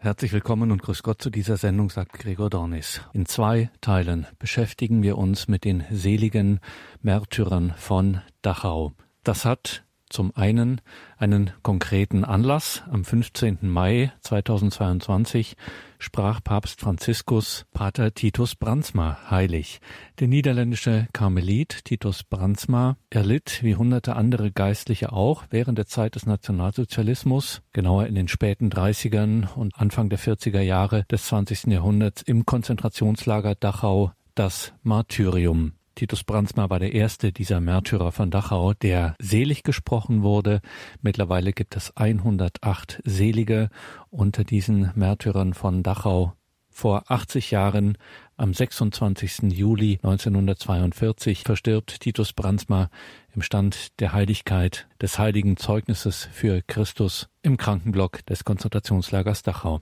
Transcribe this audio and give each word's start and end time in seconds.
Herzlich 0.00 0.32
willkommen 0.32 0.70
und 0.70 0.80
grüß 0.80 1.02
Gott 1.02 1.20
zu 1.20 1.28
dieser 1.28 1.56
Sendung, 1.56 1.90
sagt 1.90 2.12
Gregor 2.12 2.50
Dornis. 2.50 3.00
In 3.14 3.26
zwei 3.26 3.68
Teilen 3.80 4.28
beschäftigen 4.38 5.02
wir 5.02 5.18
uns 5.18 5.48
mit 5.48 5.64
den 5.64 5.82
seligen 5.90 6.60
Märtyrern 7.02 7.74
von 7.76 8.20
Dachau. 8.40 8.92
Das 9.24 9.44
hat 9.44 9.82
zum 10.10 10.34
einen 10.36 10.80
einen 11.16 11.50
konkreten 11.62 12.24
Anlass. 12.24 12.82
Am 12.90 13.04
15. 13.04 13.58
Mai 13.62 14.12
2022 14.20 15.56
sprach 15.98 16.42
Papst 16.42 16.80
Franziskus 16.80 17.66
Pater 17.72 18.14
Titus 18.14 18.54
Brandsma 18.54 19.18
heilig. 19.30 19.80
Der 20.20 20.28
niederländische 20.28 21.08
Karmelit 21.12 21.84
Titus 21.84 22.24
Brandsma 22.24 22.96
erlitt, 23.10 23.62
wie 23.62 23.76
hunderte 23.76 24.16
andere 24.16 24.50
Geistliche 24.50 25.12
auch, 25.12 25.44
während 25.50 25.78
der 25.78 25.86
Zeit 25.86 26.14
des 26.14 26.26
Nationalsozialismus, 26.26 27.62
genauer 27.72 28.06
in 28.06 28.14
den 28.14 28.28
späten 28.28 28.70
30ern 28.70 29.52
und 29.54 29.78
Anfang 29.78 30.08
der 30.08 30.18
40er 30.18 30.60
Jahre 30.60 31.04
des 31.10 31.26
20. 31.26 31.66
Jahrhunderts 31.66 32.22
im 32.22 32.46
Konzentrationslager 32.46 33.54
Dachau 33.54 34.12
das 34.34 34.72
Martyrium. 34.82 35.77
Titus 35.98 36.22
Brandsma 36.22 36.70
war 36.70 36.78
der 36.78 36.92
erste 36.92 37.32
dieser 37.32 37.60
Märtyrer 37.60 38.12
von 38.12 38.30
Dachau, 38.30 38.72
der 38.72 39.16
selig 39.18 39.64
gesprochen 39.64 40.22
wurde. 40.22 40.60
Mittlerweile 41.02 41.52
gibt 41.52 41.74
es 41.74 41.96
108 41.96 43.02
Selige 43.04 43.68
unter 44.08 44.44
diesen 44.44 44.92
Märtyrern 44.94 45.54
von 45.54 45.82
Dachau. 45.82 46.34
Vor 46.70 47.10
80 47.10 47.50
Jahren, 47.50 47.98
am 48.36 48.54
26. 48.54 49.50
Juli 49.52 49.98
1942, 50.00 51.42
verstirbt 51.42 51.98
Titus 51.98 52.32
Brandsma 52.32 52.90
im 53.34 53.42
Stand 53.42 53.98
der 53.98 54.12
Heiligkeit 54.12 54.86
des 55.02 55.18
heiligen 55.18 55.56
Zeugnisses 55.56 56.28
für 56.30 56.62
Christus 56.62 57.28
im 57.42 57.56
Krankenblock 57.56 58.24
des 58.24 58.44
Konzentrationslagers 58.44 59.42
Dachau. 59.42 59.80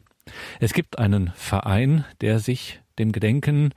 Es 0.61 0.73
gibt 0.73 0.99
einen 0.99 1.31
Verein, 1.35 2.07
der 2.23 2.39
sich 2.39 2.81
dem 2.99 3.13
Gedenken 3.13 3.75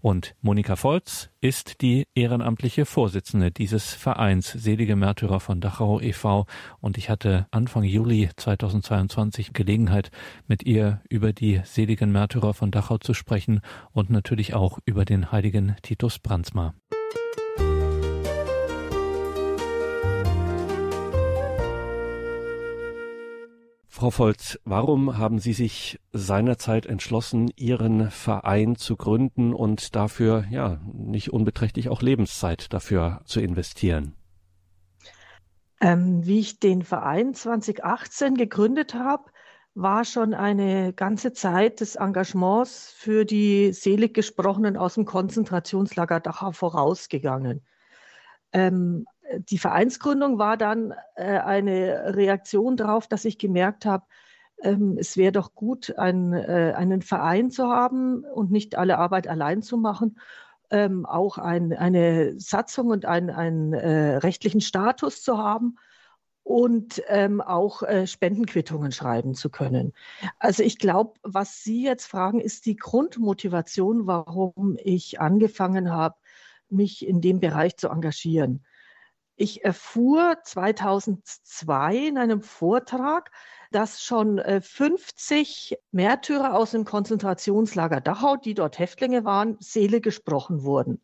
und 0.00 0.34
Monika 0.40 0.76
Volz 0.76 1.30
ist 1.40 1.80
die 1.82 2.06
ehrenamtliche 2.14 2.84
Vorsitzende 2.84 3.50
dieses 3.50 3.94
Vereins 3.94 4.50
Selige 4.52 4.96
Märtyrer 4.96 5.40
von 5.40 5.60
Dachau 5.60 6.00
e.V. 6.00 6.46
Und 6.80 6.98
ich 6.98 7.10
hatte 7.10 7.46
Anfang 7.50 7.84
Juli 7.84 8.30
2022 8.36 9.52
Gelegenheit, 9.52 10.10
mit 10.46 10.64
ihr 10.64 11.00
über 11.08 11.32
die 11.32 11.60
seligen 11.64 12.12
Märtyrer 12.12 12.54
von 12.54 12.70
Dachau 12.70 12.98
zu 12.98 13.14
sprechen 13.14 13.60
und 13.92 14.10
natürlich 14.10 14.54
auch 14.54 14.78
über 14.84 15.04
den 15.04 15.32
heiligen 15.32 15.76
Titus 15.82 16.18
Brandsma. 16.18 16.74
Frau 24.02 24.10
Volz, 24.10 24.58
warum 24.64 25.16
haben 25.16 25.38
Sie 25.38 25.52
sich 25.52 26.00
seinerzeit 26.10 26.86
entschlossen, 26.86 27.52
Ihren 27.54 28.10
Verein 28.10 28.74
zu 28.74 28.96
gründen 28.96 29.54
und 29.54 29.94
dafür, 29.94 30.44
ja, 30.50 30.80
nicht 30.92 31.32
unbeträchtlich 31.32 31.88
auch 31.88 32.02
Lebenszeit 32.02 32.72
dafür 32.72 33.20
zu 33.26 33.40
investieren? 33.40 34.16
Ähm, 35.80 36.26
wie 36.26 36.40
ich 36.40 36.58
den 36.58 36.82
Verein 36.82 37.32
2018 37.32 38.34
gegründet 38.34 38.94
habe, 38.94 39.30
war 39.74 40.04
schon 40.04 40.34
eine 40.34 40.92
ganze 40.92 41.32
Zeit 41.32 41.78
des 41.78 41.94
Engagements 41.94 42.92
für 42.96 43.24
die 43.24 43.72
selig 43.72 44.14
Gesprochenen 44.14 44.76
aus 44.76 44.94
dem 44.94 45.04
Konzentrationslager 45.04 46.18
Dachau 46.18 46.50
vorausgegangen. 46.50 47.64
Ähm, 48.52 49.04
die 49.38 49.58
Vereinsgründung 49.58 50.38
war 50.38 50.56
dann 50.56 50.94
äh, 51.14 51.38
eine 51.38 52.14
Reaktion 52.14 52.76
darauf, 52.76 53.06
dass 53.06 53.24
ich 53.24 53.38
gemerkt 53.38 53.86
habe, 53.86 54.04
ähm, 54.62 54.96
es 54.98 55.16
wäre 55.16 55.32
doch 55.32 55.54
gut, 55.54 55.98
ein, 55.98 56.32
äh, 56.32 56.74
einen 56.76 57.02
Verein 57.02 57.50
zu 57.50 57.68
haben 57.68 58.24
und 58.24 58.50
nicht 58.50 58.76
alle 58.76 58.98
Arbeit 58.98 59.26
allein 59.28 59.62
zu 59.62 59.76
machen, 59.76 60.18
ähm, 60.70 61.04
auch 61.04 61.38
ein, 61.38 61.72
eine 61.72 62.38
Satzung 62.38 62.88
und 62.88 63.04
einen, 63.04 63.30
einen 63.30 63.72
äh, 63.72 64.16
rechtlichen 64.16 64.60
Status 64.60 65.22
zu 65.22 65.38
haben 65.38 65.76
und 66.44 67.02
ähm, 67.08 67.40
auch 67.40 67.82
äh, 67.82 68.06
Spendenquittungen 68.06 68.90
schreiben 68.90 69.34
zu 69.34 69.50
können. 69.50 69.92
Also 70.38 70.62
ich 70.62 70.78
glaube, 70.78 71.14
was 71.22 71.62
Sie 71.62 71.84
jetzt 71.84 72.06
fragen, 72.06 72.40
ist 72.40 72.66
die 72.66 72.76
Grundmotivation, 72.76 74.06
warum 74.06 74.76
ich 74.82 75.20
angefangen 75.20 75.92
habe, 75.92 76.16
mich 76.68 77.06
in 77.06 77.20
dem 77.20 77.38
Bereich 77.38 77.76
zu 77.76 77.88
engagieren. 77.88 78.64
Ich 79.42 79.64
erfuhr 79.64 80.36
2002 80.44 81.96
in 81.96 82.16
einem 82.16 82.42
Vortrag, 82.42 83.32
dass 83.72 84.00
schon 84.00 84.38
50 84.38 85.72
äh, 85.72 85.76
Märtyrer 85.90 86.54
aus 86.54 86.70
dem 86.70 86.84
Konzentrationslager 86.84 88.00
Dachau, 88.00 88.36
die 88.36 88.54
dort 88.54 88.78
Häftlinge 88.78 89.24
waren, 89.24 89.56
Seele 89.58 90.00
gesprochen 90.00 90.62
wurden. 90.62 91.00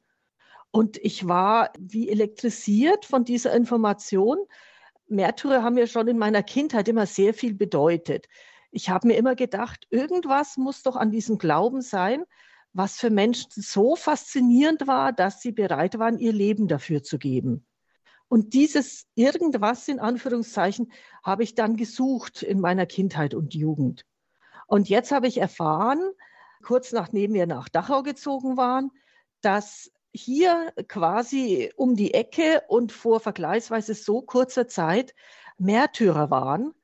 Und 0.71 0.99
ich 0.99 1.26
war 1.26 1.72
wie 1.81 2.10
elektrisiert 2.10 3.06
von 3.06 3.25
dieser 3.25 3.53
Information. 3.56 4.38
Märtyrer 5.09 5.65
haben 5.65 5.75
mir 5.75 5.88
schon 5.88 6.06
in 6.06 6.16
meiner 6.16 6.44
Kindheit 6.44 6.87
immer 6.87 7.06
sehr 7.06 7.34
viel 7.34 7.55
bedeutet. 7.55 8.28
Ich 8.70 8.88
habe 8.88 9.09
mir 9.09 9.16
immer 9.16 9.34
gedacht, 9.34 9.88
irgendwas 9.91 10.56
muss 10.56 10.84
doch 10.84 10.94
an 10.94 11.10
diesem 11.10 11.38
Glauben 11.38 11.82
sein, 11.82 12.22
was 12.72 13.00
für 13.00 13.10
Menschen 13.10 13.50
so 13.50 13.97
faszinierend 13.97 14.87
war, 14.87 15.12
dass 15.12 15.41
sie 15.41 15.50
bereit 15.50 15.99
waren, 15.99 16.20
ihr 16.20 16.32
Leben 16.32 16.69
dafür 16.69 17.03
zu 17.03 17.19
geben. 17.19 17.65
Und 18.28 18.53
dieses 18.53 19.06
irgendwas 19.15 19.89
in 19.89 19.99
Anführungszeichen 19.99 20.93
habe 21.22 21.43
ich 21.43 21.55
dann 21.55 21.77
gesucht 21.77 22.43
in 22.43 22.61
meiner 22.61 22.87
Kindheit 22.87 23.34
und 23.34 23.55
Jugend. 23.55 24.05
Und 24.66 24.89
jetzt 24.89 25.12
habe 25.12 25.27
ich 25.27 25.39
erfahren, 25.39 26.00
kurz 26.62 26.93
nachdem 26.93 27.33
wir 27.33 27.47
nach 27.47 27.69
Dachau 27.69 28.03
gezogen 28.03 28.56
waren, 28.56 28.91
dass 29.41 29.91
hier 30.12 30.72
quasi 30.88 31.72
um 31.77 31.97
die 31.97 32.12
Ecke 32.12 32.62
und 32.69 32.93
vor 32.93 33.21
vergleichsweise 33.21 33.94
so 33.94 34.21
kurzer 34.21 34.69
Zeit 34.69 35.15
Märtyrer 35.59 36.31
waren. 36.31 36.75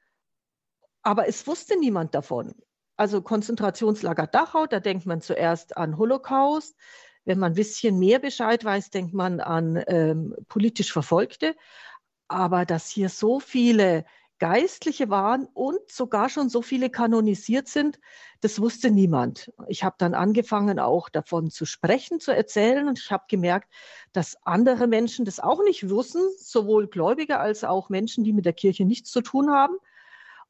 Aber 1.02 1.28
es 1.28 1.46
wusste 1.46 1.78
niemand 1.78 2.14
davon. 2.14 2.54
Also 2.96 3.22
Konzentrationslager 3.22 4.26
Dachau, 4.26 4.66
da 4.66 4.80
denkt 4.80 5.04
man 5.04 5.20
zuerst 5.20 5.76
an 5.76 5.98
Holocaust, 5.98 6.76
wenn 7.24 7.38
man 7.38 7.52
ein 7.52 7.56
bisschen 7.56 7.98
mehr 7.98 8.18
Bescheid 8.18 8.64
weiß, 8.64 8.90
denkt 8.90 9.14
man 9.14 9.40
an 9.40 9.82
ähm, 9.86 10.34
politisch 10.48 10.92
Verfolgte. 10.92 11.54
Aber 12.28 12.64
dass 12.64 12.88
hier 12.88 13.08
so 13.08 13.40
viele 13.40 14.04
Geistliche 14.38 15.10
waren 15.10 15.46
und 15.54 15.78
sogar 15.90 16.28
schon 16.28 16.48
so 16.48 16.60
viele 16.60 16.90
kanonisiert 16.90 17.68
sind, 17.68 18.00
das 18.40 18.60
wusste 18.60 18.90
niemand. 18.90 19.52
Ich 19.68 19.84
habe 19.84 19.94
dann 19.98 20.12
angefangen, 20.12 20.78
auch 20.78 21.08
davon 21.08 21.50
zu 21.50 21.64
sprechen, 21.64 22.20
zu 22.20 22.32
erzählen 22.32 22.88
und 22.88 22.98
ich 22.98 23.10
habe 23.10 23.24
gemerkt, 23.28 23.72
dass 24.12 24.36
andere 24.44 24.86
Menschen 24.86 25.24
das 25.24 25.38
auch 25.38 25.62
nicht 25.62 25.88
wussten, 25.88 26.20
sowohl 26.36 26.88
Gläubige 26.88 27.38
als 27.38 27.64
auch 27.64 27.88
Menschen, 27.88 28.24
die 28.24 28.32
mit 28.32 28.44
der 28.44 28.52
Kirche 28.52 28.84
nichts 28.84 29.10
zu 29.10 29.22
tun 29.22 29.50
haben 29.50 29.76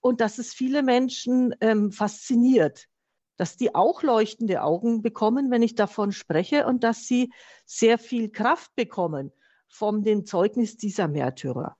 und 0.00 0.20
dass 0.20 0.38
es 0.38 0.54
viele 0.54 0.82
Menschen 0.82 1.54
ähm, 1.60 1.92
fasziniert, 1.92 2.88
dass 3.36 3.56
die 3.56 3.74
auch 3.74 4.02
leuchtende 4.02 4.62
Augen 4.62 5.02
bekommen, 5.02 5.50
wenn 5.50 5.62
ich 5.62 5.74
davon 5.74 6.12
spreche 6.12 6.66
und 6.66 6.84
dass 6.84 7.06
sie 7.06 7.32
sehr 7.64 7.98
viel 7.98 8.30
Kraft 8.30 8.74
bekommen 8.76 9.32
von 9.68 10.02
dem 10.02 10.24
Zeugnis 10.24 10.76
dieser 10.76 11.08
Märtyrer. 11.08 11.76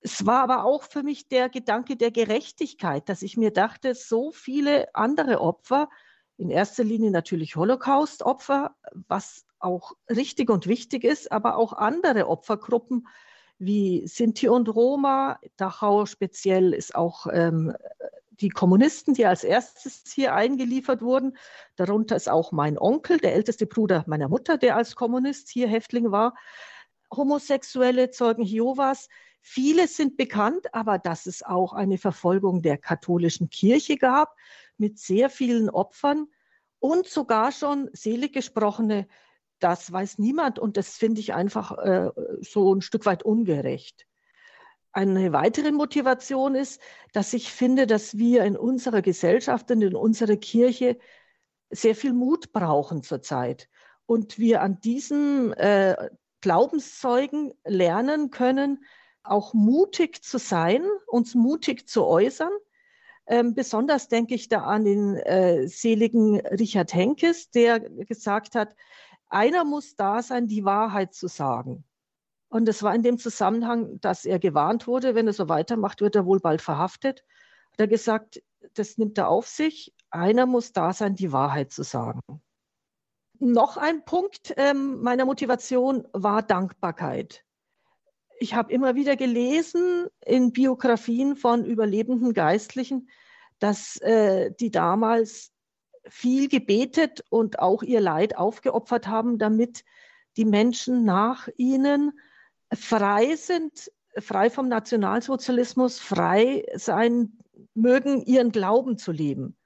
Es 0.00 0.26
war 0.26 0.42
aber 0.42 0.64
auch 0.64 0.84
für 0.84 1.02
mich 1.02 1.28
der 1.28 1.48
Gedanke 1.48 1.96
der 1.96 2.10
Gerechtigkeit, 2.10 3.08
dass 3.08 3.22
ich 3.22 3.36
mir 3.36 3.50
dachte, 3.50 3.94
so 3.94 4.30
viele 4.30 4.94
andere 4.94 5.40
Opfer, 5.40 5.88
in 6.36 6.50
erster 6.50 6.84
Linie 6.84 7.10
natürlich 7.10 7.56
Holocaust-Opfer, 7.56 8.76
was 9.08 9.46
auch 9.58 9.92
richtig 10.10 10.50
und 10.50 10.66
wichtig 10.66 11.02
ist, 11.02 11.32
aber 11.32 11.56
auch 11.56 11.72
andere 11.72 12.28
Opfergruppen 12.28 13.06
wie 13.58 14.06
Sinti 14.06 14.48
und 14.48 14.68
Roma, 14.68 15.40
Dachau 15.56 16.04
speziell 16.04 16.74
ist 16.74 16.94
auch 16.94 17.26
ähm, 17.32 17.74
die 18.40 18.48
Kommunisten, 18.48 19.14
die 19.14 19.26
als 19.26 19.44
erstes 19.44 20.02
hier 20.12 20.34
eingeliefert 20.34 21.02
wurden. 21.02 21.36
Darunter 21.76 22.16
ist 22.16 22.28
auch 22.28 22.52
mein 22.52 22.78
Onkel, 22.78 23.18
der 23.18 23.34
älteste 23.34 23.66
Bruder 23.66 24.04
meiner 24.06 24.28
Mutter, 24.28 24.58
der 24.58 24.76
als 24.76 24.96
Kommunist 24.96 25.48
hier 25.48 25.68
Häftling 25.68 26.10
war. 26.10 26.34
Homosexuelle 27.14 28.10
Zeugen 28.10 28.42
Jehovas. 28.42 29.08
Viele 29.40 29.86
sind 29.86 30.16
bekannt, 30.16 30.74
aber 30.74 30.98
dass 30.98 31.26
es 31.26 31.42
auch 31.42 31.72
eine 31.72 31.98
Verfolgung 31.98 32.62
der 32.62 32.78
katholischen 32.78 33.48
Kirche 33.48 33.96
gab 33.96 34.34
mit 34.76 34.98
sehr 34.98 35.30
vielen 35.30 35.70
Opfern 35.70 36.26
und 36.80 37.06
sogar 37.06 37.52
schon 37.52 37.88
selig 37.92 38.32
gesprochene, 38.32 39.06
das 39.58 39.90
weiß 39.90 40.18
niemand 40.18 40.58
und 40.58 40.76
das 40.76 40.96
finde 40.96 41.20
ich 41.20 41.32
einfach 41.32 41.78
äh, 41.78 42.10
so 42.40 42.74
ein 42.74 42.82
Stück 42.82 43.06
weit 43.06 43.22
ungerecht. 43.22 44.05
Eine 44.96 45.34
weitere 45.34 45.72
Motivation 45.72 46.54
ist, 46.54 46.80
dass 47.12 47.34
ich 47.34 47.52
finde, 47.52 47.86
dass 47.86 48.16
wir 48.16 48.44
in 48.44 48.56
unserer 48.56 49.02
Gesellschaft 49.02 49.70
und 49.70 49.82
in 49.82 49.94
unserer 49.94 50.36
Kirche 50.36 50.98
sehr 51.68 51.94
viel 51.94 52.14
Mut 52.14 52.50
brauchen 52.50 53.02
zurzeit. 53.02 53.68
Und 54.06 54.38
wir 54.38 54.62
an 54.62 54.80
diesen 54.80 55.52
äh, 55.52 56.08
Glaubenszeugen 56.40 57.52
lernen 57.66 58.30
können, 58.30 58.86
auch 59.22 59.52
mutig 59.52 60.24
zu 60.24 60.38
sein, 60.38 60.82
uns 61.08 61.34
mutig 61.34 61.86
zu 61.86 62.06
äußern. 62.06 62.52
Ähm, 63.26 63.54
besonders 63.54 64.08
denke 64.08 64.34
ich 64.34 64.48
da 64.48 64.62
an 64.62 64.86
den 64.86 65.16
äh, 65.16 65.68
seligen 65.68 66.40
Richard 66.40 66.94
Henkes, 66.94 67.50
der 67.50 67.80
gesagt 67.80 68.54
hat, 68.54 68.74
einer 69.28 69.64
muss 69.64 69.94
da 69.94 70.22
sein, 70.22 70.46
die 70.48 70.64
Wahrheit 70.64 71.12
zu 71.12 71.28
sagen. 71.28 71.84
Und 72.48 72.68
es 72.68 72.82
war 72.82 72.94
in 72.94 73.02
dem 73.02 73.18
Zusammenhang, 73.18 74.00
dass 74.00 74.24
er 74.24 74.38
gewarnt 74.38 74.86
wurde, 74.86 75.14
wenn 75.14 75.26
er 75.26 75.32
so 75.32 75.48
weitermacht, 75.48 76.00
wird 76.00 76.14
er 76.14 76.26
wohl 76.26 76.40
bald 76.40 76.62
verhaftet. 76.62 77.24
Hat 77.72 77.80
er 77.80 77.88
gesagt, 77.88 78.42
das 78.74 78.98
nimmt 78.98 79.18
er 79.18 79.28
auf 79.28 79.46
sich. 79.46 79.94
Einer 80.10 80.46
muss 80.46 80.72
da 80.72 80.92
sein, 80.92 81.16
die 81.16 81.32
Wahrheit 81.32 81.72
zu 81.72 81.82
sagen. 81.82 82.20
Noch 83.38 83.76
ein 83.76 84.04
Punkt 84.04 84.54
ähm, 84.56 85.02
meiner 85.02 85.24
Motivation 85.24 86.06
war 86.12 86.42
Dankbarkeit. 86.42 87.44
Ich 88.38 88.54
habe 88.54 88.72
immer 88.72 88.94
wieder 88.94 89.16
gelesen 89.16 90.06
in 90.24 90.52
Biografien 90.52 91.36
von 91.36 91.64
überlebenden 91.64 92.32
Geistlichen, 92.32 93.08
dass 93.58 93.96
äh, 93.98 94.52
die 94.52 94.70
damals 94.70 95.52
viel 96.08 96.48
gebetet 96.48 97.24
und 97.30 97.58
auch 97.58 97.82
ihr 97.82 98.00
Leid 98.00 98.36
aufgeopfert 98.36 99.06
haben, 99.06 99.38
damit 99.38 99.84
die 100.36 100.44
Menschen 100.44 101.04
nach 101.04 101.48
ihnen 101.56 102.12
frei 102.72 103.36
sind, 103.36 103.90
frei 104.18 104.50
vom 104.50 104.68
Nationalsozialismus, 104.68 105.98
frei 105.98 106.64
sein 106.74 107.38
mögen, 107.74 108.22
ihren 108.22 108.52
Glauben 108.52 108.98
zu 108.98 109.12
leben. 109.12 109.56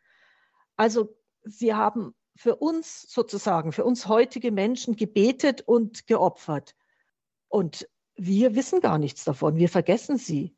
Also 0.76 1.16
sie 1.44 1.74
haben 1.74 2.14
für 2.36 2.56
uns 2.56 3.02
sozusagen, 3.02 3.72
für 3.72 3.84
uns 3.84 4.08
heutige 4.08 4.50
Menschen 4.50 4.96
gebetet 4.96 5.62
und 5.62 6.06
geopfert. 6.06 6.74
Und 7.48 7.88
wir 8.14 8.54
wissen 8.54 8.80
gar 8.80 8.98
nichts 8.98 9.24
davon, 9.24 9.56
wir 9.56 9.68
vergessen 9.68 10.16
sie. 10.16 10.56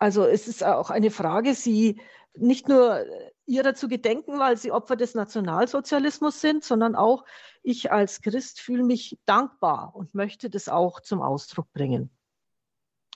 Also 0.00 0.24
es 0.24 0.48
ist 0.48 0.64
auch 0.64 0.90
eine 0.90 1.10
Frage, 1.10 1.54
sie 1.54 2.00
nicht 2.34 2.68
nur 2.68 3.04
ihrer 3.44 3.74
zu 3.74 3.86
gedenken, 3.86 4.38
weil 4.38 4.56
sie 4.56 4.72
Opfer 4.72 4.96
des 4.96 5.14
Nationalsozialismus 5.14 6.40
sind, 6.40 6.64
sondern 6.64 6.96
auch 6.96 7.24
ich 7.62 7.92
als 7.92 8.22
Christ 8.22 8.60
fühle 8.60 8.82
mich 8.82 9.18
dankbar 9.26 9.92
und 9.94 10.14
möchte 10.14 10.48
das 10.48 10.68
auch 10.68 11.00
zum 11.00 11.20
Ausdruck 11.20 11.70
bringen. 11.72 12.10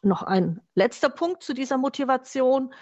Noch 0.03 0.23
ein 0.23 0.61
letzter 0.75 1.09
Punkt 1.09 1.43
zu 1.43 1.55
dieser 1.55 1.79
Motivation. 1.79 2.75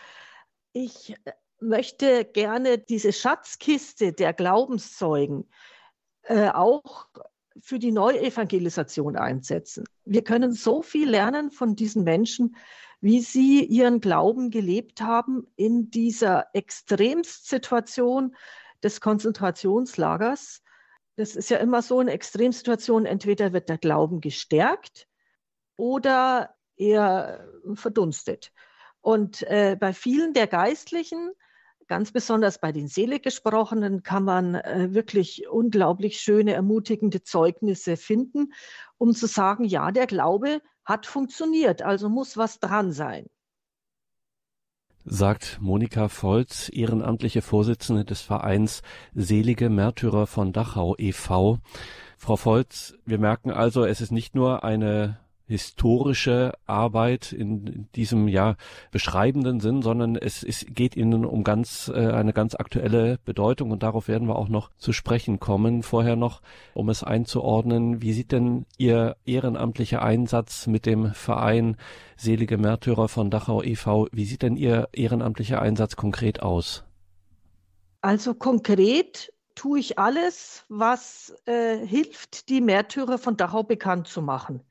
Ich 0.72 1.14
möchte 1.60 2.25
gerne 2.25 2.78
diese 2.78 3.12
Schatzkiste 3.12 4.12
der 4.12 4.32
Glaubenszeugen 4.32 5.48
äh, 6.22 6.48
auch 6.48 7.06
für 7.60 7.78
die 7.78 7.93
Neuevangelisation 7.93 9.16
einsetzen. 9.16 9.84
Wir 10.05 10.25
können 10.25 10.52
so 10.52 10.82
viel 10.82 11.08
lernen 11.08 11.52
von 11.52 11.76
diesen 11.76 12.02
Menschen, 12.02 12.56
wie 13.02 13.20
sie 13.20 13.64
ihren 13.64 14.00
Glauben 14.00 14.50
gelebt 14.50 15.02
haben 15.02 15.46
in 15.56 15.90
dieser 15.90 16.46
Extremsituation 16.54 18.37
des 18.82 19.00
Konzentrationslagers. 19.00 20.62
Das 21.16 21.34
ist 21.34 21.50
ja 21.50 21.58
immer 21.58 21.82
so 21.82 21.99
eine 21.99 22.12
Extremsituation, 22.12 23.04
entweder 23.04 23.52
wird 23.52 23.69
der 23.69 23.78
Glauben 23.78 24.20
gestärkt 24.20 25.08
oder 25.76 26.54
er 26.76 27.46
verdunstet. 27.75 28.52
Und 29.00 29.43
äh, 29.43 29.76
bei 29.78 29.93
vielen 29.93 30.32
der 30.32 30.46
Geistlichen, 30.46 31.32
ganz 31.93 32.11
besonders 32.11 32.59
bei 32.59 32.73
den 32.73 32.89
Seliggesprochenen, 32.89 34.03
kann 34.03 34.25
man 34.25 34.55
äh, 34.55 34.94
wirklich 34.94 35.47
unglaublich 35.50 36.21
schöne, 36.21 36.55
ermutigende 36.55 37.23
Zeugnisse 37.23 37.99
finden, 37.99 38.55
um 38.97 39.12
zu 39.12 39.27
sagen, 39.27 39.65
ja, 39.65 39.91
der 39.91 40.06
Glaube 40.06 40.62
hat 40.87 41.05
funktioniert, 41.05 41.83
also 41.83 42.09
muss 42.09 42.39
was 42.39 42.61
dran 42.61 42.93
sein. 42.93 43.27
Sagt 45.05 45.59
Monika 45.61 46.09
Volz, 46.09 46.71
ehrenamtliche 46.73 47.43
Vorsitzende 47.43 48.06
des 48.06 48.23
Vereins 48.23 48.81
Selige 49.15 49.69
Märtyrer 49.69 50.27
von 50.27 50.55
Dachau 50.55 50.94
e.V. 50.97 51.59
Frau 52.17 52.37
Volz, 52.37 52.94
wir 53.05 53.19
merken 53.19 53.50
also, 53.50 53.85
es 53.85 54.00
ist 54.00 54.12
nicht 54.12 54.35
nur 54.35 54.65
eine 54.65 55.21
historische 55.47 56.53
Arbeit 56.67 57.33
in 57.33 57.89
diesem 57.94 58.29
ja 58.29 58.56
beschreibenden 58.91 59.61
Sinn, 59.61 59.83
sondern 59.83 60.17
es, 60.17 60.43
es 60.43 60.67
geht 60.69 60.97
ihnen 60.97 61.25
um 61.25 61.44
ganz 61.44 61.91
äh, 61.94 62.09
eine 62.09 62.33
ganz 62.33 62.55
aktuelle 62.55 63.19
Bedeutung 63.25 63.71
und 63.71 63.83
darauf 63.83 64.09
werden 64.09 64.29
wir 64.29 64.37
auch 64.37 64.49
noch 64.49 64.71
zu 64.77 64.93
sprechen 64.93 65.41
kommen. 65.41 65.83
Vorher 65.83 66.17
noch, 66.17 66.43
um 66.75 66.89
es 66.89 67.03
einzuordnen, 67.03 68.03
wie 68.03 68.12
sieht 68.12 68.33
denn 68.33 68.67
Ihr 68.79 69.17
ehrenamtlicher 69.25 70.03
Einsatz 70.03 70.67
mit 70.67 70.87
dem 70.87 71.12
Verein 71.12 71.77
Selige 72.17 72.56
Märtyrer 72.56 73.09
von 73.09 73.31
Dachau 73.31 73.62
e.V., 73.62 74.09
wie 74.12 74.25
sieht 74.25 74.43
denn 74.43 74.56
Ihr 74.56 74.89
ehrenamtlicher 74.93 75.61
Einsatz 75.61 75.97
konkret 75.97 76.43
aus? 76.43 76.85
Also 78.00 78.35
konkret 78.35 79.33
tue 79.55 79.79
ich 79.79 79.99
alles, 79.99 80.65
was 80.69 81.35
äh, 81.47 81.79
hilft, 81.87 82.49
die 82.49 82.61
Märtyrer 82.61 83.19
von 83.19 83.37
Dachau 83.37 83.62
bekannt 83.62 84.09
zu 84.09 84.23
machen. 84.23 84.62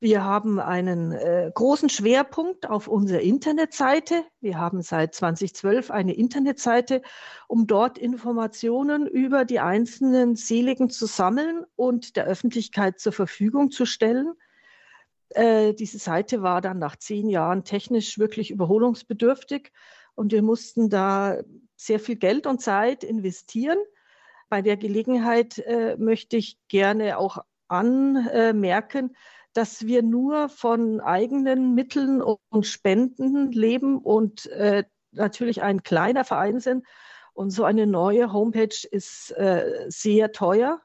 Wir 0.00 0.22
haben 0.22 0.60
einen 0.60 1.10
äh, 1.10 1.50
großen 1.52 1.88
Schwerpunkt 1.88 2.70
auf 2.70 2.86
unserer 2.86 3.20
Internetseite. 3.20 4.24
Wir 4.40 4.56
haben 4.56 4.80
seit 4.80 5.12
2012 5.12 5.90
eine 5.90 6.14
Internetseite, 6.14 7.02
um 7.48 7.66
dort 7.66 7.98
Informationen 7.98 9.08
über 9.08 9.44
die 9.44 9.58
einzelnen 9.58 10.36
Seligen 10.36 10.88
zu 10.88 11.06
sammeln 11.06 11.64
und 11.74 12.14
der 12.14 12.26
Öffentlichkeit 12.26 13.00
zur 13.00 13.12
Verfügung 13.12 13.72
zu 13.72 13.86
stellen. 13.86 14.34
Äh, 15.30 15.74
diese 15.74 15.98
Seite 15.98 16.42
war 16.42 16.60
dann 16.60 16.78
nach 16.78 16.94
zehn 16.94 17.28
Jahren 17.28 17.64
technisch 17.64 18.20
wirklich 18.20 18.52
überholungsbedürftig 18.52 19.72
und 20.14 20.30
wir 20.30 20.42
mussten 20.42 20.90
da 20.90 21.38
sehr 21.74 21.98
viel 21.98 22.16
Geld 22.16 22.46
und 22.46 22.60
Zeit 22.60 23.02
investieren. 23.02 23.78
Bei 24.48 24.62
der 24.62 24.76
Gelegenheit 24.76 25.58
äh, 25.58 25.96
möchte 25.98 26.36
ich 26.36 26.56
gerne 26.68 27.18
auch 27.18 27.38
anmerken, 27.66 29.16
dass 29.52 29.86
wir 29.86 30.02
nur 30.02 30.48
von 30.48 31.00
eigenen 31.00 31.74
Mitteln 31.74 32.22
und 32.22 32.66
Spenden 32.66 33.50
leben 33.52 33.98
und 33.98 34.46
äh, 34.46 34.84
natürlich 35.12 35.62
ein 35.62 35.82
kleiner 35.82 36.24
Verein 36.24 36.60
sind. 36.60 36.86
Und 37.32 37.50
so 37.50 37.64
eine 37.64 37.86
neue 37.86 38.32
Homepage 38.32 38.86
ist 38.90 39.30
äh, 39.32 39.86
sehr 39.88 40.32
teuer. 40.32 40.80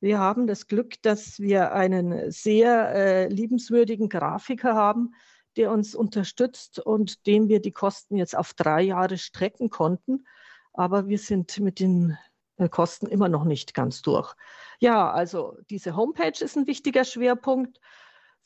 Wir 0.00 0.18
haben 0.18 0.46
das 0.46 0.66
Glück, 0.66 0.94
dass 1.02 1.38
wir 1.38 1.72
einen 1.72 2.30
sehr 2.30 2.94
äh, 2.94 3.28
liebenswürdigen 3.28 4.08
Grafiker 4.08 4.74
haben, 4.74 5.14
der 5.56 5.72
uns 5.72 5.94
unterstützt 5.94 6.78
und 6.78 7.26
dem 7.26 7.48
wir 7.48 7.60
die 7.60 7.72
Kosten 7.72 8.16
jetzt 8.16 8.36
auf 8.36 8.54
drei 8.54 8.82
Jahre 8.82 9.18
strecken 9.18 9.70
konnten. 9.70 10.26
Aber 10.72 11.08
wir 11.08 11.18
sind 11.18 11.58
mit 11.58 11.80
den 11.80 12.16
äh, 12.58 12.68
Kosten 12.68 13.06
immer 13.06 13.28
noch 13.28 13.44
nicht 13.44 13.74
ganz 13.74 14.02
durch. 14.02 14.34
Ja, 14.78 15.10
also 15.10 15.58
diese 15.68 15.96
Homepage 15.96 16.44
ist 16.44 16.56
ein 16.56 16.66
wichtiger 16.66 17.04
Schwerpunkt. 17.04 17.80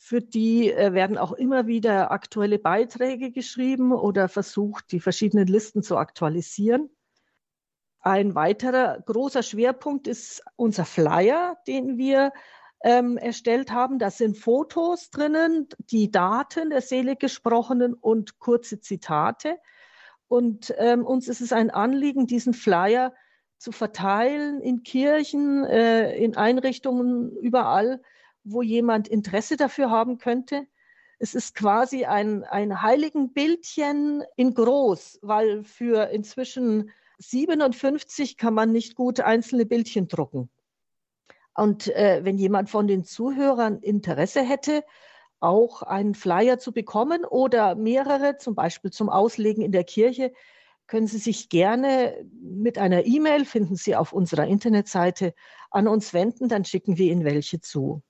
Für 0.04 0.21
die 0.21 0.73
äh, 0.73 0.94
werden 0.94 1.16
auch 1.16 1.30
immer 1.30 1.68
wieder 1.68 2.11
aktuelle 2.11 2.59
Beiträge 2.59 3.30
geschrieben 3.30 3.92
oder 3.92 4.28
versucht, 4.28 4.90
die 4.90 4.99
verschiedenen 4.99 5.47
Listen 5.47 5.85
zu 5.85 5.97
aktualisieren. 5.97 6.90
Ein 8.00 8.35
weiterer 8.35 9.00
großer 9.00 9.44
Schwerpunkt 9.44 10.09
ist 10.09 10.42
unser 10.56 10.87
Flyer, 10.87 11.56
den 11.68 11.99
wir 11.99 12.32
ähm, 12.82 13.16
erstellt 13.16 13.71
haben. 13.71 14.00
Da 14.00 14.11
sind 14.11 14.37
Fotos 14.37 15.11
drinnen, 15.11 15.68
die 15.78 16.11
Daten 16.11 16.71
der 16.71 16.80
selig 16.80 17.21
gesprochenen 17.21 17.94
und 17.94 18.40
kurze 18.40 18.80
Zitate. 18.80 19.56
Und 20.26 20.75
ähm, 20.78 21.06
uns 21.06 21.28
ist 21.28 21.40
es 21.40 21.52
ein 21.52 21.71
Anliegen, 21.71 22.26
diesen 22.26 22.54
Flyer 22.54 23.14
zu 23.56 23.71
verteilen 23.71 24.61
in 24.62 24.82
Kirchen, 24.82 25.64
äh, 25.64 26.16
in 26.16 26.37
Einrichtungen, 26.37 27.30
überall, 27.37 28.02
wo 28.44 28.62
jemand 28.62 29.08
Interesse 29.08 29.56
dafür 29.56 29.90
haben 29.90 30.18
könnte. 30.18 30.66
Es 31.18 31.34
ist 31.34 31.54
quasi 31.54 32.04
ein, 32.04 32.44
ein 32.44 32.82
Heiligenbildchen 32.82 34.25
in 34.37 34.54
groß, 34.54 35.20
weil 35.22 35.64
für 35.64 36.11
inzwischen 36.11 36.90
57 37.18 38.37
kann 38.37 38.54
man 38.54 38.72
nicht 38.72 38.96
gut 38.96 39.20
einzelne 39.20 39.66
Bildchen 39.66 40.08
drucken. 40.08 40.50
Und 41.54 41.88
äh, 41.94 42.20
wenn 42.25 42.38
jemand 42.38 42.70
von 42.70 42.87
den 42.87 43.04
Zuhörern 43.04 43.78
Interesse 43.78 44.42
hätte, 44.42 44.84
auch 45.38 45.82
einen 45.82 46.14
Flyer 46.14 46.58
zu 46.58 46.72
bekommen 46.72 47.25
oder 47.25 47.75
mehrere, 47.75 48.38
zum 48.38 48.54
Beispiel 48.54 48.90
zum 48.90 49.08
Auslegen 49.08 49.62
in 49.62 49.72
der 49.72 49.84
Kirche, 49.84 50.32
können 50.87 51.06
Sie 51.06 51.18
sich 51.18 51.49
gerne 51.49 52.25
mit 52.42 52.78
einer 52.78 53.06
E-Mail, 53.06 53.44
finden 53.44 53.76
Sie 53.76 53.96
auf 53.96 54.12
unserer 54.12 54.46
Internetseite, 54.46 55.34
an 55.70 55.88
uns 55.88 56.12
wenden, 56.12 56.49
dann 56.49 56.64
schicken 56.64 56.99
wir 56.99 57.11
Ihnen 57.11 57.25
welche 57.25 57.61
zu. 57.61 58.02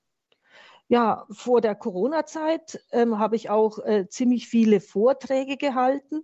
Ja, 0.92 1.24
vor 1.30 1.62
der 1.62 1.74
Corona-Zeit 1.74 2.78
ähm, 2.92 3.18
habe 3.18 3.34
ich 3.34 3.48
auch 3.48 3.78
äh, 3.78 4.08
ziemlich 4.10 4.46
viele 4.46 4.78
Vorträge 4.78 5.56
gehalten 5.56 6.22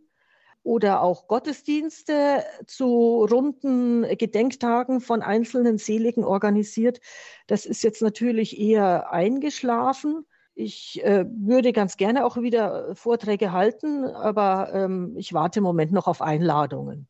oder 0.62 1.00
auch 1.00 1.26
Gottesdienste 1.26 2.44
zu 2.66 3.24
runden 3.24 4.02
Gedenktagen 4.18 5.00
von 5.00 5.22
einzelnen 5.22 5.78
Seligen 5.78 6.22
organisiert. 6.22 7.00
Das 7.46 7.64
ist 7.64 7.82
jetzt 7.82 8.02
natürlich 8.02 8.60
eher 8.60 9.10
eingeschlafen. 9.10 10.26
Ich 10.54 11.02
äh, 11.02 11.24
würde 11.30 11.72
ganz 11.72 11.96
gerne 11.96 12.26
auch 12.26 12.36
wieder 12.36 12.94
Vorträge 12.94 13.52
halten, 13.52 14.04
aber 14.04 14.70
ähm, 14.74 15.14
ich 15.16 15.32
warte 15.32 15.60
im 15.60 15.64
Moment 15.64 15.92
noch 15.92 16.08
auf 16.08 16.20
Einladungen. 16.20 17.08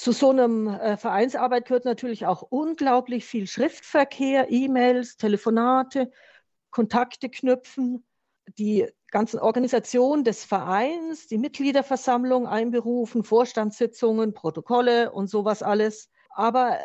Zu 0.00 0.12
so 0.12 0.30
einem 0.30 0.66
äh, 0.66 0.96
Vereinsarbeit 0.96 1.66
gehört 1.66 1.84
natürlich 1.84 2.24
auch 2.24 2.40
unglaublich 2.40 3.26
viel 3.26 3.46
Schriftverkehr, 3.46 4.50
E-Mails, 4.50 5.18
Telefonate, 5.18 6.10
Kontakte 6.70 7.28
knüpfen, 7.28 8.06
die 8.56 8.88
ganzen 9.08 9.38
Organisationen 9.38 10.24
des 10.24 10.42
Vereins, 10.46 11.26
die 11.26 11.36
Mitgliederversammlung 11.36 12.46
einberufen, 12.46 13.24
Vorstandssitzungen, 13.24 14.32
Protokolle 14.32 15.12
und 15.12 15.28
sowas 15.28 15.62
alles. 15.62 16.08
Aber 16.30 16.78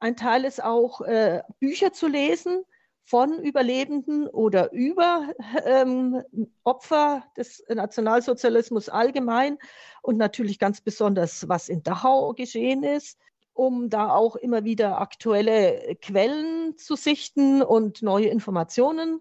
ein 0.00 0.14
Teil 0.14 0.44
ist 0.44 0.62
auch, 0.62 1.00
äh, 1.00 1.42
Bücher 1.58 1.92
zu 1.92 2.06
lesen, 2.06 2.62
von 3.08 3.42
Überlebenden 3.42 4.28
oder 4.28 4.70
über 4.72 5.32
ähm, 5.64 6.22
Opfer 6.62 7.24
des 7.38 7.64
Nationalsozialismus 7.66 8.90
allgemein 8.90 9.56
und 10.02 10.18
natürlich 10.18 10.58
ganz 10.58 10.82
besonders, 10.82 11.48
was 11.48 11.70
in 11.70 11.82
Dachau 11.82 12.34
geschehen 12.34 12.82
ist, 12.82 13.18
um 13.54 13.88
da 13.88 14.10
auch 14.10 14.36
immer 14.36 14.64
wieder 14.64 15.00
aktuelle 15.00 15.96
Quellen 16.02 16.76
zu 16.76 16.96
sichten 16.96 17.62
und 17.62 18.02
neue 18.02 18.26
Informationen 18.26 19.20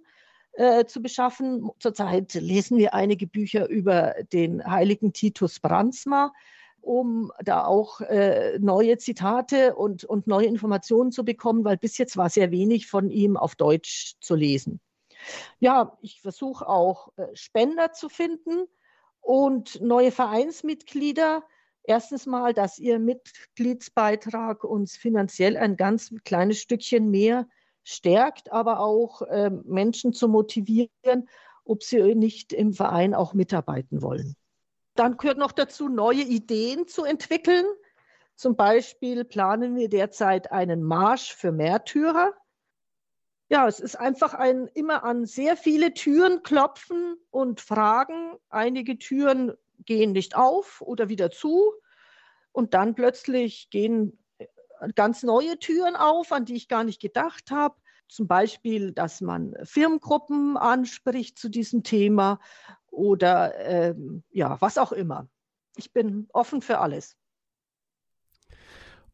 äh, 0.52 0.84
zu 0.84 1.02
beschaffen. 1.02 1.70
Zurzeit 1.80 2.34
lesen 2.34 2.78
wir 2.78 2.94
einige 2.94 3.26
Bücher 3.26 3.70
über 3.70 4.16
den 4.34 4.70
heiligen 4.70 5.14
Titus 5.14 5.62
Brandsma, 5.62 6.34
um 6.82 7.32
da 7.44 7.66
auch 7.66 8.02
äh, 8.02 8.58
neue 8.60 8.98
Zitate 8.98 9.76
und, 9.76 10.04
und 10.04 10.28
neue 10.28 10.46
Informationen 10.48 11.12
zu 11.12 11.26
bekommen, 11.26 11.66
weil 11.66 11.78
bis 11.78 11.98
jetzt 11.98 12.18
war 12.18 12.30
sehr 12.30 12.52
wenig 12.52 12.88
von 12.88 13.10
ihm 13.10 13.38
auf 13.38 13.56
Deutsch 13.56 14.16
zu 14.22 14.36
lesen. 14.36 14.80
Ja, 15.60 15.98
ich 16.02 16.22
versuche 16.22 16.68
auch 16.68 17.12
äh, 17.18 17.28
Spender 17.34 17.92
zu 17.92 18.10
finden 18.10 18.66
und 19.22 19.82
neue 19.82 20.12
Vereinsmitglieder. 20.12 21.44
Erstens 21.84 22.26
mal, 22.26 22.54
dass 22.54 22.80
Ihr 22.80 23.00
Mitgliedsbeitrag 23.00 24.64
uns 24.64 24.96
finanziell 24.98 25.58
ein 25.58 25.78
ganz 25.78 26.14
kleines 26.24 26.60
Stückchen 26.60 27.10
mehr 27.10 27.48
stärkt, 27.84 28.52
aber 28.52 28.80
auch 28.82 29.22
äh, 29.22 29.50
Menschen 29.50 30.14
zu 30.14 30.28
motivieren, 30.28 31.30
ob 31.64 31.84
sie 31.84 32.16
nicht 32.16 32.54
im 32.54 32.74
Verein 32.74 33.14
auch 33.14 33.34
mitarbeiten 33.34 34.02
wollen. 34.02 34.36
Dann 34.98 35.18
gehört 35.18 35.38
noch 35.38 35.52
dazu, 35.52 35.90
neue 35.90 36.24
Ideen 36.24 36.88
zu 36.88 37.06
entwickeln. 37.06 37.66
Zum 38.36 38.56
Beispiel 38.56 39.26
planen 39.26 39.76
wir 39.76 39.90
derzeit 39.90 40.52
einen 40.52 40.84
Marsch 40.84 41.34
für 41.34 41.52
Märtyrer. 41.52 42.34
Ja, 43.48 43.68
es 43.68 43.80
ist 43.80 43.96
einfach 43.96 44.34
ein 44.34 44.68
immer 44.74 45.04
an 45.04 45.26
sehr 45.26 45.56
viele 45.56 45.94
Türen 45.94 46.42
klopfen 46.42 47.16
und 47.30 47.62
fragen. 47.62 48.38
Einige 48.50 48.98
Türen 48.98 49.54
gehen 49.86 50.14
nicht 50.14 50.36
auf 50.36 50.82
oder 50.82 51.10
wieder 51.10 51.30
zu. 51.30 51.74
Und 52.52 52.74
dann 52.74 52.96
plötzlich 52.96 53.70
gehen 53.70 54.18
ganz 54.96 55.22
neue 55.22 55.60
Türen 55.60 55.96
auf, 55.96 56.32
an 56.32 56.46
die 56.46 56.56
ich 56.56 56.68
gar 56.68 56.84
nicht 56.84 57.00
gedacht 57.00 57.52
habe. 57.52 57.76
Zum 58.10 58.28
Beispiel, 58.28 58.94
dass 58.94 59.22
man 59.22 59.54
Firmengruppen 59.64 60.58
anspricht 60.58 61.38
zu 61.38 61.50
diesem 61.50 61.84
Thema 61.84 62.40
oder 62.98 63.56
ähm, 63.60 64.24
ja, 64.32 64.60
was 64.60 64.78
auch 64.78 64.92
immer. 64.92 65.30
Ich 65.78 65.94
bin 65.94 66.28
offen 66.34 66.62
für 66.62 66.80
alles. 66.80 67.16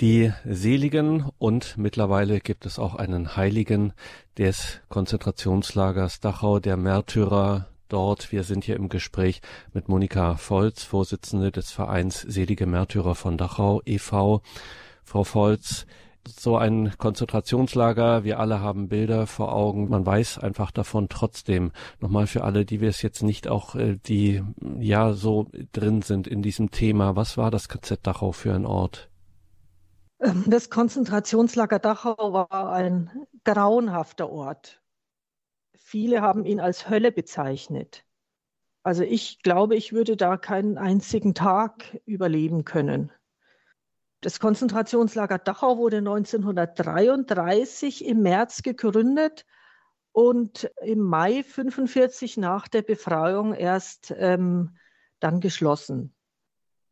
Die 0.00 0.32
Seligen 0.46 1.28
und 1.36 1.76
mittlerweile 1.76 2.40
gibt 2.40 2.64
es 2.64 2.78
auch 2.78 2.94
einen 2.94 3.36
Heiligen 3.36 3.92
des 4.38 4.80
Konzentrationslagers 4.88 6.20
Dachau, 6.20 6.58
der 6.58 6.78
Märtyrer 6.78 7.66
dort. 7.90 8.32
Wir 8.32 8.42
sind 8.44 8.64
hier 8.64 8.76
im 8.76 8.88
Gespräch 8.88 9.42
mit 9.74 9.90
Monika 9.90 10.36
Volz, 10.36 10.84
Vorsitzende 10.84 11.52
des 11.52 11.70
Vereins 11.70 12.22
Selige 12.22 12.64
Märtyrer 12.64 13.14
von 13.14 13.36
Dachau 13.36 13.82
e.V. 13.84 14.40
Frau 15.04 15.24
Volz, 15.24 15.84
so 16.26 16.56
ein 16.56 16.94
Konzentrationslager, 16.96 18.24
wir 18.24 18.40
alle 18.40 18.60
haben 18.60 18.88
Bilder 18.88 19.26
vor 19.26 19.54
Augen, 19.54 19.90
man 19.90 20.06
weiß 20.06 20.38
einfach 20.38 20.70
davon 20.70 21.10
trotzdem. 21.10 21.72
Nochmal 22.00 22.26
für 22.26 22.44
alle, 22.44 22.64
die 22.64 22.80
wir 22.80 22.88
es 22.88 23.02
jetzt 23.02 23.22
nicht 23.22 23.48
auch, 23.48 23.74
äh, 23.74 23.98
die 24.06 24.42
ja 24.78 25.12
so 25.12 25.48
drin 25.72 26.00
sind 26.00 26.26
in 26.26 26.40
diesem 26.40 26.70
Thema, 26.70 27.16
was 27.16 27.36
war 27.36 27.50
das 27.50 27.68
KZ 27.68 28.06
Dachau 28.06 28.32
für 28.32 28.54
ein 28.54 28.64
Ort? 28.64 29.09
Ähm, 30.20 30.44
das 30.46 30.70
Konzentrationslager 30.70 31.78
Dachau 31.78 32.32
war 32.32 32.72
ein 32.72 33.26
grauenhafter 33.44 34.30
Ort. 34.30 34.80
Viele 35.74 36.20
haben 36.20 36.44
ihn 36.44 36.60
als 36.60 36.88
Hölle 36.88 37.10
bezeichnet. 37.10 38.04
Also 38.82 39.02
ich 39.02 39.42
glaube, 39.42 39.76
ich 39.76 39.92
würde 39.92 40.16
da 40.16 40.36
keinen 40.36 40.78
einzigen 40.78 41.34
Tag 41.34 42.00
überleben 42.06 42.64
können. 42.64 43.12
Das 44.20 44.40
Konzentrationslager 44.40 45.38
Dachau 45.38 45.78
wurde 45.78 45.98
1933 45.98 48.04
im 48.04 48.22
März 48.22 48.62
gegründet 48.62 49.46
und 50.12 50.70
im 50.82 51.00
Mai 51.00 51.38
1945 51.38 52.36
nach 52.36 52.68
der 52.68 52.82
Befreiung 52.82 53.54
erst 53.54 54.14
ähm, 54.16 54.76
dann 55.20 55.40
geschlossen. 55.40 56.14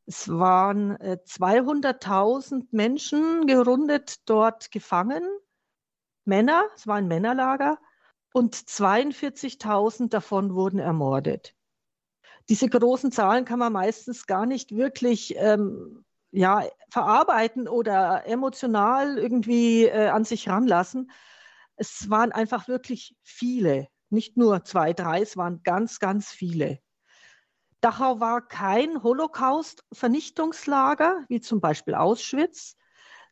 Es 0.09 0.27
waren 0.31 0.97
200.000 0.97 2.62
äh, 2.62 2.67
Menschen 2.71 3.47
gerundet 3.47 4.27
dort 4.27 4.71
gefangen, 4.71 5.23
Männer, 6.25 6.65
es 6.75 6.87
war 6.87 6.97
ein 6.97 7.09
Männerlager, 7.09 7.79
und 8.33 8.55
42.000 8.55 10.09
davon 10.09 10.55
wurden 10.55 10.79
ermordet. 10.79 11.55
Diese 12.49 12.71
großen 12.71 13.12
Zahlen 13.12 13.45
kann 13.45 13.59
man 13.59 13.75
meistens 13.75 14.27
gar 14.27 14.47
nicht 14.47 14.75
wirklich 14.75 15.35
ähm, 15.37 16.07
ja, 16.31 16.65
verarbeiten 16.88 17.69
oder 17.69 18.27
emotional 18.27 19.19
irgendwie 19.19 19.85
äh, 19.85 20.09
an 20.09 20.25
sich 20.25 20.49
ranlassen. 20.49 21.11
Es 21.77 22.09
waren 22.09 22.33
einfach 22.33 22.67
wirklich 22.67 23.15
viele 23.23 23.88
Nicht 24.09 24.38
nur 24.38 24.65
zwei, 24.65 24.95
drei, 24.95 25.21
es 25.21 25.37
waren 25.37 25.62
ganz, 25.65 25.99
ganz 25.99 26.31
viele. 26.31 26.79
Dachau 27.80 28.18
war 28.18 28.44
kein 28.47 29.02
Holocaust-Vernichtungslager, 29.02 31.25
wie 31.28 31.40
zum 31.40 31.61
Beispiel 31.61 31.94
Auschwitz, 31.94 32.76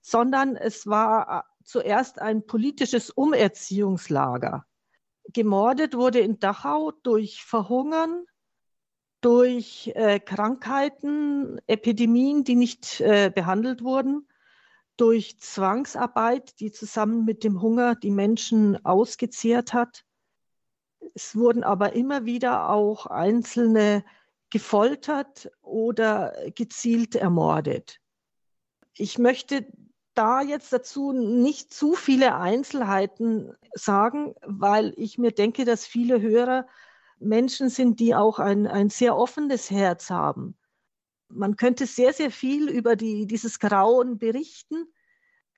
sondern 0.00 0.54
es 0.54 0.86
war 0.86 1.40
äh, 1.40 1.42
zuerst 1.64 2.22
ein 2.22 2.46
politisches 2.46 3.10
Umerziehungslager. 3.10 4.64
Gemordet 5.32 5.96
wurde 5.96 6.20
in 6.20 6.38
Dachau 6.38 6.92
durch 7.02 7.44
Verhungern, 7.44 8.24
durch 9.20 9.90
äh, 9.96 10.20
Krankheiten, 10.20 11.60
Epidemien, 11.66 12.44
die 12.44 12.54
nicht 12.54 13.00
äh, 13.00 13.32
behandelt 13.34 13.82
wurden, 13.82 14.28
durch 14.96 15.40
Zwangsarbeit, 15.40 16.60
die 16.60 16.70
zusammen 16.70 17.24
mit 17.24 17.42
dem 17.42 17.60
Hunger 17.60 17.96
die 17.96 18.12
Menschen 18.12 18.84
ausgezehrt 18.84 19.72
hat. 19.72 20.04
Es 21.14 21.34
wurden 21.34 21.64
aber 21.64 21.94
immer 21.94 22.24
wieder 22.24 22.70
auch 22.70 23.06
Einzelne 23.06 24.04
gefoltert 24.50 25.50
oder 25.62 26.34
gezielt 26.54 27.14
ermordet. 27.14 28.00
Ich 28.94 29.18
möchte 29.18 29.66
da 30.14 30.40
jetzt 30.40 30.72
dazu 30.72 31.12
nicht 31.12 31.72
zu 31.72 31.94
viele 31.94 32.36
Einzelheiten 32.36 33.52
sagen, 33.74 34.34
weil 34.42 34.94
ich 34.96 35.18
mir 35.18 35.30
denke, 35.30 35.64
dass 35.64 35.86
viele 35.86 36.20
Hörer 36.22 36.66
Menschen 37.18 37.68
sind, 37.68 38.00
die 38.00 38.14
auch 38.14 38.38
ein, 38.38 38.66
ein 38.66 38.88
sehr 38.88 39.16
offenes 39.16 39.70
Herz 39.70 40.10
haben. 40.10 40.56
Man 41.28 41.56
könnte 41.56 41.86
sehr, 41.86 42.12
sehr 42.12 42.30
viel 42.30 42.68
über 42.68 42.96
die, 42.96 43.26
dieses 43.26 43.58
Grauen 43.58 44.18
berichten, 44.18 44.86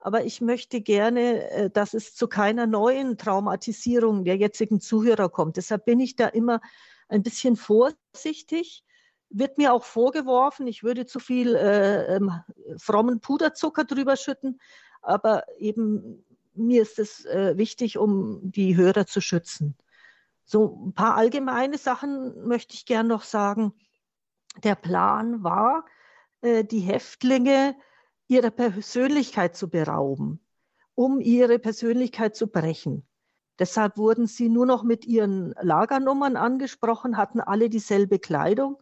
aber 0.01 0.25
ich 0.25 0.41
möchte 0.41 0.81
gerne, 0.81 1.51
äh, 1.51 1.71
dass 1.71 1.95
es 1.95 2.15
zu 2.15 2.29
keiner 2.29 2.67
neuen 2.67 3.19
Traumatisierung 3.19 4.25
der 4.25 4.37
jetzigen 4.37 4.81
Zuhörer 4.81 5.29
kommt. 5.29 5.57
Deshalb 5.57 5.85
bin 5.85 6.01
ich 6.01 6.17
da 6.17 6.27
immer 6.27 6.61
ein 7.09 7.23
bisschen 7.23 7.57
vorsichtig 7.57 8.85
wird 9.31 9.59
mir 9.59 9.73
auch 9.73 9.85
vorgeworfen, 9.85 10.67
ich 10.67 10.83
würde 10.83 11.07
zu 11.07 11.21
viel 11.21 11.55
äh, 11.55 12.17
ähm, 12.17 12.33
frommen 12.79 13.21
Puderzucker 13.21 13.85
drüber 13.85 14.17
schütten, 14.17 14.61
aber 15.03 15.45
eben 15.59 16.25
mir 16.55 16.83
ist 16.83 16.99
es 16.99 17.25
äh, 17.27 17.57
wichtig, 17.57 17.99
um 17.99 18.41
die 18.43 18.77
Hörer 18.77 19.07
zu 19.07 19.21
schützen. 19.21 19.77
So 20.45 20.87
ein 20.87 20.93
paar 20.95 21.17
allgemeine 21.17 21.79
Sachen 21.79 22.47
möchte 22.47 22.75
ich 22.75 22.87
gern 22.87 23.07
noch 23.07 23.23
sagen. 23.23 23.75
Der 24.65 24.75
Plan 24.75 25.45
war, 25.45 25.85
äh, 26.41 26.65
die 26.65 26.81
Häftlinge 26.81 27.77
ihrer 28.29 28.51
Persönlichkeit 28.51 29.57
zu 29.57 29.69
berauben, 29.69 30.41
um 30.95 31.21
ihre 31.21 31.59
Persönlichkeit 31.59 32.35
zu 32.35 32.49
brechen. 32.49 33.08
Deshalb 33.59 33.97
wurden 33.97 34.27
sie 34.27 34.49
nur 34.49 34.67
noch 34.67 34.83
mit 34.85 35.05
ihren 35.05 35.55
Lagernummern 35.61 36.37
angesprochen, 36.37 37.17
hatten 37.17 37.41
alle 37.41 37.69
dieselbe 37.69 38.19
Kleidung 38.19 38.77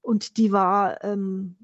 und 0.00 0.36
die 0.36 0.52
war 0.52 1.04
ähm, 1.04 1.56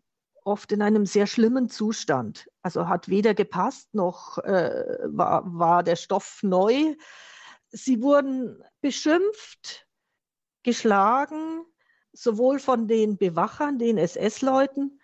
oft 0.45 0.71
in 0.71 0.81
einem 0.81 1.07
sehr 1.07 1.27
schlimmen 1.27 1.69
Zustand. 1.69 2.49
Also 2.63 2.89
hat 2.89 3.09
weder 3.09 3.35
gepasst 3.35 3.93
noch 3.95 4.39
äh, 4.39 4.99
war, 5.05 5.43
war 5.47 5.83
der 5.83 5.97
Stoff 5.97 6.41
neu. 6.43 6.95
Sie 7.69 8.01
wurden 8.01 8.63
beschimpft, 8.81 9.87
geschlagen, 10.63 11.65
sowohl 12.13 12.61
von 12.61 12.87
den 12.87 13.19
Bewachern, 13.19 13.79
den 13.79 13.99
SS-Leuten, 13.99 15.01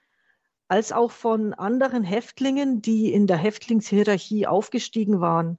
als 0.68 0.92
auch 0.92 1.10
von 1.10 1.52
anderen 1.54 2.04
Häftlingen, 2.04 2.80
die 2.80 3.12
in 3.12 3.26
der 3.26 3.36
Häftlingshierarchie 3.36 4.46
aufgestiegen 4.46 5.20
waren. 5.20 5.58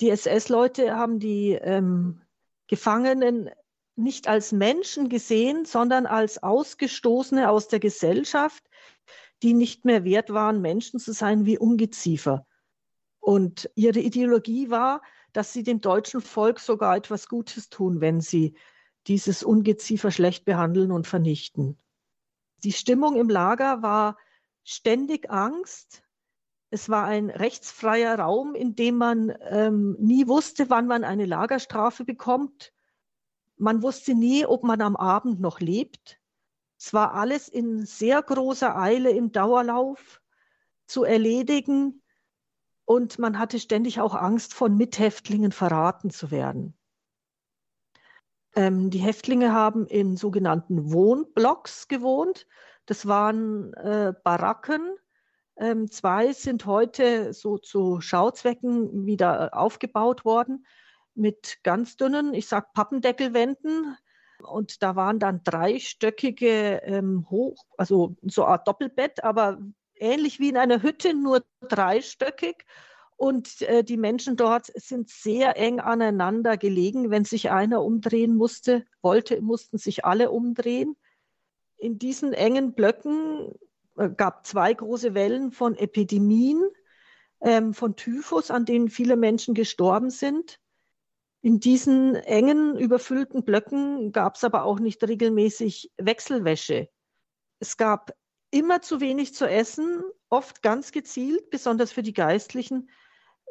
Die 0.00 0.10
SS-Leute 0.10 0.96
haben 0.96 1.18
die 1.18 1.52
ähm, 1.52 2.20
Gefangenen 2.66 3.50
nicht 3.96 4.28
als 4.28 4.52
Menschen 4.52 5.08
gesehen, 5.08 5.64
sondern 5.64 6.06
als 6.06 6.42
Ausgestoßene 6.42 7.48
aus 7.48 7.68
der 7.68 7.80
Gesellschaft, 7.80 8.64
die 9.42 9.54
nicht 9.54 9.84
mehr 9.84 10.04
wert 10.04 10.30
waren, 10.30 10.60
Menschen 10.60 10.98
zu 10.98 11.12
sein 11.12 11.46
wie 11.46 11.58
Ungeziefer. 11.58 12.46
Und 13.20 13.70
ihre 13.74 14.00
Ideologie 14.00 14.70
war, 14.70 15.02
dass 15.32 15.52
sie 15.52 15.62
dem 15.62 15.80
deutschen 15.80 16.20
Volk 16.20 16.60
sogar 16.60 16.96
etwas 16.96 17.28
Gutes 17.28 17.68
tun, 17.68 18.00
wenn 18.00 18.20
sie 18.20 18.56
dieses 19.06 19.42
Ungeziefer 19.42 20.10
schlecht 20.10 20.44
behandeln 20.44 20.90
und 20.90 21.06
vernichten. 21.06 21.78
Die 22.62 22.72
Stimmung 22.72 23.16
im 23.16 23.28
Lager 23.28 23.82
war 23.82 24.16
ständig 24.62 25.30
Angst. 25.30 26.03
Es 26.74 26.88
war 26.88 27.04
ein 27.04 27.30
rechtsfreier 27.30 28.18
Raum, 28.18 28.56
in 28.56 28.74
dem 28.74 28.96
man 28.96 29.32
ähm, 29.42 29.96
nie 30.00 30.26
wusste, 30.26 30.70
wann 30.70 30.88
man 30.88 31.04
eine 31.04 31.24
Lagerstrafe 31.24 32.04
bekommt. 32.04 32.72
Man 33.56 33.80
wusste 33.80 34.16
nie, 34.16 34.44
ob 34.44 34.64
man 34.64 34.80
am 34.80 34.96
Abend 34.96 35.38
noch 35.38 35.60
lebt. 35.60 36.18
Es 36.76 36.92
war 36.92 37.14
alles 37.14 37.48
in 37.48 37.86
sehr 37.86 38.20
großer 38.22 38.76
Eile 38.76 39.10
im 39.10 39.30
Dauerlauf 39.30 40.20
zu 40.88 41.04
erledigen 41.04 42.02
und 42.86 43.20
man 43.20 43.38
hatte 43.38 43.60
ständig 43.60 44.00
auch 44.00 44.16
Angst, 44.16 44.52
von 44.52 44.76
Mithäftlingen 44.76 45.52
verraten 45.52 46.10
zu 46.10 46.32
werden. 46.32 46.76
Ähm, 48.56 48.90
die 48.90 48.98
Häftlinge 48.98 49.52
haben 49.52 49.86
in 49.86 50.16
sogenannten 50.16 50.92
Wohnblocks 50.92 51.86
gewohnt. 51.86 52.48
Das 52.86 53.06
waren 53.06 53.74
äh, 53.74 54.12
Baracken. 54.24 54.96
Ähm, 55.56 55.90
zwei 55.90 56.32
sind 56.32 56.66
heute 56.66 57.32
so 57.32 57.58
zu 57.58 58.00
Schauzwecken 58.00 59.06
wieder 59.06 59.56
aufgebaut 59.56 60.24
worden 60.24 60.66
mit 61.14 61.58
ganz 61.62 61.96
dünnen, 61.96 62.34
ich 62.34 62.48
sag 62.48 62.72
Pappendeckelwänden. 62.72 63.96
Und 64.42 64.82
da 64.82 64.96
waren 64.96 65.20
dann 65.20 65.42
dreistöckige 65.44 66.82
ähm, 66.84 67.26
hoch, 67.30 67.64
also 67.78 68.16
so 68.22 68.42
eine 68.42 68.52
Art 68.52 68.68
Doppelbett, 68.68 69.22
aber 69.22 69.58
ähnlich 69.94 70.40
wie 70.40 70.48
in 70.48 70.56
einer 70.56 70.82
Hütte, 70.82 71.14
nur 71.14 71.44
dreistöckig. 71.68 72.64
Und 73.16 73.62
äh, 73.62 73.84
die 73.84 73.96
Menschen 73.96 74.36
dort 74.36 74.66
sind 74.74 75.08
sehr 75.08 75.56
eng 75.56 75.78
aneinander 75.78 76.56
gelegen. 76.56 77.10
Wenn 77.10 77.24
sich 77.24 77.50
einer 77.50 77.82
umdrehen 77.82 78.36
musste, 78.36 78.84
wollte, 79.02 79.40
mussten 79.40 79.78
sich 79.78 80.04
alle 80.04 80.30
umdrehen. 80.30 80.96
In 81.76 81.98
diesen 81.98 82.32
engen 82.32 82.74
Blöcken 82.74 83.52
äh, 83.52 83.54
gab 84.16 84.46
zwei 84.46 84.74
große 84.74 85.14
Wellen 85.14 85.52
von 85.52 85.76
Epidemien, 85.76 86.62
ähm, 87.40 87.74
von 87.74 87.96
Typhus, 87.96 88.50
an 88.50 88.64
denen 88.64 88.88
viele 88.88 89.16
Menschen 89.16 89.54
gestorben 89.54 90.10
sind. 90.10 90.60
In 91.42 91.60
diesen 91.60 92.14
engen, 92.14 92.76
überfüllten 92.78 93.44
Blöcken 93.44 94.12
gab 94.12 94.36
es 94.36 94.44
aber 94.44 94.64
auch 94.64 94.80
nicht 94.80 95.06
regelmäßig 95.06 95.92
Wechselwäsche. 95.98 96.88
Es 97.58 97.76
gab 97.76 98.14
immer 98.50 98.80
zu 98.80 99.00
wenig 99.00 99.34
zu 99.34 99.48
essen, 99.48 100.02
oft 100.30 100.62
ganz 100.62 100.90
gezielt, 100.90 101.50
besonders 101.50 101.92
für 101.92 102.02
die 102.02 102.14
Geistlichen. 102.14 102.88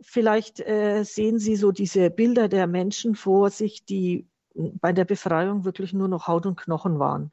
Vielleicht 0.01 0.59
äh, 0.59 1.03
sehen 1.03 1.37
Sie 1.37 1.55
so 1.55 1.71
diese 1.71 2.09
Bilder 2.09 2.47
der 2.47 2.67
Menschen 2.67 3.15
vor 3.15 3.49
sich, 3.51 3.85
die 3.85 4.27
bei 4.55 4.91
der 4.91 5.05
Befreiung 5.05 5.65
wirklich 5.65 5.93
nur 5.93 6.07
noch 6.07 6.27
Haut 6.27 6.45
und 6.45 6.59
Knochen 6.59 6.99
waren. 6.99 7.31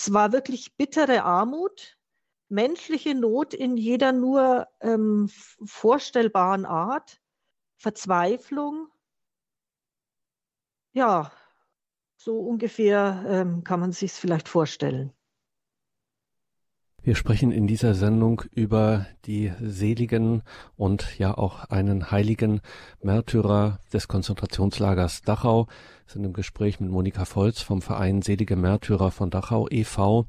Es 0.00 0.12
war 0.12 0.30
wirklich 0.30 0.76
bittere 0.76 1.24
Armut, 1.24 1.98
menschliche 2.48 3.16
Not 3.16 3.52
in 3.52 3.76
jeder 3.76 4.12
nur 4.12 4.68
ähm, 4.80 5.28
vorstellbaren 5.64 6.66
Art, 6.66 7.20
Verzweiflung, 7.78 8.86
ja, 10.92 11.32
so 12.16 12.38
ungefähr 12.38 13.24
ähm, 13.26 13.64
kann 13.64 13.80
man 13.80 13.90
sich 13.90 14.12
es 14.12 14.18
vielleicht 14.18 14.48
vorstellen. 14.48 15.12
Wir 17.02 17.14
sprechen 17.14 17.52
in 17.52 17.66
dieser 17.66 17.94
Sendung 17.94 18.42
über 18.52 19.06
die 19.24 19.52
seligen 19.60 20.42
und 20.76 21.18
ja 21.18 21.36
auch 21.36 21.64
einen 21.64 22.10
heiligen 22.10 22.60
Märtyrer 23.02 23.78
des 23.92 24.08
Konzentrationslagers 24.08 25.22
Dachau. 25.22 25.66
Wir 26.06 26.12
sind 26.12 26.24
im 26.24 26.32
Gespräch 26.32 26.80
mit 26.80 26.90
Monika 26.90 27.24
Volz 27.24 27.62
vom 27.62 27.82
Verein 27.82 28.20
Selige 28.20 28.56
Märtyrer 28.56 29.10
von 29.10 29.30
Dachau 29.30 29.68
e.V. 29.70 30.26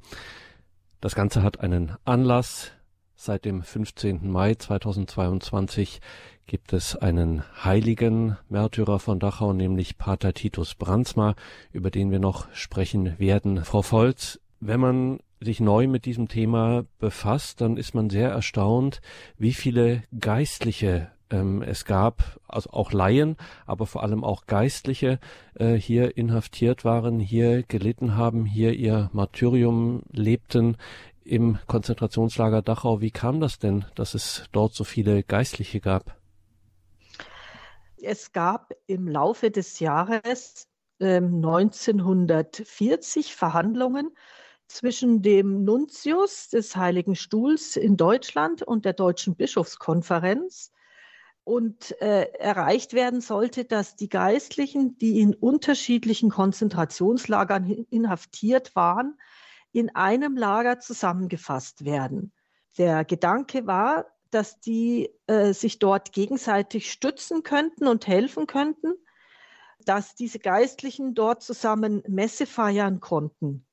Das 1.02 1.16
Ganze 1.16 1.44
hat 1.44 1.60
einen 1.60 1.96
Anlass. 2.06 2.72
Seit 3.16 3.44
dem 3.44 3.64
15. 3.64 4.32
Mai 4.32 4.56
2022 4.56 6.00
gibt 6.46 6.72
es 6.72 6.96
einen 6.96 7.44
heiligen 7.64 8.38
Märtyrer 8.48 9.00
von 9.00 9.20
Dachau, 9.20 9.52
nämlich 9.54 9.98
Pater 9.98 10.34
Titus 10.34 10.76
Brandsma, 10.76 11.36
über 11.74 11.92
den 11.92 12.12
wir 12.12 12.20
noch 12.20 12.48
sprechen 12.54 13.20
werden. 13.20 13.66
Frau 13.66 13.82
Volz, 13.82 14.40
wenn 14.62 14.80
man 14.80 15.20
sich 15.42 15.60
neu 15.60 15.88
mit 15.88 16.06
diesem 16.06 16.28
Thema 16.28 16.86
befasst, 17.00 17.62
dann 17.62 17.78
ist 17.78 17.96
man 17.96 18.10
sehr 18.10 18.30
erstaunt, 18.30 19.02
wie 19.38 19.54
viele 19.54 20.04
Geistliche 20.20 21.12
ähm, 21.30 21.62
es 21.62 21.86
gab, 21.86 22.40
also 22.48 22.72
auch 22.72 22.92
Laien, 22.92 23.38
aber 23.66 23.86
vor 23.86 24.04
allem 24.04 24.24
auch 24.24 24.46
Geistliche 24.48 25.20
äh, 25.56 25.76
hier 25.76 26.18
inhaftiert 26.18 26.84
waren, 26.86 27.20
hier 27.20 27.64
gelitten 27.64 28.18
haben, 28.18 28.46
hier 28.46 28.74
ihr 28.74 29.10
Martyrium 29.14 30.04
lebten 30.12 30.78
im 31.24 31.60
Konzentrationslager 31.68 32.62
Dachau. 32.62 33.02
Wie 33.02 33.12
kam 33.12 33.40
das 33.40 33.60
denn, 33.60 33.86
dass 33.96 34.16
es 34.16 34.46
dort 34.52 34.74
so 34.74 34.84
viele 34.84 35.24
Geistliche 35.24 35.80
gab? 35.80 36.18
Es 38.02 38.32
gab 38.32 38.74
im 38.88 39.08
Laufe 39.08 39.52
des 39.52 39.80
Jahres 39.80 40.68
äh, 41.00 41.18
1940 41.18 43.36
Verhandlungen 43.36 44.12
zwischen 44.70 45.22
dem 45.22 45.66
Nuntius 45.66 46.48
des 46.50 46.76
Heiligen 46.76 47.16
Stuhls 47.16 47.76
in 47.76 47.98
Deutschland 47.98 48.62
und 48.62 48.86
der 48.86 48.94
Deutschen 48.94 49.36
Bischofskonferenz. 49.36 50.72
Und 51.44 52.00
äh, 52.00 52.26
erreicht 52.34 52.94
werden 52.94 53.22
sollte, 53.22 53.66
dass 53.66 53.96
die 53.96 54.10
Geistlichen, 54.10 55.00
die 55.00 55.20
in 55.20 55.34
unterschiedlichen 55.34 56.30
Konzentrationslagern 56.30 57.66
inhaftiert 57.90 58.76
waren, 58.76 59.18
in 59.72 59.96
einem 59.96 60.38
Lager 60.38 60.80
zusammengefasst 60.80 61.86
werden. 61.86 62.32
Der 62.78 63.04
Gedanke 63.04 63.66
war, 63.66 64.06
dass 64.30 64.60
die 64.60 65.10
äh, 65.26 65.54
sich 65.54 65.80
dort 65.80 66.12
gegenseitig 66.12 66.92
stützen 66.92 67.42
könnten 67.42 67.88
und 67.88 68.06
helfen 68.06 68.46
könnten, 68.46 68.94
dass 69.84 70.14
diese 70.14 70.38
Geistlichen 70.38 71.16
dort 71.16 71.42
zusammen 71.42 72.04
Messe 72.08 72.46
feiern 72.46 73.00
konnten 73.00 73.66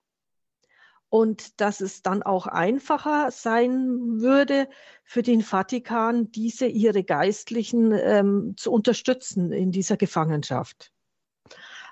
und 1.09 1.61
dass 1.61 1.81
es 1.81 2.03
dann 2.03 2.23
auch 2.23 2.47
einfacher 2.47 3.31
sein 3.31 4.21
würde 4.21 4.69
für 5.05 5.23
den 5.23 5.43
Vatikan, 5.43 6.31
diese 6.33 6.67
ihre 6.67 7.05
Geistlichen 7.05 7.93
ähm, 7.93 8.55
zu 8.57 8.73
unterstützen 8.73 9.53
in 9.53 9.71
dieser 9.71 9.97
Gefangenschaft. 9.97 10.93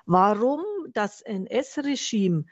Warum 0.05 0.61
das 0.93 1.21
NS-Regime 1.21 2.45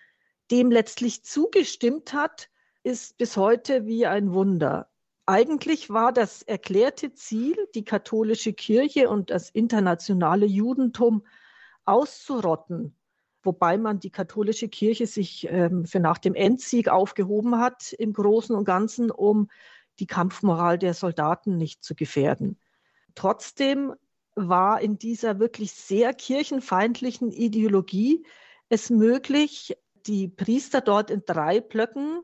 dem 0.52 0.72
letztlich 0.72 1.24
zugestimmt 1.24 2.14
hat, 2.14 2.50
ist 2.84 3.18
bis 3.18 3.38
heute 3.38 3.86
wie 3.86 4.06
ein 4.06 4.34
Wunder. 4.34 4.90
Eigentlich 5.26 5.90
war 5.90 6.12
das 6.12 6.42
erklärte 6.42 7.14
Ziel, 7.14 7.56
die 7.76 7.86
katholische 7.86 8.54
Kirche 8.54 9.10
und 9.10 9.30
das 9.30 9.50
internationale 9.50 10.46
Judentum 10.46 11.26
auszurotten 11.86 12.96
wobei 13.44 13.78
man 13.78 14.00
die 14.00 14.10
katholische 14.10 14.70
Kirche 14.70 15.08
sich 15.08 15.48
ähm, 15.50 15.86
für 15.86 16.00
nach 16.00 16.18
dem 16.18 16.36
Endsieg 16.36 16.90
aufgehoben 16.90 17.60
hat 17.60 17.94
im 17.94 18.14
Großen 18.14 18.56
und 18.56 18.66
Ganzen, 18.66 19.12
um 19.12 19.50
die 20.00 20.08
Kampfmoral 20.08 20.78
der 20.78 20.94
Soldaten 20.94 21.58
nicht 21.58 21.84
zu 21.84 21.96
gefährden. 21.96 22.60
Trotzdem 23.16 23.94
war 24.36 24.82
in 24.82 24.98
dieser 24.98 25.40
wirklich 25.40 25.72
sehr 25.72 26.14
kirchenfeindlichen 26.14 27.32
Ideologie 27.32 28.26
es 28.70 28.90
möglich, 28.90 29.78
die 30.08 30.28
Priester 30.28 30.82
dort 30.82 31.12
in 31.12 31.24
drei 31.26 31.62
Blöcken 31.62 32.22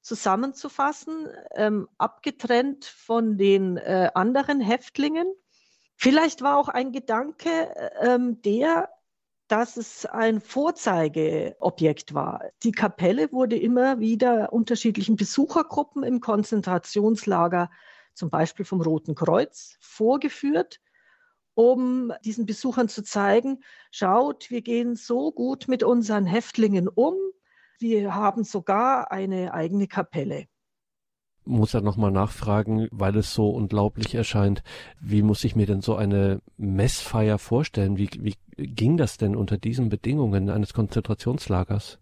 zusammenzufassen, 0.00 1.28
ähm, 1.54 1.88
abgetrennt 1.96 2.84
von 2.84 3.38
den 3.38 3.76
äh, 3.76 4.10
anderen 4.14 4.60
Häftlingen. 4.60 5.26
Vielleicht 5.96 6.42
war 6.42 6.58
auch 6.58 6.68
ein 6.68 6.92
Gedanke 6.92 7.48
ähm, 8.00 8.42
der, 8.42 8.90
dass 9.54 9.76
es 9.76 10.04
ein 10.04 10.40
Vorzeigeobjekt 10.40 12.12
war. 12.12 12.42
Die 12.64 12.72
Kapelle 12.72 13.30
wurde 13.30 13.56
immer 13.56 14.00
wieder 14.00 14.52
unterschiedlichen 14.52 15.14
Besuchergruppen 15.14 16.02
im 16.02 16.18
Konzentrationslager, 16.18 17.70
zum 18.14 18.30
Beispiel 18.30 18.64
vom 18.64 18.80
Roten 18.80 19.14
Kreuz, 19.14 19.76
vorgeführt, 19.80 20.80
um 21.54 22.12
diesen 22.24 22.46
Besuchern 22.46 22.88
zu 22.88 23.04
zeigen, 23.04 23.62
schaut, 23.92 24.50
wir 24.50 24.60
gehen 24.60 24.96
so 24.96 25.30
gut 25.30 25.68
mit 25.68 25.84
unseren 25.84 26.26
Häftlingen 26.26 26.88
um, 26.88 27.14
wir 27.78 28.12
haben 28.12 28.42
sogar 28.42 29.12
eine 29.12 29.54
eigene 29.54 29.86
Kapelle 29.86 30.48
muss 31.44 31.72
ja 31.72 31.80
nochmal 31.80 32.10
nachfragen, 32.10 32.88
weil 32.90 33.16
es 33.16 33.34
so 33.34 33.50
unglaublich 33.50 34.14
erscheint. 34.14 34.62
Wie 35.00 35.22
muss 35.22 35.44
ich 35.44 35.56
mir 35.56 35.66
denn 35.66 35.80
so 35.80 35.96
eine 35.96 36.40
Messfeier 36.56 37.38
vorstellen? 37.38 37.98
Wie, 37.98 38.08
wie 38.18 38.34
ging 38.56 38.96
das 38.96 39.16
denn 39.16 39.36
unter 39.36 39.58
diesen 39.58 39.88
Bedingungen 39.88 40.50
eines 40.50 40.72
Konzentrationslagers? 40.72 41.98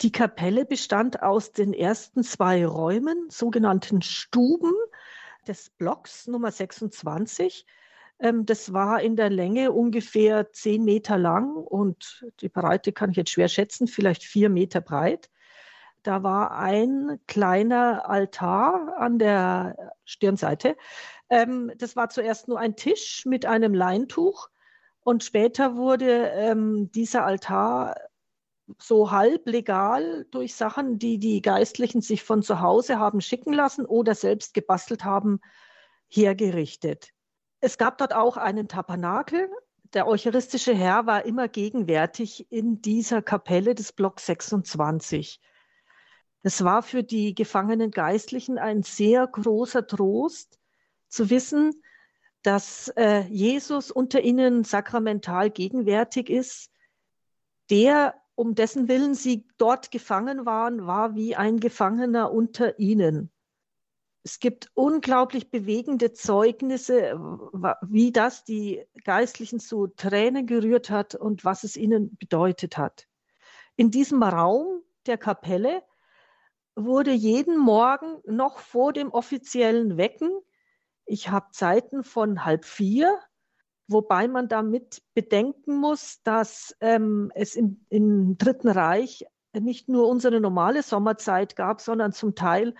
Die 0.00 0.12
Kapelle 0.12 0.64
bestand 0.64 1.22
aus 1.22 1.52
den 1.52 1.72
ersten 1.72 2.24
zwei 2.24 2.66
Räumen, 2.66 3.28
sogenannten 3.28 4.02
Stuben 4.02 4.72
des 5.46 5.70
Blocks 5.70 6.26
Nummer 6.26 6.50
26. 6.50 7.66
Ähm, 8.18 8.46
das 8.46 8.72
war 8.72 9.00
in 9.02 9.16
der 9.16 9.30
Länge 9.30 9.72
ungefähr 9.72 10.52
zehn 10.52 10.84
Meter 10.84 11.18
lang 11.18 11.54
und 11.54 12.26
die 12.40 12.48
Breite 12.48 12.92
kann 12.92 13.10
ich 13.10 13.16
jetzt 13.16 13.30
schwer 13.30 13.48
schätzen, 13.48 13.86
vielleicht 13.86 14.24
vier 14.24 14.48
Meter 14.48 14.80
breit. 14.80 15.30
Da 16.02 16.22
war 16.22 16.52
ein 16.52 17.20
kleiner 17.26 18.08
Altar 18.08 18.96
an 18.98 19.18
der 19.18 19.92
Stirnseite. 20.04 20.76
Ähm, 21.30 21.72
das 21.78 21.96
war 21.96 22.08
zuerst 22.08 22.48
nur 22.48 22.58
ein 22.58 22.76
Tisch 22.76 23.24
mit 23.24 23.46
einem 23.46 23.72
Leintuch 23.72 24.48
und 25.04 25.24
später 25.24 25.76
wurde 25.76 26.28
ähm, 26.34 26.90
dieser 26.92 27.24
Altar 27.24 27.96
so 28.78 29.10
halb 29.10 29.48
legal 29.48 30.26
durch 30.30 30.54
Sachen, 30.54 30.98
die 30.98 31.18
die 31.18 31.42
Geistlichen 31.42 32.00
sich 32.00 32.22
von 32.22 32.42
zu 32.42 32.60
Hause 32.60 32.98
haben 32.98 33.20
schicken 33.20 33.52
lassen 33.52 33.84
oder 33.84 34.14
selbst 34.14 34.54
gebastelt 34.54 35.04
haben, 35.04 35.40
hergerichtet. 36.08 37.10
Es 37.60 37.78
gab 37.78 37.98
dort 37.98 38.14
auch 38.14 38.36
einen 38.36 38.68
Tabernakel. 38.68 39.50
Der 39.94 40.06
eucharistische 40.06 40.74
Herr 40.74 41.06
war 41.06 41.24
immer 41.26 41.48
gegenwärtig 41.48 42.50
in 42.50 42.80
dieser 42.80 43.22
Kapelle 43.22 43.74
des 43.74 43.92
Block 43.92 44.20
26. 44.20 45.40
Es 46.42 46.64
war 46.64 46.82
für 46.82 47.02
die 47.02 47.34
gefangenen 47.34 47.90
Geistlichen 47.90 48.58
ein 48.58 48.82
sehr 48.82 49.26
großer 49.26 49.86
Trost 49.86 50.58
zu 51.08 51.30
wissen, 51.30 51.82
dass 52.42 52.88
äh, 52.96 53.20
Jesus 53.28 53.90
unter 53.90 54.20
ihnen 54.20 54.64
sakramental 54.64 55.50
gegenwärtig 55.50 56.28
ist. 56.28 56.70
Der, 57.70 58.14
um 58.34 58.54
dessen 58.56 58.88
Willen 58.88 59.14
sie 59.14 59.46
dort 59.56 59.92
gefangen 59.92 60.44
waren, 60.44 60.86
war 60.86 61.14
wie 61.14 61.36
ein 61.36 61.60
Gefangener 61.60 62.32
unter 62.32 62.78
ihnen. 62.78 63.30
Es 64.24 64.40
gibt 64.40 64.70
unglaublich 64.74 65.50
bewegende 65.50 66.12
Zeugnisse, 66.12 67.18
wie 67.82 68.12
das 68.12 68.44
die 68.44 68.84
Geistlichen 69.04 69.58
zu 69.58 69.88
Tränen 69.88 70.46
gerührt 70.46 70.90
hat 70.90 71.14
und 71.14 71.44
was 71.44 71.64
es 71.64 71.76
ihnen 71.76 72.16
bedeutet 72.16 72.76
hat. 72.76 73.08
In 73.76 73.90
diesem 73.90 74.22
Raum 74.22 74.82
der 75.06 75.18
Kapelle 75.18 75.82
wurde 76.74 77.12
jeden 77.12 77.58
Morgen 77.58 78.20
noch 78.24 78.58
vor 78.58 78.92
dem 78.92 79.10
offiziellen 79.10 79.96
Wecken 79.96 80.30
ich 81.04 81.28
habe 81.28 81.46
Zeiten 81.52 82.04
von 82.04 82.44
halb 82.44 82.64
vier, 82.64 83.18
wobei 83.86 84.28
man 84.28 84.48
damit 84.48 85.02
bedenken 85.14 85.76
muss, 85.76 86.22
dass 86.22 86.76
ähm, 86.80 87.30
es 87.34 87.54
im, 87.54 87.84
im 87.88 88.38
Dritten 88.38 88.68
Reich 88.68 89.26
nicht 89.52 89.88
nur 89.88 90.08
unsere 90.08 90.40
normale 90.40 90.82
Sommerzeit 90.82 91.56
gab, 91.56 91.80
sondern 91.80 92.12
zum 92.12 92.34
Teil 92.34 92.74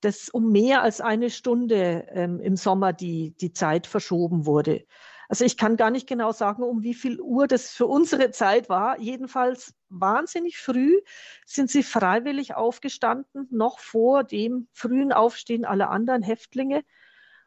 dass 0.00 0.28
um 0.28 0.52
mehr 0.52 0.82
als 0.82 1.00
eine 1.00 1.28
Stunde 1.28 2.06
ähm, 2.10 2.38
im 2.38 2.54
Sommer 2.54 2.92
die, 2.92 3.34
die 3.40 3.52
Zeit 3.52 3.88
verschoben 3.88 4.46
wurde. 4.46 4.84
Also 5.28 5.44
ich 5.44 5.58
kann 5.58 5.76
gar 5.76 5.90
nicht 5.90 6.08
genau 6.08 6.32
sagen, 6.32 6.62
um 6.62 6.82
wie 6.82 6.94
viel 6.94 7.20
Uhr 7.20 7.46
das 7.46 7.70
für 7.70 7.86
unsere 7.86 8.30
Zeit 8.30 8.70
war. 8.70 8.98
Jedenfalls 8.98 9.74
wahnsinnig 9.90 10.56
früh 10.56 11.00
sind 11.44 11.70
sie 11.70 11.82
freiwillig 11.82 12.54
aufgestanden, 12.54 13.46
noch 13.50 13.78
vor 13.78 14.24
dem 14.24 14.68
frühen 14.72 15.12
Aufstehen 15.12 15.66
aller 15.66 15.90
anderen 15.90 16.22
Häftlinge 16.22 16.82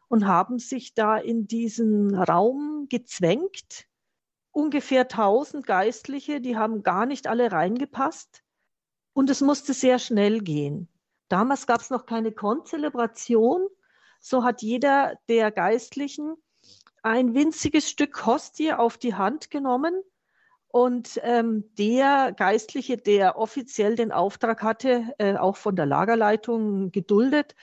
und 0.06 0.28
haben 0.28 0.60
sich 0.60 0.94
da 0.94 1.16
in 1.16 1.48
diesen 1.48 2.14
Raum 2.14 2.86
gezwängt. 2.88 3.86
Ungefähr 4.52 5.02
1000 5.02 5.66
Geistliche, 5.66 6.40
die 6.40 6.56
haben 6.56 6.84
gar 6.84 7.06
nicht 7.06 7.26
alle 7.26 7.50
reingepasst. 7.50 8.44
Und 9.12 9.28
es 9.28 9.40
musste 9.40 9.74
sehr 9.74 9.98
schnell 9.98 10.40
gehen. 10.40 10.88
Damals 11.28 11.66
gab 11.66 11.80
es 11.80 11.90
noch 11.90 12.06
keine 12.06 12.30
Konzelebration. 12.30 13.66
So 14.20 14.44
hat 14.44 14.62
jeder 14.62 15.18
der 15.28 15.50
Geistlichen 15.50 16.36
ein 17.02 17.34
winziges 17.34 17.90
Stück 17.90 18.26
Hostie 18.26 18.72
auf 18.72 18.98
die 18.98 19.14
Hand 19.14 19.50
genommen. 19.50 19.94
Und 20.68 21.20
ähm, 21.22 21.64
der 21.76 22.32
Geistliche, 22.32 22.96
der 22.96 23.36
offiziell 23.36 23.94
den 23.94 24.10
Auftrag 24.10 24.62
hatte, 24.62 25.12
äh, 25.18 25.36
auch 25.36 25.56
von 25.56 25.76
der 25.76 25.84
Lagerleitung 25.84 26.90
geduldet, 26.92 27.54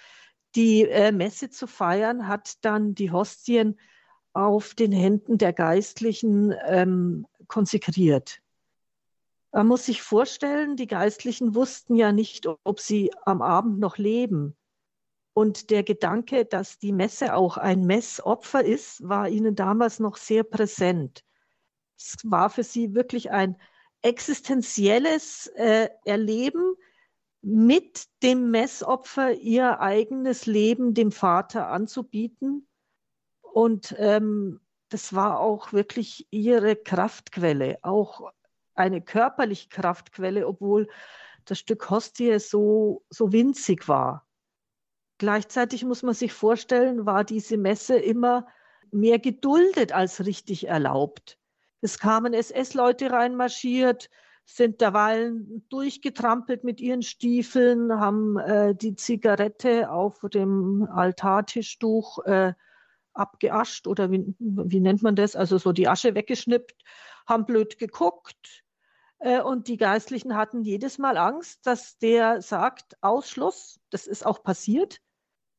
die 0.56 0.84
äh, 0.84 1.12
Messe 1.12 1.49
zu 1.49 1.65
feiern, 1.65 2.28
hat 2.28 2.63
dann 2.63 2.93
die 2.93 3.12
Hostien 3.12 3.80
auf 4.34 4.75
den 4.75 4.91
Händen 4.91 5.39
der 5.39 5.54
Geistlichen 5.54 6.54
ähm, 6.67 7.25
konsekriert. 7.47 8.41
Man 9.52 9.65
muss 9.65 9.88
sich 9.88 10.04
vorstellen, 10.04 10.75
die 10.75 10.86
Geistlichen 10.86 11.56
wussten 11.56 11.95
ja 11.95 12.12
nicht, 12.12 12.47
ob 12.63 12.80
sie 12.80 13.12
am 13.25 13.41
Abend 13.41 13.80
noch 13.80 13.97
leben. 13.97 14.56
Und 15.34 15.70
der 15.70 15.84
Gedanke, 15.84 16.46
dass 16.46 16.80
die 16.80 16.92
Messe 16.92 17.36
auch 17.36 17.58
ein 17.58 17.86
Messopfer 17.86 18.63
ist, 18.63 19.08
war 19.08 19.30
ihnen 19.30 19.56
damals 19.56 20.00
noch 20.00 20.18
sehr 20.18 20.44
präsent. 20.44 21.24
Es 21.98 22.18
war 22.24 22.50
für 22.50 22.63
sie 22.63 22.94
wirklich 22.94 23.32
ein 23.32 23.58
existenzielles 24.02 25.48
äh, 25.56 25.89
Erleben, 26.06 26.76
mit 27.42 28.06
dem 28.22 28.52
Messopfer 28.52 29.34
ihr 29.34 29.80
eigenes 29.80 30.46
Leben 30.46 30.94
dem 30.94 31.12
Vater 31.12 31.68
anzubieten. 31.68 32.68
Und 33.42 33.96
ähm, 33.98 34.60
das 34.89 35.13
war 35.13 35.39
auch 35.39 35.72
wirklich 35.72 36.28
ihre 36.32 36.76
Kraftquelle, 36.76 37.80
auch 37.82 38.32
eine 38.74 39.02
körperliche 39.02 39.70
Kraftquelle, 39.70 40.48
obwohl 40.48 40.88
das 41.46 41.60
Stück 41.60 41.89
Hostie 41.89 42.39
so, 42.39 43.06
so 43.10 43.32
winzig 43.32 43.88
war. 43.88 44.28
Gleichzeitig 45.19 45.84
muss 45.84 46.01
man 46.01 46.15
sich 46.15 46.32
vorstellen, 46.32 47.05
war 47.05 47.25
diese 47.25 47.58
Messe 47.58 47.97
immer 47.97 48.47
mehr 48.89 49.19
geduldet 49.19 49.91
als 49.91 50.25
richtig 50.25 50.67
erlaubt. 50.67 51.38
Es 51.82 51.99
kamen 51.99 52.34
SS-Leute 52.34 53.12
reinmarschiert, 53.12 54.10
sind 54.45 54.79
derweilen 54.79 55.65
durchgetrampelt 55.69 56.63
mit 56.63 56.79
ihren 56.79 57.01
Stiefeln, 57.01 57.99
haben 57.99 58.39
äh, 58.39 58.73
die 58.73 58.95
Zigarette 58.95 59.91
auf 59.91 60.21
dem 60.34 60.88
Altartischtuch 60.89 62.25
äh, 62.25 62.53
abgeascht 63.13 63.88
oder 63.88 64.12
wie, 64.12 64.34
wie 64.39 64.79
nennt 64.79 65.03
man 65.03 65.17
das? 65.17 65.36
Also 65.36 65.58
so 65.58 65.73
die 65.73 65.89
Asche 65.89 66.15
weggeschnippt, 66.15 66.82
haben 67.27 67.45
blöd 67.45 67.77
geguckt. 67.77 68.63
Äh, 69.19 69.41
und 69.41 69.67
die 69.67 69.77
Geistlichen 69.77 70.38
hatten 70.38 70.63
jedes 70.63 70.97
Mal 70.97 71.17
Angst, 71.17 71.67
dass 71.67 71.97
der 71.97 72.41
sagt, 72.41 72.95
Ausschluss, 73.01 73.82
das 73.89 74.08
ist 74.08 74.25
auch 74.25 74.43
passiert. 74.43 75.01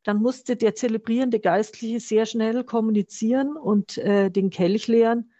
Dann 0.02 0.22
musste 0.22 0.56
der 0.56 0.74
zelebrierende 0.74 1.40
Geistliche 1.40 2.00
sehr 2.00 2.26
schnell 2.26 2.64
kommunizieren 2.64 3.56
und 3.56 3.98
äh, 3.98 4.30
den 4.30 4.50
Kelch 4.50 4.86
leeren. 4.88 5.32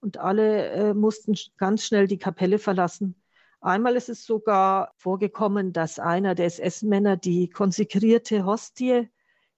Und 0.00 0.18
alle 0.18 0.68
äh, 0.68 0.94
mussten 0.94 1.34
ganz 1.56 1.84
schnell 1.84 2.06
die 2.06 2.18
Kapelle 2.18 2.58
verlassen. 2.58 3.20
Einmal 3.60 3.96
ist 3.96 4.10
es 4.10 4.26
sogar 4.26 4.92
vorgekommen, 4.98 5.72
dass 5.72 5.98
einer 5.98 6.34
der 6.34 6.46
SS-Männer 6.46 7.16
die 7.16 7.48
konsekrierte 7.48 8.44
Hostie 8.44 9.08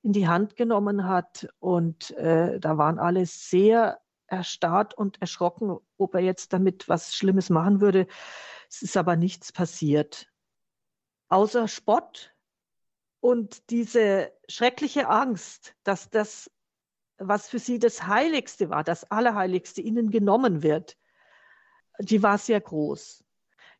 in 0.02 0.12
die 0.12 0.28
Hand 0.28 0.54
genommen 0.54 1.08
hat. 1.08 1.48
Und 1.58 2.12
äh, 2.12 2.60
da 2.60 2.78
waren 2.78 3.00
alle 3.00 3.26
sehr 3.26 4.00
erstarrt 4.28 4.94
und 4.94 5.20
erschrocken, 5.20 5.76
ob 5.98 6.14
er 6.14 6.20
jetzt 6.20 6.52
damit 6.52 6.88
was 6.88 7.14
Schlimmes 7.14 7.50
machen 7.50 7.80
würde. 7.80 8.06
Es 8.68 8.82
ist 8.82 8.96
aber 8.96 9.16
nichts 9.16 9.52
passiert. 9.52 10.28
Außer 11.28 11.66
Spott 11.66 12.35
und 13.20 13.70
diese 13.70 14.32
schreckliche 14.48 15.08
Angst, 15.08 15.74
dass 15.82 16.10
das, 16.10 16.50
was 17.18 17.48
für 17.48 17.58
sie 17.58 17.78
das 17.78 18.06
Heiligste 18.06 18.70
war, 18.70 18.84
das 18.84 19.10
Allerheiligste, 19.10 19.80
ihnen 19.80 20.10
genommen 20.10 20.62
wird, 20.62 20.96
die 21.98 22.22
war 22.22 22.38
sehr 22.38 22.60
groß. 22.60 23.24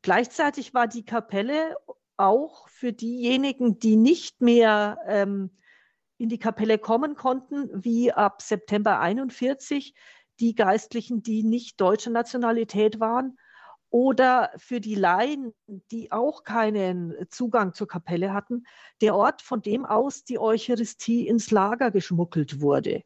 Gleichzeitig 0.02 0.74
war 0.74 0.86
die 0.86 1.04
Kapelle 1.04 1.76
auch 2.16 2.68
für 2.68 2.92
diejenigen, 2.92 3.78
die 3.78 3.96
nicht 3.96 4.40
mehr 4.40 4.98
ähm, 5.06 5.50
in 6.18 6.28
die 6.28 6.38
Kapelle 6.38 6.78
kommen 6.78 7.14
konnten, 7.14 7.68
wie 7.84 8.12
ab 8.12 8.40
September 8.40 9.00
41 9.00 9.94
die 10.40 10.54
Geistlichen, 10.54 11.22
die 11.22 11.42
nicht 11.42 11.80
deutscher 11.80 12.10
Nationalität 12.10 13.00
waren, 13.00 13.38
oder 13.96 14.50
für 14.58 14.78
die 14.78 14.94
Laien, 14.94 15.54
die 15.90 16.12
auch 16.12 16.44
keinen 16.44 17.14
Zugang 17.30 17.72
zur 17.72 17.88
Kapelle 17.88 18.34
hatten, 18.34 18.64
der 19.00 19.14
Ort, 19.14 19.40
von 19.40 19.62
dem 19.62 19.86
aus 19.86 20.22
die 20.22 20.38
Eucharistie 20.38 21.26
ins 21.26 21.50
Lager 21.50 21.90
geschmuggelt 21.90 22.60
wurde. 22.60 23.04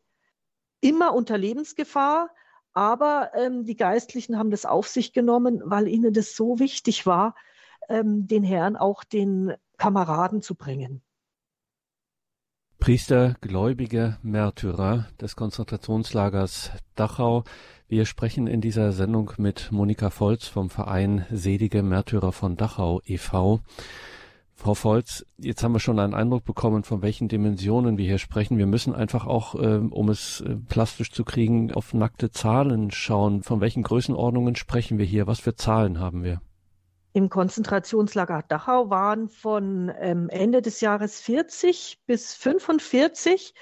Immer 0.81 1.14
unter 1.14 1.38
Lebensgefahr, 1.38 2.31
aber 2.72 3.31
ähm, 3.35 3.64
die 3.64 3.76
Geistlichen 3.76 4.37
haben 4.37 4.50
das 4.50 4.66
auf 4.66 4.88
sich 4.88 5.12
genommen, 5.12 5.62
weil 5.64 5.87
ihnen 5.87 6.12
das 6.12 6.35
so 6.35 6.59
wichtig 6.59 7.07
war, 7.07 7.37
ähm, 7.88 8.26
den 8.26 8.42
Herrn 8.42 8.74
auch 8.74 9.05
den 9.05 9.55
Kameraden 9.79 10.42
zu 10.42 10.57
bringen. 10.57 11.05
Priester, 12.81 13.37
Gläubige, 13.40 14.18
Märtyrer 14.22 15.07
des 15.20 15.37
Konzentrationslagers 15.37 16.72
Dachau. 16.96 17.44
Wir 17.90 18.07
sprechen 18.07 18.46
in 18.46 18.61
dieser 18.61 18.92
Sendung 18.92 19.33
mit 19.37 19.72
Monika 19.72 20.11
Volz 20.11 20.46
vom 20.46 20.70
Verein 20.70 21.26
Selige 21.33 21.83
Märtyrer 21.83 22.31
von 22.31 22.57
Dachau 22.57 23.00
e.V. 23.05 23.59
Frau 24.55 24.74
Volz, 24.74 25.26
jetzt 25.38 25.64
haben 25.64 25.72
wir 25.72 25.81
schon 25.81 25.98
einen 25.98 26.14
Eindruck 26.14 26.44
bekommen, 26.44 26.85
von 26.85 27.03
welchen 27.03 27.26
Dimensionen 27.26 27.98
wir 27.98 28.07
hier 28.07 28.18
sprechen. 28.18 28.59
Wir 28.59 28.66
müssen 28.66 28.94
einfach 28.94 29.26
auch, 29.26 29.57
ähm, 29.57 29.92
um 29.92 30.09
es 30.09 30.40
äh, 30.42 30.55
plastisch 30.68 31.11
zu 31.11 31.24
kriegen, 31.24 31.72
auf 31.72 31.92
nackte 31.92 32.31
Zahlen 32.31 32.92
schauen. 32.92 33.42
Von 33.42 33.61
welchen 33.61 33.83
Größenordnungen 33.83 34.55
sprechen 34.55 34.98
wir 34.98 35.05
hier? 35.05 35.26
Was 35.26 35.40
für 35.40 35.57
Zahlen 35.57 35.98
haben 35.98 36.22
wir? 36.22 36.40
im 37.12 37.29
Konzentrationslager 37.29 38.44
Dachau 38.46 38.88
waren 38.88 39.29
von 39.29 39.90
ähm, 39.98 40.29
Ende 40.29 40.62
des 40.62 40.81
Jahres 40.81 41.20
40 41.20 41.98
bis 42.07 42.35
45 42.35 43.53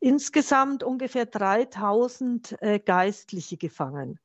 insgesamt 0.00 0.82
ungefähr 0.82 1.26
3000 1.26 2.60
äh, 2.60 2.78
Geistliche 2.80 3.56
gefangen. 3.56 4.18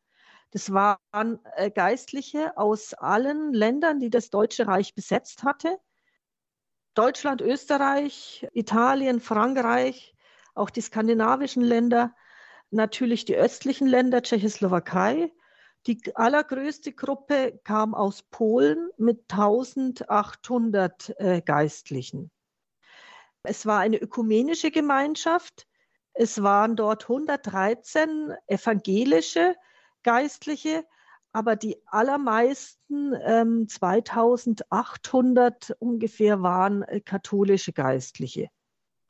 Das 0.52 0.72
waren 0.72 1.40
äh, 1.56 1.70
Geistliche 1.70 2.58
aus 2.58 2.94
allen 2.94 3.54
Ländern, 3.54 4.00
die 4.00 4.10
das 4.10 4.30
Deutsche 4.30 4.68
Reich 4.68 4.96
besetzt 4.96 5.44
hatte. 5.44 5.78
Deutschland, 6.94 7.42
Österreich, 7.42 8.48
Italien, 8.54 9.20
Frankreich, 9.20 10.16
auch 10.54 10.70
die 10.70 10.82
skandinavischen 10.82 11.62
Länder, 11.62 12.16
natürlich 12.72 13.26
die 13.26 13.36
östlichen 13.36 13.88
Länder, 13.88 14.22
Tschechoslowakei 14.22 15.32
die 15.88 16.16
allergrößte 16.16 16.94
Gruppe 16.94 17.60
kam 17.64 17.94
aus 17.94 18.24
Polen 18.24 18.90
mit 18.98 19.32
1800 19.32 21.14
äh, 21.20 21.42
Geistlichen. 21.42 22.32
Es 23.46 23.66
war 23.66 23.80
eine 23.80 23.98
ökumenische 23.98 24.72
Gemeinschaft. 24.72 25.68
Es 26.14 26.42
waren 26.42 26.76
dort 26.76 27.04
113 27.04 28.34
evangelische 28.48 29.56
Geistliche, 30.04 30.86
aber 31.32 31.56
die 31.56 31.82
allermeisten, 31.88 33.14
ähm, 33.26 33.68
2800 33.68 35.76
ungefähr, 35.80 36.42
waren 36.42 36.84
äh, 36.84 37.02
katholische 37.02 37.74
Geistliche. 37.74 38.50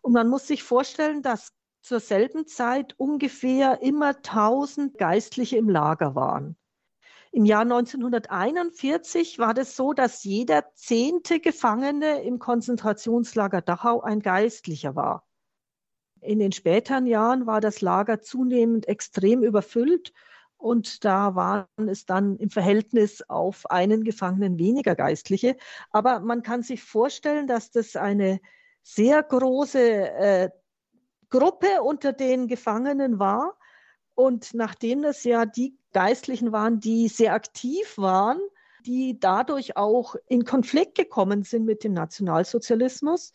Und 0.01 0.13
man 0.13 0.27
muss 0.27 0.47
sich 0.47 0.63
vorstellen, 0.63 1.21
dass 1.21 1.53
zur 1.81 1.99
selben 1.99 2.47
Zeit 2.47 2.95
ungefähr 2.97 3.83
immer 3.83 4.15
1000 4.15 4.97
Geistliche 4.97 5.57
im 5.57 5.69
Lager 5.69 6.15
waren. 6.15 6.57
Im 7.35 7.43
Jahr 7.43 7.63
1941 7.63 9.39
war 9.39 9.53
das 9.53 9.75
so, 9.75 9.91
dass 9.91 10.23
jeder 10.23 10.71
zehnte 10.73 11.41
Gefangene 11.41 12.23
im 12.23 12.39
Konzentrationslager 12.39 13.61
Dachau 13.61 13.99
ein 13.99 14.21
Geistlicher 14.21 14.95
war. 14.95 15.27
In 16.21 16.39
den 16.39 16.53
späteren 16.53 17.05
Jahren 17.05 17.45
war 17.45 17.59
das 17.59 17.81
Lager 17.81 18.21
zunehmend 18.21 18.87
extrem 18.87 19.43
überfüllt 19.43 20.13
und 20.55 21.03
da 21.03 21.35
waren 21.35 21.89
es 21.89 22.05
dann 22.05 22.37
im 22.37 22.51
Verhältnis 22.51 23.21
auf 23.23 23.69
einen 23.69 24.05
Gefangenen 24.05 24.57
weniger 24.57 24.95
Geistliche. 24.95 25.57
Aber 25.91 26.21
man 26.21 26.41
kann 26.41 26.63
sich 26.63 26.83
vorstellen, 26.83 27.47
dass 27.47 27.69
das 27.69 27.97
eine 27.97 28.39
sehr 28.81 29.21
große 29.21 29.81
äh, 29.81 30.49
Gruppe 31.29 31.83
unter 31.83 32.13
den 32.13 32.47
Gefangenen 32.47 33.19
war. 33.19 33.57
Und 34.15 34.53
nachdem 34.53 35.01
das 35.01 35.23
ja 35.25 35.45
die 35.45 35.77
Geistlichen 35.93 36.51
waren, 36.51 36.79
die 36.79 37.09
sehr 37.09 37.33
aktiv 37.33 37.97
waren, 37.97 38.39
die 38.85 39.19
dadurch 39.19 39.77
auch 39.77 40.15
in 40.27 40.45
Konflikt 40.45 40.95
gekommen 40.95 41.43
sind 41.43 41.65
mit 41.65 41.83
dem 41.83 41.93
Nationalsozialismus, 41.93 43.33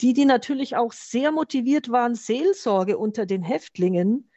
die, 0.00 0.12
die 0.12 0.24
natürlich 0.24 0.76
auch 0.76 0.92
sehr 0.92 1.32
motiviert 1.32 1.90
waren, 1.90 2.14
Seelsorge 2.14 2.98
unter 2.98 3.26
den 3.26 3.42
Häftlingen 3.42 4.30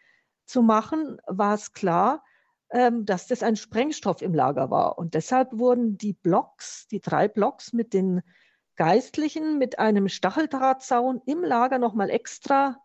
zu 0.46 0.62
machen, 0.62 1.18
war 1.28 1.54
es 1.54 1.74
klar, 1.74 2.24
ähm, 2.72 3.06
dass 3.06 3.28
das 3.28 3.44
ein 3.44 3.56
Sprengstoff 3.56 4.22
im 4.22 4.34
Lager 4.34 4.72
war. 4.72 4.98
Und 4.98 5.14
deshalb 5.14 5.50
wurden 5.58 5.98
die 5.98 6.14
Blocks, 6.14 6.88
die 6.88 7.00
drei 7.00 7.28
Blocks 7.28 7.74
mit 7.74 7.94
den 7.94 8.22
Geistlichen 8.76 9.58
mit 9.58 9.80
einem 9.80 10.10
Stacheldrahtzaun 10.10 11.22
im 11.26 11.44
Lager 11.44 11.80
nochmal 11.80 12.10
extra 12.10 12.78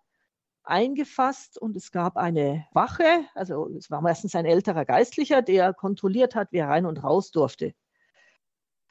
eingefasst 0.70 1.58
und 1.58 1.76
es 1.76 1.92
gab 1.92 2.16
eine 2.16 2.66
Wache, 2.72 3.24
also 3.34 3.68
es 3.76 3.90
war 3.90 4.00
meistens 4.00 4.34
ein 4.34 4.46
älterer 4.46 4.84
Geistlicher, 4.84 5.42
der 5.42 5.74
kontrolliert 5.74 6.34
hat, 6.34 6.48
wer 6.52 6.68
rein 6.68 6.86
und 6.86 7.02
raus 7.02 7.30
durfte. 7.30 7.74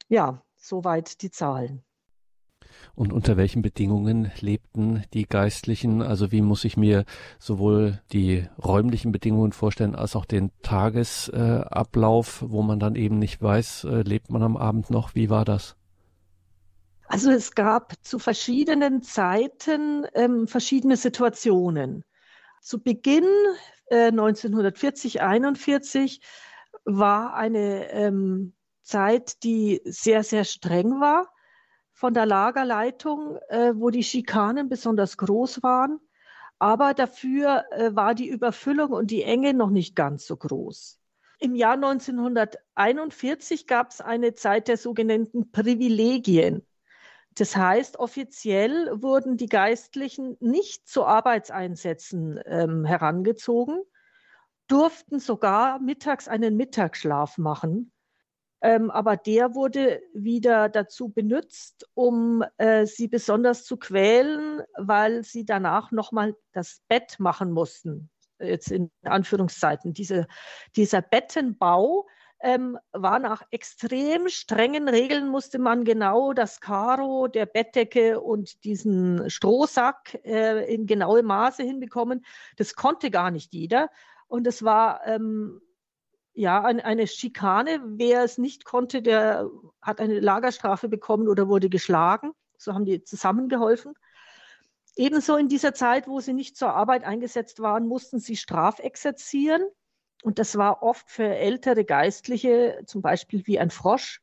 Ja, 0.08 0.42
soweit 0.56 1.22
die 1.22 1.30
Zahlen. 1.30 1.82
Und 2.94 3.12
unter 3.12 3.36
welchen 3.36 3.62
Bedingungen 3.62 4.30
lebten 4.40 5.04
die 5.14 5.26
Geistlichen? 5.26 6.02
Also 6.02 6.32
wie 6.32 6.42
muss 6.42 6.64
ich 6.64 6.76
mir 6.76 7.04
sowohl 7.38 8.00
die 8.12 8.46
räumlichen 8.62 9.12
Bedingungen 9.12 9.52
vorstellen 9.52 9.94
als 9.94 10.16
auch 10.16 10.24
den 10.24 10.50
Tagesablauf, 10.62 12.44
wo 12.46 12.62
man 12.62 12.78
dann 12.78 12.96
eben 12.96 13.18
nicht 13.18 13.40
weiß, 13.40 13.84
äh, 13.84 14.02
lebt 14.02 14.30
man 14.30 14.42
am 14.42 14.56
Abend 14.56 14.90
noch? 14.90 15.14
Wie 15.14 15.30
war 15.30 15.44
das? 15.44 15.76
Also 17.12 17.32
es 17.32 17.56
gab 17.56 17.94
zu 18.02 18.20
verschiedenen 18.20 19.02
Zeiten 19.02 20.06
ähm, 20.14 20.46
verschiedene 20.46 20.96
Situationen. 20.96 22.04
Zu 22.60 22.80
Beginn 22.80 23.26
äh, 23.86 24.10
1940, 24.10 25.20
41 25.20 26.20
war 26.84 27.34
eine 27.34 27.90
ähm, 27.90 28.54
Zeit, 28.82 29.42
die 29.42 29.80
sehr, 29.84 30.22
sehr 30.22 30.44
streng 30.44 31.00
war 31.00 31.32
von 31.92 32.14
der 32.14 32.26
Lagerleitung, 32.26 33.38
äh, 33.48 33.72
wo 33.74 33.90
die 33.90 34.04
Schikanen 34.04 34.68
besonders 34.68 35.16
groß 35.16 35.64
waren. 35.64 35.98
aber 36.60 36.94
dafür 36.94 37.64
äh, 37.72 37.92
war 37.92 38.14
die 38.14 38.28
Überfüllung 38.28 38.92
und 38.92 39.10
die 39.10 39.24
Enge 39.24 39.52
noch 39.52 39.70
nicht 39.70 39.96
ganz 39.96 40.26
so 40.26 40.36
groß. 40.36 41.00
Im 41.40 41.56
Jahr 41.56 41.74
1941 41.74 43.66
gab 43.66 43.90
es 43.90 44.00
eine 44.00 44.34
Zeit 44.34 44.68
der 44.68 44.76
sogenannten 44.76 45.50
Privilegien. 45.50 46.64
Das 47.34 47.56
heißt, 47.56 47.98
offiziell 47.98 49.02
wurden 49.02 49.36
die 49.36 49.48
Geistlichen 49.48 50.36
nicht 50.40 50.88
zu 50.88 51.04
Arbeitseinsätzen 51.04 52.40
ähm, 52.44 52.84
herangezogen, 52.84 53.80
durften 54.66 55.18
sogar 55.18 55.80
mittags 55.80 56.28
einen 56.28 56.56
Mittagsschlaf 56.56 57.38
machen. 57.38 57.92
Ähm, 58.62 58.90
aber 58.90 59.16
der 59.16 59.54
wurde 59.54 60.02
wieder 60.12 60.68
dazu 60.68 61.08
benutzt, 61.08 61.88
um 61.94 62.44
äh, 62.58 62.84
sie 62.84 63.08
besonders 63.08 63.64
zu 63.64 63.78
quälen, 63.78 64.62
weil 64.76 65.24
sie 65.24 65.46
danach 65.46 65.92
nochmal 65.92 66.36
das 66.52 66.82
Bett 66.88 67.18
machen 67.18 67.52
mussten. 67.52 68.10
Jetzt 68.38 68.70
in 68.70 68.90
Anführungszeiten. 69.02 69.92
Diese, 69.94 70.26
dieser 70.76 71.00
Bettenbau 71.00 72.06
ähm, 72.42 72.78
war 72.92 73.18
nach 73.18 73.42
extrem 73.50 74.28
strengen 74.28 74.88
Regeln, 74.88 75.28
musste 75.28 75.58
man 75.58 75.84
genau 75.84 76.32
das 76.32 76.60
Karo 76.60 77.28
der 77.28 77.46
Bettdecke 77.46 78.20
und 78.20 78.64
diesen 78.64 79.28
Strohsack 79.28 80.18
äh, 80.24 80.72
in 80.72 80.86
genaue 80.86 81.22
Maße 81.22 81.62
hinbekommen. 81.62 82.24
Das 82.56 82.74
konnte 82.74 83.10
gar 83.10 83.30
nicht 83.30 83.52
jeder. 83.52 83.90
Und 84.26 84.46
es 84.46 84.62
war 84.62 85.06
ähm, 85.06 85.60
ja 86.32 86.62
ein, 86.64 86.80
eine 86.80 87.06
Schikane. 87.06 87.80
Wer 87.84 88.24
es 88.24 88.38
nicht 88.38 88.64
konnte, 88.64 89.02
der 89.02 89.50
hat 89.82 90.00
eine 90.00 90.20
Lagerstrafe 90.20 90.88
bekommen 90.88 91.28
oder 91.28 91.48
wurde 91.48 91.68
geschlagen. 91.68 92.32
So 92.56 92.72
haben 92.72 92.86
die 92.86 93.02
zusammengeholfen. 93.02 93.94
Ebenso 94.96 95.36
in 95.36 95.48
dieser 95.48 95.74
Zeit, 95.74 96.08
wo 96.08 96.20
sie 96.20 96.32
nicht 96.32 96.56
zur 96.56 96.74
Arbeit 96.74 97.04
eingesetzt 97.04 97.60
waren, 97.60 97.86
mussten 97.86 98.18
sie 98.18 98.36
strafexerzieren. 98.36 99.62
Und 100.22 100.38
das 100.38 100.56
war 100.56 100.82
oft 100.82 101.10
für 101.10 101.24
ältere 101.24 101.84
Geistliche, 101.84 102.82
zum 102.86 103.02
Beispiel 103.02 103.46
wie 103.46 103.58
ein 103.58 103.70
Frosch, 103.70 104.20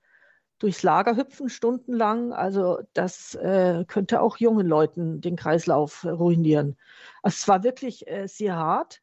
durchs 0.59 0.83
Lager 0.83 1.15
hüpfen 1.15 1.49
stundenlang. 1.49 2.33
Also 2.33 2.79
das 2.93 3.35
äh, 3.35 3.85
könnte 3.87 4.21
auch 4.21 4.37
jungen 4.37 4.67
Leuten 4.67 5.21
den 5.21 5.35
Kreislauf 5.35 6.03
ruinieren. 6.05 6.77
Also 7.21 7.35
es 7.35 7.47
war 7.47 7.63
wirklich 7.63 8.07
äh, 8.07 8.27
sehr 8.27 8.55
hart. 8.55 9.01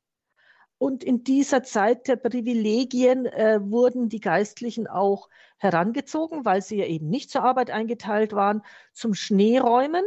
Und 0.79 1.05
in 1.05 1.23
dieser 1.23 1.63
Zeit 1.63 2.09
der 2.09 2.17
Privilegien 2.17 3.27
äh, 3.27 3.61
wurden 3.63 4.09
die 4.09 4.21
Geistlichen 4.21 4.87
auch 4.87 5.29
herangezogen, 5.59 6.45
weil 6.45 6.63
sie 6.63 6.77
ja 6.77 6.87
eben 6.87 7.09
nicht 7.09 7.31
zur 7.31 7.43
Arbeit 7.45 7.71
eingeteilt 7.71 8.33
waren, 8.33 8.63
zum 8.93 9.15
Schneeräumen 9.15 10.05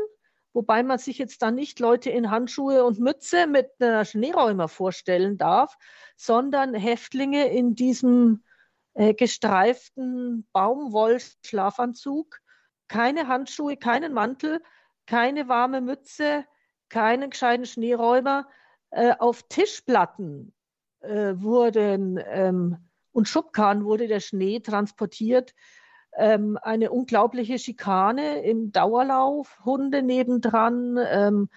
wobei 0.58 0.82
man 0.82 0.98
sich 0.98 1.20
jetzt 1.20 1.44
dann 1.44 1.54
nicht 1.54 1.80
Leute 1.80 2.10
in 2.10 2.32
Handschuhe 2.32 2.84
und 2.84 3.00
Mütze 3.00 3.46
mit 3.46 3.70
einer 3.80 4.06
Schneeräumer 4.06 4.68
vorstellen 4.68 5.38
darf, 5.38 5.78
sondern 6.16 6.74
Häftlinge 6.74 7.48
in 7.50 7.76
diesem 7.76 8.44
äh, 8.96 9.14
gestreiften 9.14 10.48
Baumwollschlafanzug, 10.54 12.40
keine 12.88 13.28
Handschuhe, 13.28 13.78
keinen 13.78 14.14
Mantel, 14.14 14.60
keine 15.06 15.48
warme 15.48 15.80
Mütze, 15.80 16.44
keinen 16.90 17.30
gescheiten 17.30 17.68
Schneeräumer, 17.68 18.48
äh, 18.90 19.14
auf 19.20 19.44
Tischplatten 19.50 20.56
äh, 21.02 21.36
wurden 21.36 22.20
ähm, 22.26 22.78
und 23.12 23.28
Schubkarren 23.28 23.86
wurde 23.86 24.08
der 24.08 24.22
Schnee 24.22 24.60
transportiert 24.60 25.54
ähm, 26.18 26.58
eine 26.62 26.92
unglaubliche 26.92 27.60
Schikane 27.60 28.44
im 28.44 28.72
Dauerlauf, 28.72 29.60
Hunde 29.64 30.02
nebendran, 30.02 30.98
ähm, 31.10 31.50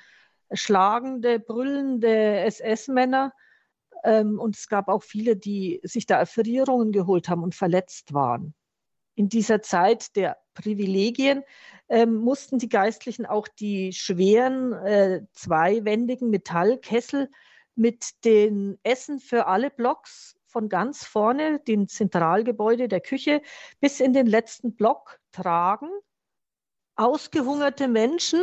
schlagende, 0.53 1.41
brüllende 1.41 2.41
SS-Männer. 2.41 3.33
Ähm, 4.05 4.39
und 4.39 4.57
es 4.57 4.69
gab 4.69 4.89
auch 4.89 5.03
viele, 5.03 5.37
die 5.37 5.81
sich 5.83 6.07
da 6.07 6.19
Erfrierungen 6.19 6.93
geholt 6.93 7.29
haben 7.29 7.43
und 7.43 7.55
verletzt 7.55 8.13
waren. 8.13 8.55
In 9.15 9.29
dieser 9.29 9.63
Zeit 9.63 10.15
der 10.17 10.39
Privilegien 10.55 11.43
ähm, 11.89 12.15
mussten 12.15 12.59
die 12.59 12.69
Geistlichen 12.69 13.27
auch 13.27 13.49
die 13.49 13.93
schweren 13.93 14.73
äh, 14.73 15.23
zweiwändigen 15.33 16.31
Metallkessel 16.31 17.31
mit 17.75 18.25
den 18.25 18.79
Essen 18.83 19.21
für 19.21 19.47
alle 19.47 19.71
Blocks 19.71 20.37
von 20.51 20.69
ganz 20.69 21.05
vorne, 21.07 21.61
dem 21.61 21.89
Zentralgebäude 21.89 22.89
der 22.89 23.01
Küche, 23.01 23.43
bis 23.81 24.01
in 24.01 24.13
den 24.13 24.27
letzten 24.27 24.75
Block 24.75 25.21
tragen. 25.33 25.89
Ausgehungerte 26.97 27.89
Menschen, 27.89 28.43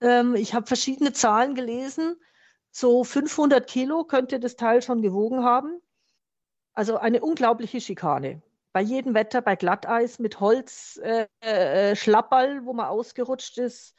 ähm, 0.00 0.34
ich 0.34 0.54
habe 0.54 0.66
verschiedene 0.66 1.12
Zahlen 1.12 1.54
gelesen, 1.54 2.16
so 2.70 3.04
500 3.04 3.66
Kilo 3.66 4.04
könnte 4.04 4.40
das 4.40 4.56
Teil 4.56 4.82
schon 4.82 5.02
gewogen 5.02 5.44
haben. 5.44 5.80
Also 6.74 6.98
eine 6.98 7.22
unglaubliche 7.22 7.80
Schikane. 7.80 8.42
Bei 8.72 8.82
jedem 8.82 9.14
Wetter, 9.14 9.40
bei 9.40 9.56
Glatteis, 9.56 10.18
mit 10.18 10.40
Holz, 10.40 11.00
äh, 11.02 11.26
äh, 11.40 11.96
Schlapperl, 11.96 12.66
wo 12.66 12.74
man 12.74 12.86
ausgerutscht 12.86 13.56
ist. 13.56 13.94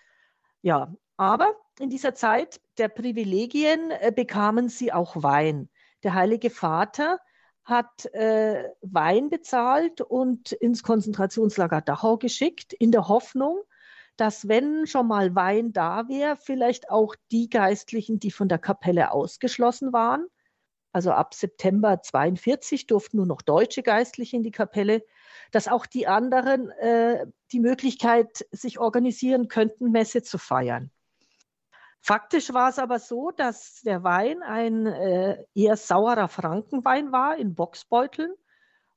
Ja, 0.62 0.94
aber 1.18 1.56
in 1.80 1.90
dieser 1.90 2.14
Zeit 2.14 2.62
der 2.78 2.90
Privilegien 2.90 3.90
äh, 3.90 4.12
bekamen 4.16 4.70
sie 4.70 4.94
auch 4.94 5.24
Wein. 5.24 5.70
Der 6.04 6.14
Heilige 6.14 6.50
Vater 6.50 7.20
hat 7.64 8.06
äh, 8.14 8.70
Wein 8.82 9.30
bezahlt 9.30 10.02
und 10.02 10.54
ins 10.54 10.84
Konzentrationslager 10.84 11.82
Dachau 11.82 12.18
geschickt, 12.18 12.74
in 12.74 12.92
der 12.92 13.08
Hoffnung, 13.08 13.60
dass 14.16 14.48
wenn 14.48 14.88
schon 14.88 15.08
mal 15.08 15.36
Wein 15.36 15.74
da 15.74 16.08
wäre, 16.08 16.38
vielleicht 16.38 16.90
auch 16.90 17.16
die 17.32 17.50
Geistlichen, 17.50 18.20
die 18.20 18.32
von 18.32 18.48
der 18.48 18.58
Kapelle 18.58 19.12
ausgeschlossen 19.12 19.92
waren, 19.92 20.28
also 20.94 21.12
ab 21.12 21.34
September 21.34 22.02
42 22.02 22.88
durften 22.88 23.18
nur 23.18 23.28
noch 23.28 23.42
deutsche 23.42 23.84
Geistliche 23.84 24.38
in 24.38 24.44
die 24.44 24.52
Kapelle, 24.52 25.04
dass 25.52 25.68
auch 25.68 25.86
die 25.86 26.08
anderen 26.08 26.72
äh, 26.72 27.28
die 27.52 27.60
Möglichkeit 27.60 28.48
sich 28.52 28.80
organisieren 28.80 29.48
könnten, 29.48 29.92
Messe 29.92 30.24
zu 30.24 30.38
feiern. 30.38 30.90
Faktisch 32.08 32.54
war 32.54 32.70
es 32.70 32.80
aber 32.80 33.00
so, 33.00 33.32
dass 33.32 33.82
der 33.82 34.02
Wein 34.02 34.42
ein 34.42 34.86
äh, 34.86 35.44
eher 35.54 35.76
saurer 35.76 36.30
Frankenwein 36.30 37.12
war 37.12 37.36
in 37.36 37.54
Boxbeuteln. 37.54 38.34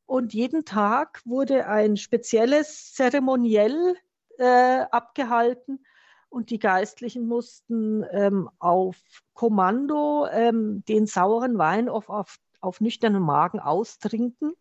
Und 0.07 0.33
jeden 0.33 0.65
Tag 0.65 1.21
wurde 1.25 1.67
ein 1.67 1.97
spezielles 1.97 2.93
Zeremoniell 2.93 3.97
äh, 4.39 4.85
abgehalten. 4.93 5.85
Und 6.29 6.51
die 6.51 6.61
Geistlichen 6.61 7.27
mussten 7.27 8.05
ähm, 8.13 8.49
auf 8.61 8.97
Kommando 9.35 10.29
ähm, 10.31 10.85
den 10.85 11.07
sauren 11.07 11.59
Wein 11.59 11.89
auf, 11.89 12.09
auf, 12.09 12.37
auf 12.61 12.81
nüchternen 12.81 13.25
Magen 13.25 13.59
austrinken. 13.59 14.53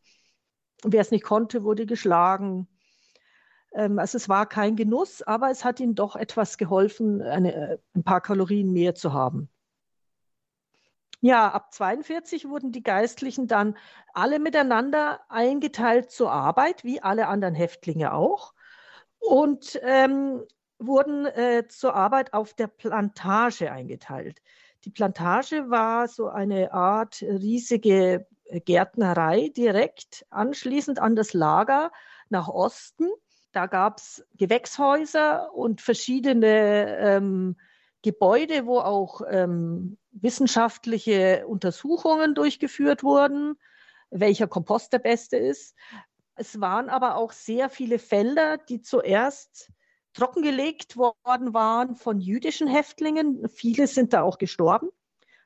Wer 0.83 1.01
es 1.01 1.12
nicht 1.12 1.23
konnte, 1.23 1.63
wurde 1.63 1.85
geschlagen, 1.85 2.67
also 3.71 4.17
es 4.17 4.29
war 4.29 4.47
kein 4.47 4.75
Genuss, 4.75 5.21
aber 5.21 5.49
es 5.51 5.63
hat 5.63 5.79
ihnen 5.79 5.95
doch 5.95 6.15
etwas 6.15 6.58
geholfen, 6.58 7.21
eine, 7.21 7.53
äh, 7.53 7.77
ein 7.95 8.03
paar 8.03 8.21
Kalorien 8.21 8.71
mehr 8.71 8.95
zu 8.95 9.13
haben. 9.13 9.49
Ja, 11.21 11.49
ab 11.49 11.73
42 11.73 12.47
wurden 12.47 12.71
die 12.71 12.82
Geistlichen 12.82 13.47
dann 13.47 13.75
alle 14.13 14.39
miteinander 14.39 15.19
eingeteilt 15.27 16.12
zur 16.12 16.32
Arbeit, 16.32 16.86
wie 16.86 17.01
alle 17.01 17.27
anderen 17.27 17.55
Häftlinge 17.55 18.13
auch, 18.13 18.53
und 19.19 19.79
ähm, 19.84 20.43
wurden 20.79 21.25
äh, 21.25 21.67
zur 21.67 21.93
Arbeit 21.93 22.34
auf 22.34 22.53
der 22.53 22.67
Plantage 22.67 23.69
eingeteilt. 23.71 24.41
Die 24.86 24.91
Plantage 24.91 25.69
war 25.69 26.08
so 26.08 26.29
eine 26.29 26.71
Art 26.71 27.21
riesige 27.21 28.25
Gärtnerei 28.65 29.49
direkt 29.49 30.25
anschließend 30.29 30.99
an 30.99 31.17
das 31.17 31.34
Lager 31.34 31.91
nach 32.29 32.47
Osten. 32.47 33.10
Da 33.51 33.65
gab 33.65 33.97
es 33.97 34.25
Gewächshäuser 34.35 35.53
und 35.53 35.81
verschiedene 35.81 36.97
ähm, 36.97 37.57
Gebäude, 38.01 38.65
wo 38.65 38.79
auch 38.79 39.21
ähm, 39.29 39.97
wissenschaftliche 40.12 41.45
Untersuchungen 41.47 42.35
durchgeführt 42.35 43.03
wurden, 43.03 43.55
welcher 44.12 44.47
Kompost 44.47 44.93
der 44.93 44.99
beste 44.99 45.38
ist. 45.38 45.75
Es 46.35 46.62
waren 46.62 46.89
aber 46.89 47.15
auch 47.15 47.31
sehr 47.31 47.69
viele 47.69 47.99
Felder, 47.99 48.57
die 48.57 48.82
zuerst 48.82 49.71
trockengelegt 50.13 50.95
worden 50.95 51.53
waren 51.53 51.95
von 51.95 52.19
jüdischen 52.19 52.67
Häftlingen. 52.67 53.47
Viele 53.49 53.88
sind 53.88 54.13
da 54.13 54.21
auch 54.21 54.38
gestorben. 54.38 54.89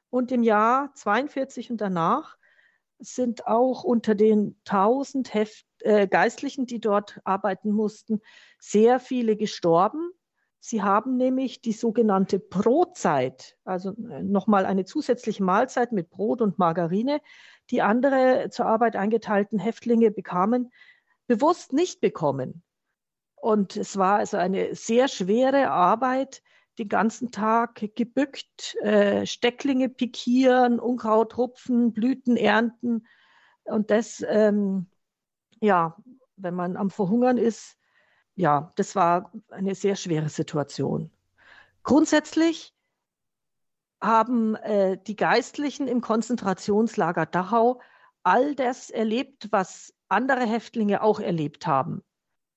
Und 0.09 0.31
im 0.31 0.43
Jahr 0.43 0.93
42 0.93 1.71
und 1.71 1.81
danach 1.81 2.37
sind 3.03 3.47
auch 3.47 3.83
unter 3.83 4.15
den 4.15 4.57
1000 4.65 5.33
Heft, 5.33 5.65
äh, 5.79 6.07
Geistlichen, 6.07 6.65
die 6.65 6.79
dort 6.79 7.19
arbeiten 7.23 7.71
mussten, 7.71 8.21
sehr 8.59 8.99
viele 8.99 9.35
gestorben. 9.35 10.11
Sie 10.59 10.81
haben 10.81 11.17
nämlich 11.17 11.61
die 11.61 11.73
sogenannte 11.73 12.39
Brotzeit, 12.39 13.57
also 13.65 13.91
äh, 13.91 14.23
nochmal 14.23 14.65
eine 14.65 14.85
zusätzliche 14.85 15.43
Mahlzeit 15.43 15.91
mit 15.91 16.09
Brot 16.09 16.41
und 16.41 16.57
Margarine, 16.57 17.19
die 17.69 17.81
andere 17.81 18.49
zur 18.49 18.65
Arbeit 18.65 18.95
eingeteilten 18.95 19.59
Häftlinge 19.59 20.11
bekamen, 20.11 20.71
bewusst 21.27 21.73
nicht 21.73 21.99
bekommen. 21.99 22.63
Und 23.35 23.75
es 23.75 23.97
war 23.97 24.19
also 24.19 24.37
eine 24.37 24.73
sehr 24.73 25.09
schwere 25.09 25.69
Arbeit, 25.69 26.41
den 26.79 26.89
ganzen 26.89 27.31
Tag 27.31 27.95
gebückt, 27.95 28.75
äh, 28.81 29.25
Stecklinge 29.25 29.89
pikieren, 29.89 30.79
Unkraut 30.79 31.37
rupfen, 31.37 31.93
Blüten 31.93 32.37
ernten. 32.37 33.05
Und 33.65 33.91
das, 33.91 34.23
ähm, 34.27 34.87
ja, 35.59 35.95
wenn 36.35 36.55
man 36.55 36.75
am 36.75 36.89
Verhungern 36.89 37.37
ist, 37.37 37.77
ja, 38.35 38.71
das 38.75 38.95
war 38.95 39.31
eine 39.49 39.75
sehr 39.75 39.95
schwere 39.95 40.29
Situation. 40.29 41.11
Grundsätzlich 41.83 42.73
haben 44.01 44.55
äh, 44.55 44.97
die 44.97 45.15
Geistlichen 45.15 45.87
im 45.87 46.01
Konzentrationslager 46.01 47.25
Dachau 47.25 47.81
all 48.23 48.55
das 48.55 48.89
erlebt, 48.89 49.49
was 49.51 49.93
andere 50.09 50.45
Häftlinge 50.45 51.01
auch 51.01 51.19
erlebt 51.19 51.67
haben. 51.67 52.03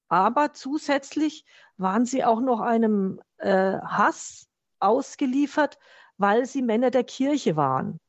Aber 0.09 0.53
zusätzlich 0.53 1.45
waren 1.77 2.07
sie 2.07 2.25
auch 2.25 2.41
noch 2.41 2.61
einem 2.61 3.21
äh, 3.39 3.79
Hass 3.79 4.49
ausgeliefert, 4.81 5.79
weil 6.17 6.47
sie 6.47 6.63
Männer 6.63 6.91
der 6.91 7.05
Kirche 7.05 7.57
waren. 7.57 8.01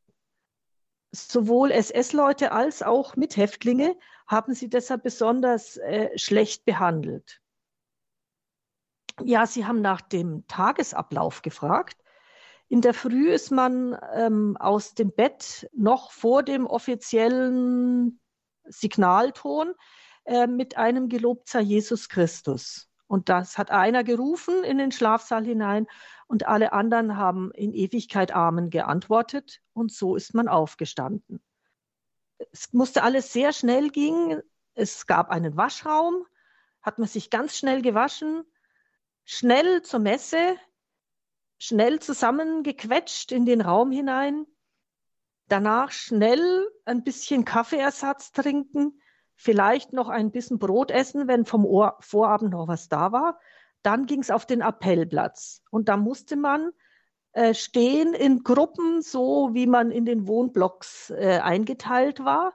Sowohl 1.12 1.72
SS-Leute 1.72 2.52
als 2.52 2.84
auch 2.84 3.16
Mithäftlinge 3.16 3.98
haben 4.28 4.54
sie 4.54 4.70
deshalb 4.70 5.04
besonders 5.04 5.78
äh, 5.78 6.18
schlecht 6.18 6.66
behandelt. 6.66 7.42
Ja, 9.24 9.48
sie 9.48 9.66
haben 9.66 9.82
nach 9.82 10.02
dem 10.02 10.46
Tagesablauf 10.48 11.42
gefragt. 11.42 11.98
In 12.70 12.82
der 12.82 12.94
Früh 12.94 13.32
ist 13.32 13.52
man 13.52 13.98
ähm, 14.14 14.58
aus 14.58 14.94
dem 14.94 15.12
Bett 15.12 15.70
noch 15.74 16.12
vor 16.12 16.44
dem 16.44 16.68
offiziellen 16.68 18.20
Signalton 18.66 19.74
äh, 20.26 20.48
mit 20.48 20.78
einem 20.78 21.08
Gelobt 21.08 21.54
Jesus 21.54 22.10
Christus. 22.10 22.90
Und 23.08 23.30
das 23.30 23.58
hat 23.58 23.72
einer 23.72 24.04
gerufen 24.04 24.64
in 24.64 24.78
den 24.78 24.92
Schlafsaal 24.92 25.46
hinein 25.46 25.88
und 26.28 26.46
alle 26.46 26.74
anderen 26.74 27.16
haben 27.16 27.52
in 27.52 27.74
Ewigkeit 27.74 28.34
Amen 28.34 28.70
geantwortet 28.70 29.62
und 29.74 29.92
so 29.92 30.16
ist 30.16 30.34
man 30.34 30.48
aufgestanden. 30.50 31.42
Es 32.52 32.74
musste 32.74 33.04
alles 33.04 33.32
sehr 33.32 33.54
schnell 33.54 33.90
gehen. 33.90 34.42
Es 34.74 35.08
gab 35.08 35.30
einen 35.30 35.56
Waschraum, 35.56 36.26
hat 36.82 37.00
man 37.00 37.08
sich 37.08 37.30
ganz 37.30 37.58
schnell 37.58 37.82
gewaschen, 37.82 38.44
schnell 39.24 39.82
zur 39.82 40.00
Messe, 40.00 40.58
schnell 41.58 42.00
zusammengequetscht 42.00 43.32
in 43.32 43.46
den 43.46 43.62
Raum 43.62 43.92
hinein, 43.92 44.46
danach 45.48 45.92
schnell 45.92 46.70
ein 46.86 47.04
bisschen 47.04 47.46
Kaffeeersatz 47.46 48.32
trinken, 48.32 49.02
vielleicht 49.38 49.94
noch 49.94 50.10
ein 50.10 50.32
bisschen 50.32 50.60
Brot 50.60 50.92
essen, 50.92 51.28
wenn 51.28 51.46
vom 51.46 51.66
Ohr 51.66 51.96
Vorabend 52.02 52.52
noch 52.52 52.68
was 52.68 52.90
da 52.90 53.12
war. 53.12 53.40
Dann 53.84 54.08
ging 54.08 54.20
es 54.20 54.32
auf 54.32 54.46
den 54.46 54.62
Appellplatz 54.62 55.62
und 55.70 55.88
da 55.88 55.96
musste 55.96 56.36
man 56.36 56.72
äh, 57.34 57.54
stehen 57.54 58.14
in 58.14 58.44
Gruppen, 58.44 59.02
so 59.02 59.52
wie 59.54 59.68
man 59.68 59.92
in 59.92 60.06
den 60.06 60.28
Wohnblocks 60.28 61.12
äh, 61.12 61.40
eingeteilt 61.40 62.26
war, 62.26 62.54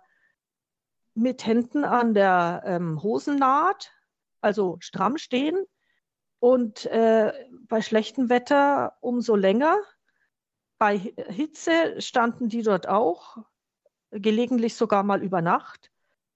mit 1.15 1.47
Händen 1.47 1.85
an 1.85 2.15
der 2.15 2.63
ähm, 2.67 3.01
Hosennaht, 3.01 3.93
also 4.41 4.77
stramm 4.81 5.19
stehen 5.19 5.65
und 6.41 6.87
äh, 6.87 7.33
bei 7.69 7.81
schlechtem 7.81 8.29
Wetter 8.29 8.97
umso 9.01 9.37
länger. 9.37 9.79
Bei 10.79 10.99
Hitze 10.99 12.01
standen 12.01 12.49
die 12.49 12.63
dort 12.63 12.89
auch, 12.89 13.37
gelegentlich 14.11 14.75
sogar 14.75 15.05
mal 15.05 15.23
über 15.23 15.41
Nacht. 15.43 15.92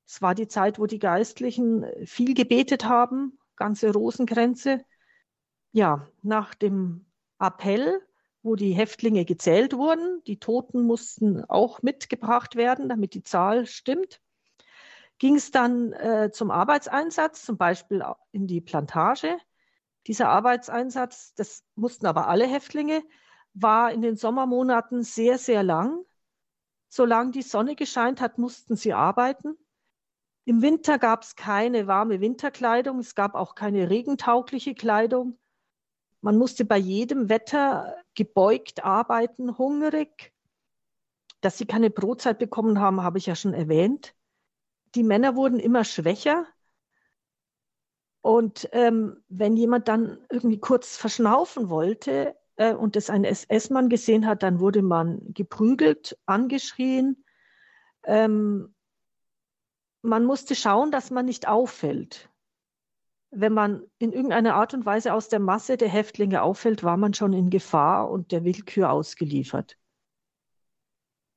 Es 0.07 0.23
war 0.23 0.35
die 0.35 0.49
Zeit, 0.49 0.79
wo 0.79 0.87
die 0.87 0.99
Geistlichen 0.99 1.85
viel 2.05 2.35
gebetet 2.35 2.85
haben, 2.85 3.39
ganze 3.57 3.93
Rosenkränze. 3.93 4.85
Ja, 5.73 6.09
nach 6.23 6.55
dem 6.55 7.07
Appell, 7.39 8.01
wo 8.43 8.55
die 8.55 8.73
Häftlinge 8.73 9.25
gezählt 9.25 9.75
wurden, 9.75 10.23
die 10.27 10.39
Toten 10.39 10.83
mussten 10.83 11.45
auch 11.45 11.83
mitgebracht 11.83 12.55
werden, 12.55 12.89
damit 12.89 13.15
die 13.15 13.25
Zahl 13.25 13.67
stimmt, 13.67 14.21
ging 15.19 15.37
es 15.37 15.51
dann 15.51 15.93
äh, 15.93 16.31
zum 16.33 16.51
Arbeitseinsatz, 16.51 17.45
zum 17.45 17.57
Beispiel 17.57 18.05
in 18.33 18.47
die 18.47 18.61
Plantage. 18.61 19.37
Dieser 20.07 20.29
Arbeitseinsatz, 20.29 21.35
das 21.35 21.65
mussten 21.75 22.07
aber 22.07 22.29
alle 22.29 22.47
Häftlinge, 22.47 23.03
war 23.55 23.91
in 23.91 24.03
den 24.03 24.17
Sommermonaten 24.17 25.03
sehr, 25.03 25.39
sehr 25.39 25.63
lang. 25.63 26.05
Solange 26.89 27.33
die 27.33 27.43
Sonne 27.43 27.75
gescheint 27.75 28.21
hat, 28.21 28.39
mussten 28.39 28.77
sie 28.77 28.93
arbeiten. 28.93 29.57
Im 30.49 30.63
Winter 30.63 31.01
gab 31.01 31.25
es 31.25 31.35
keine 31.35 31.89
warme 31.89 32.21
Winterkleidung, 32.21 33.01
es 33.01 33.17
gab 33.17 33.35
auch 33.35 33.57
keine 33.57 33.91
regentaugliche 33.91 34.75
Kleidung. 34.75 35.41
Man 36.21 36.39
musste 36.39 36.65
bei 36.65 36.79
jedem 36.79 37.29
Wetter 37.29 37.97
gebeugt 38.15 38.85
arbeiten, 38.85 39.59
hungrig. 39.59 40.33
Dass 41.41 41.59
sie 41.59 41.67
keine 41.67 41.91
Brotzeit 41.91 42.39
bekommen 42.39 42.79
haben, 42.79 43.03
habe 43.03 43.19
ich 43.19 43.27
ja 43.27 43.35
schon 43.35 43.55
erwähnt. 43.55 44.15
Die 44.95 45.03
Männer 45.03 45.35
wurden 45.35 45.59
immer 45.59 45.83
schwächer. 45.83 46.47
Und 48.21 48.69
ähm, 48.71 49.25
wenn 49.29 49.57
jemand 49.57 49.89
dann 49.89 50.25
irgendwie 50.31 50.61
kurz 50.61 50.97
verschnaufen 50.97 51.71
wollte 51.71 52.37
äh, 52.55 52.73
und 52.73 52.95
es 52.95 53.11
ein 53.11 53.25
SS-Mann 53.25 53.89
gesehen 53.89 54.29
hat, 54.29 54.45
dann 54.45 54.61
wurde 54.61 54.83
man 54.83 55.35
geprügelt, 55.35 56.17
angeschrien. 56.25 57.25
Ähm, 58.05 58.76
man 60.07 60.25
musste 60.25 60.55
schauen, 60.55 60.91
dass 60.91 61.11
man 61.11 61.27
nicht 61.27 61.49
auffällt. 61.49 62.31
Wenn 63.31 63.53
man 63.53 63.83
in 63.99 64.13
irgendeiner 64.13 64.55
Art 64.55 64.73
und 64.73 64.87
Weise 64.87 65.13
aus 65.13 65.29
der 65.29 65.41
Masse 65.41 65.77
der 65.77 65.89
Häftlinge 65.89 66.43
auffällt, 66.43 66.85
war 66.85 66.97
man 66.97 67.13
schon 67.13 67.33
in 67.33 67.51
Gefahr 67.51 68.11
und 68.11 68.33
der 68.33 68.45
Willkür 68.45 68.91
ausgeliefert. 68.91 69.77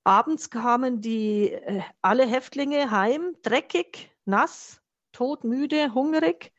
Abends 0.03 0.49
kamen 0.49 1.01
die 1.01 1.51
äh, 1.51 1.81
alle 2.01 2.25
Häftlinge 2.25 2.89
heim, 2.91 3.35
dreckig, 3.41 4.11
nass, 4.25 4.81
todmüde, 5.11 5.93
hungrig 5.93 6.53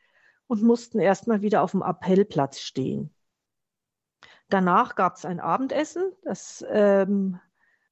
und 0.47 0.61
mussten 0.61 0.99
erstmal 0.99 1.41
wieder 1.41 1.63
auf 1.63 1.71
dem 1.71 1.81
Appellplatz 1.81 2.59
stehen. 2.59 3.13
Danach 4.49 4.95
gab 4.95 5.15
es 5.15 5.25
ein 5.25 5.39
Abendessen. 5.39 6.11
Das 6.23 6.63
ähm, 6.69 7.39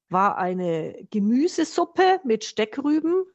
war 0.09 0.37
eine 0.37 1.07
Gemüsesuppe 1.09 2.19
mit 2.25 2.43
Steckrüben, 2.43 3.25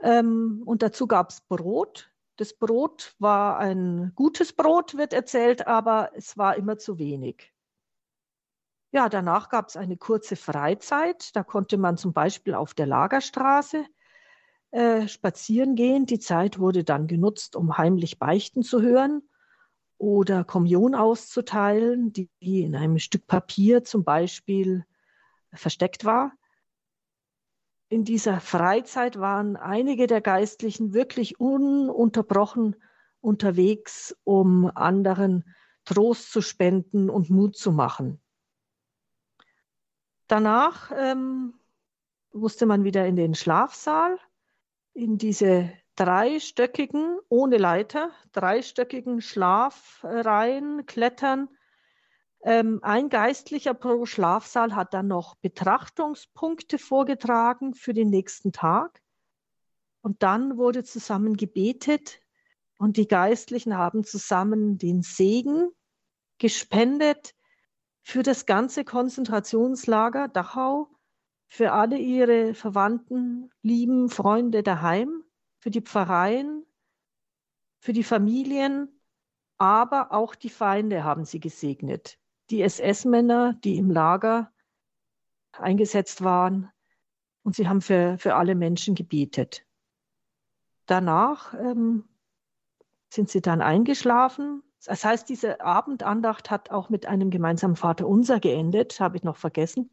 ähm, 0.00 0.62
und 0.64 0.82
dazu 0.82 1.06
gab 1.06 1.30
es 1.30 1.40
Brot. 1.40 2.10
Das 2.36 2.52
Brot 2.52 3.14
war 3.18 3.58
ein 3.58 4.12
gutes 4.14 4.52
Brot, 4.52 4.96
wird 4.96 5.12
erzählt, 5.12 5.66
aber 5.66 6.10
es 6.14 6.36
war 6.36 6.56
immer 6.56 6.78
zu 6.78 6.98
wenig. 6.98 7.52
Ja, 8.90 9.08
danach 9.08 9.48
gab 9.48 9.68
es 9.68 9.76
eine 9.76 9.96
kurze 9.96 10.36
Freizeit. 10.36 11.34
Da 11.34 11.42
konnte 11.42 11.78
man 11.78 11.96
zum 11.96 12.12
Beispiel 12.12 12.54
auf 12.54 12.74
der 12.74 12.86
Lagerstraße 12.86 13.86
äh, 14.70 15.08
spazieren 15.08 15.74
gehen. 15.74 16.06
Die 16.06 16.18
Zeit 16.18 16.58
wurde 16.58 16.84
dann 16.84 17.06
genutzt, 17.06 17.56
um 17.56 17.76
heimlich 17.76 18.18
Beichten 18.18 18.62
zu 18.62 18.82
hören 18.82 19.22
oder 19.98 20.44
Kommunion 20.44 20.94
auszuteilen, 20.94 22.12
die 22.12 22.28
in 22.40 22.76
einem 22.76 22.98
Stück 22.98 23.26
Papier 23.26 23.84
zum 23.84 24.04
Beispiel 24.04 24.84
versteckt 25.52 26.04
war 26.04 26.32
in 27.88 28.04
dieser 28.04 28.40
Freizeit 28.40 29.18
waren 29.18 29.56
einige 29.56 30.06
der 30.06 30.20
Geistlichen 30.20 30.94
wirklich 30.94 31.38
ununterbrochen 31.38 32.76
unterwegs, 33.20 34.16
um 34.24 34.70
anderen 34.74 35.44
Trost 35.84 36.32
zu 36.32 36.40
spenden 36.40 37.10
und 37.10 37.30
Mut 37.30 37.56
zu 37.56 37.72
machen. 37.72 38.20
Danach 40.26 40.90
ähm, 40.96 41.54
musste 42.32 42.66
man 42.66 42.84
wieder 42.84 43.06
in 43.06 43.16
den 43.16 43.34
Schlafsaal, 43.34 44.18
in 44.94 45.18
diese 45.18 45.70
dreistöckigen, 45.96 47.18
ohne 47.28 47.58
Leiter, 47.58 48.10
dreistöckigen 48.32 49.20
Schlafreihen 49.20 50.86
klettern, 50.86 51.48
ähm, 52.44 52.80
ein 52.82 53.08
Geistlicher 53.08 53.72
pro 53.72 54.04
Schlafsaal 54.04 54.76
hat 54.76 54.92
dann 54.92 55.06
noch 55.06 55.34
Betrachtungspunkte 55.36 56.78
vorgetragen 56.78 57.72
für 57.72 57.94
den 57.94 58.10
nächsten 58.10 58.52
Tag. 58.52 59.00
Und 60.02 60.22
dann 60.22 60.58
wurde 60.58 60.84
zusammen 60.84 61.38
gebetet 61.38 62.20
und 62.76 62.98
die 62.98 63.08
Geistlichen 63.08 63.78
haben 63.78 64.04
zusammen 64.04 64.76
den 64.76 65.00
Segen 65.00 65.70
gespendet 66.36 67.34
für 68.02 68.22
das 68.22 68.44
ganze 68.44 68.84
Konzentrationslager 68.84 70.28
Dachau, 70.28 70.90
für 71.48 71.72
alle 71.72 71.96
ihre 71.96 72.52
Verwandten, 72.52 73.50
lieben 73.62 74.10
Freunde 74.10 74.62
daheim, 74.62 75.24
für 75.60 75.70
die 75.70 75.80
Pfarreien, 75.80 76.66
für 77.78 77.94
die 77.94 78.04
Familien, 78.04 79.00
aber 79.56 80.12
auch 80.12 80.34
die 80.34 80.50
Feinde 80.50 81.04
haben 81.04 81.24
sie 81.24 81.40
gesegnet 81.40 82.18
die 82.50 82.62
SS-Männer, 82.62 83.54
die 83.64 83.76
im 83.76 83.90
Lager 83.90 84.52
eingesetzt 85.52 86.22
waren. 86.22 86.70
Und 87.42 87.54
sie 87.54 87.68
haben 87.68 87.80
für, 87.80 88.16
für 88.18 88.34
alle 88.36 88.54
Menschen 88.54 88.94
gebetet. 88.94 89.66
Danach 90.86 91.54
ähm, 91.54 92.04
sind 93.08 93.30
sie 93.30 93.40
dann 93.40 93.62
eingeschlafen, 93.62 94.62
Das 94.84 95.04
heißt, 95.04 95.28
diese 95.28 95.60
Abendandacht 95.60 96.50
hat 96.50 96.70
auch 96.70 96.90
mit 96.90 97.06
einem 97.06 97.30
gemeinsamen 97.30 97.76
Vater 97.76 98.06
unser 98.06 98.40
geendet, 98.40 99.00
habe 99.00 99.16
ich 99.16 99.22
noch 99.22 99.36
vergessen, 99.36 99.90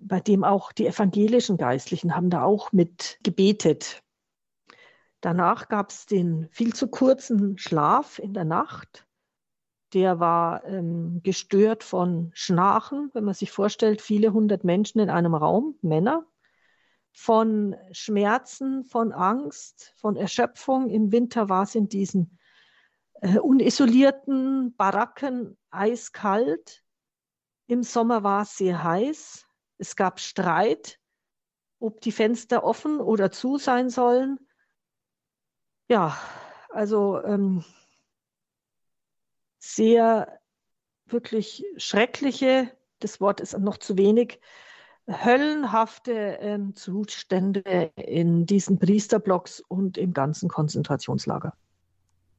bei 0.00 0.20
dem 0.20 0.44
auch 0.44 0.72
die 0.72 0.86
evangelischen 0.86 1.56
Geistlichen 1.56 2.14
haben 2.14 2.28
da 2.28 2.42
auch 2.42 2.72
mit 2.72 3.18
gebetet. 3.22 4.02
Danach 5.20 5.68
gab 5.68 5.90
es 5.90 6.06
den 6.06 6.48
viel 6.50 6.74
zu 6.74 6.88
kurzen 6.88 7.58
Schlaf 7.58 8.18
in 8.18 8.34
der 8.34 8.44
Nacht. 8.44 9.07
Der 9.94 10.20
war 10.20 10.64
ähm, 10.64 11.20
gestört 11.22 11.82
von 11.82 12.30
Schnarchen, 12.34 13.10
wenn 13.14 13.24
man 13.24 13.34
sich 13.34 13.50
vorstellt, 13.50 14.02
viele 14.02 14.32
hundert 14.32 14.62
Menschen 14.64 15.00
in 15.00 15.08
einem 15.08 15.34
Raum, 15.34 15.76
Männer, 15.80 16.26
von 17.12 17.74
Schmerzen, 17.90 18.84
von 18.84 19.12
Angst, 19.12 19.94
von 19.96 20.16
Erschöpfung. 20.16 20.90
Im 20.90 21.10
Winter 21.10 21.48
war 21.48 21.62
es 21.62 21.74
in 21.74 21.88
diesen 21.88 22.38
äh, 23.22 23.38
unisolierten 23.38 24.76
Baracken 24.76 25.56
eiskalt. 25.70 26.84
Im 27.66 27.82
Sommer 27.82 28.22
war 28.22 28.42
es 28.42 28.56
sehr 28.56 28.84
heiß. 28.84 29.46
Es 29.78 29.96
gab 29.96 30.20
Streit, 30.20 31.00
ob 31.80 32.00
die 32.00 32.12
Fenster 32.12 32.62
offen 32.62 33.00
oder 33.00 33.30
zu 33.30 33.58
sein 33.58 33.88
sollen. 33.88 34.38
Ja, 35.88 36.16
also 36.68 37.22
ähm, 37.22 37.64
sehr 39.74 40.40
wirklich 41.06 41.64
schreckliche, 41.76 42.70
das 43.00 43.20
Wort 43.20 43.40
ist 43.40 43.58
noch 43.58 43.78
zu 43.78 43.96
wenig, 43.96 44.40
höllenhafte 45.06 46.12
ähm, 46.40 46.74
Zustände 46.74 47.90
in 47.96 48.44
diesen 48.44 48.78
Priesterblocks 48.78 49.62
und 49.68 49.96
im 49.96 50.12
ganzen 50.12 50.48
Konzentrationslager 50.48 51.54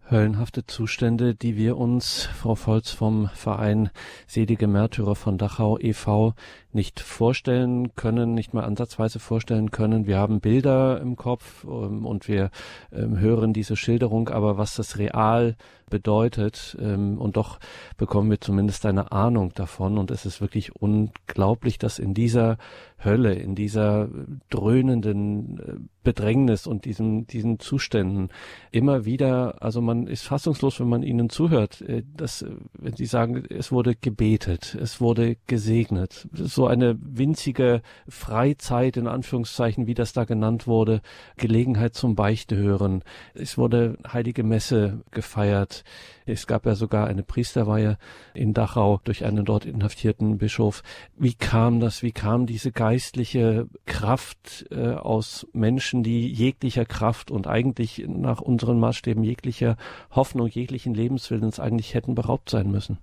höllenhafte 0.10 0.66
Zustände, 0.66 1.36
die 1.36 1.56
wir 1.56 1.78
uns, 1.78 2.24
Frau 2.24 2.56
Volz 2.56 2.92
vom 2.92 3.30
Verein 3.34 3.90
Selige 4.28 4.68
Märtyrer 4.68 5.16
von 5.16 5.38
Dachau 5.38 5.78
e.V. 5.78 6.34
nicht 6.72 7.00
vorstellen 7.00 7.96
können, 7.96 8.34
nicht 8.34 8.54
mal 8.54 8.64
ansatzweise 8.64 9.20
vorstellen 9.20 9.72
können. 9.72 10.06
Wir 10.06 10.18
haben 10.18 10.40
Bilder 10.40 11.02
im 11.02 11.16
Kopf 11.16 11.64
ähm, 11.64 12.06
und 12.06 12.28
wir 12.28 12.52
ähm, 12.92 13.20
hören 13.20 13.54
diese 13.54 13.76
Schilderung, 13.76 14.30
aber 14.30 14.58
was 14.58 14.76
das 14.76 14.98
real 14.98 15.56
bedeutet. 15.90 16.78
Ähm, 16.80 17.18
und 17.18 17.38
doch 17.38 17.60
bekommen 17.98 18.30
wir 18.30 18.40
zumindest 18.40 18.86
eine 18.86 19.12
Ahnung 19.12 19.52
davon. 19.54 19.98
Und 19.98 20.12
es 20.12 20.26
ist 20.26 20.42
wirklich 20.42 20.76
unglaublich, 20.76 21.78
dass 21.78 22.00
in 22.00 22.14
dieser 22.14 22.58
Hölle, 23.04 23.34
in 23.34 23.56
dieser 23.56 24.10
dröhnenden 24.50 25.60
äh, 25.60 25.74
Bedrängnis 26.04 26.68
und 26.68 26.86
diesen, 26.86 27.28
diesen 27.28 27.60
Zuständen 27.60 28.30
immer 28.72 29.06
wieder, 29.06 29.62
also 29.62 29.82
man 29.82 30.08
ist 30.08 30.24
fassungslos, 30.24 30.80
wenn 30.80 30.90
man 30.90 31.04
ihnen 31.04 31.30
zuhört, 31.30 31.82
äh, 31.82 32.04
dass, 32.16 32.42
äh, 32.42 32.52
wenn 32.74 32.96
sie 32.96 33.06
sagen, 33.06 33.44
es 33.50 33.72
wurde 33.72 33.96
gebetet, 33.96 34.78
es 34.80 35.02
wurde 35.02 35.38
gesegnet, 35.48 36.28
so 36.34 36.59
eine 36.68 36.98
winzige 37.02 37.82
Freizeit 38.08 38.98
in 38.98 39.08
Anführungszeichen, 39.08 39.88
wie 39.88 39.94
das 39.94 40.14
da 40.14 40.24
genannt 40.24 40.68
wurde, 40.68 41.02
Gelegenheit 41.38 41.96
zum 41.96 42.16
Beichte 42.16 42.56
hören. 42.56 43.04
Es 43.34 43.58
wurde 43.58 43.98
heilige 44.12 44.44
Messe 44.44 45.02
gefeiert, 45.12 45.84
es 46.30 46.48
gab 46.48 46.66
ja 46.66 46.76
sogar 46.76 47.08
eine 47.08 47.24
Priesterweihe 47.24 47.98
in 48.34 48.54
Dachau 48.54 49.00
durch 49.04 49.26
einen 49.26 49.46
dort 49.46 49.66
inhaftierten 49.66 50.38
Bischof. 50.38 50.84
Wie 51.18 51.34
kam 51.34 51.80
das? 51.80 52.04
Wie 52.04 52.12
kam 52.12 52.46
diese 52.46 52.72
geistliche 52.72 53.68
Kraft 53.86 54.68
äh, 54.70 54.94
aus 54.94 55.48
Menschen, 55.54 56.04
die 56.04 56.32
jeglicher 56.32 56.86
Kraft 56.86 57.32
und 57.32 57.48
eigentlich 57.48 58.06
nach 58.08 58.42
unseren 58.42 58.80
Maßstäben 58.80 59.24
jeglicher 59.24 59.76
Hoffnung, 60.12 60.48
jeglichen 60.48 60.94
Lebenswillens 60.94 61.60
eigentlich 61.60 61.94
hätten 61.94 62.16
beraubt 62.16 62.50
sein 62.50 62.70
müssen? 62.70 63.00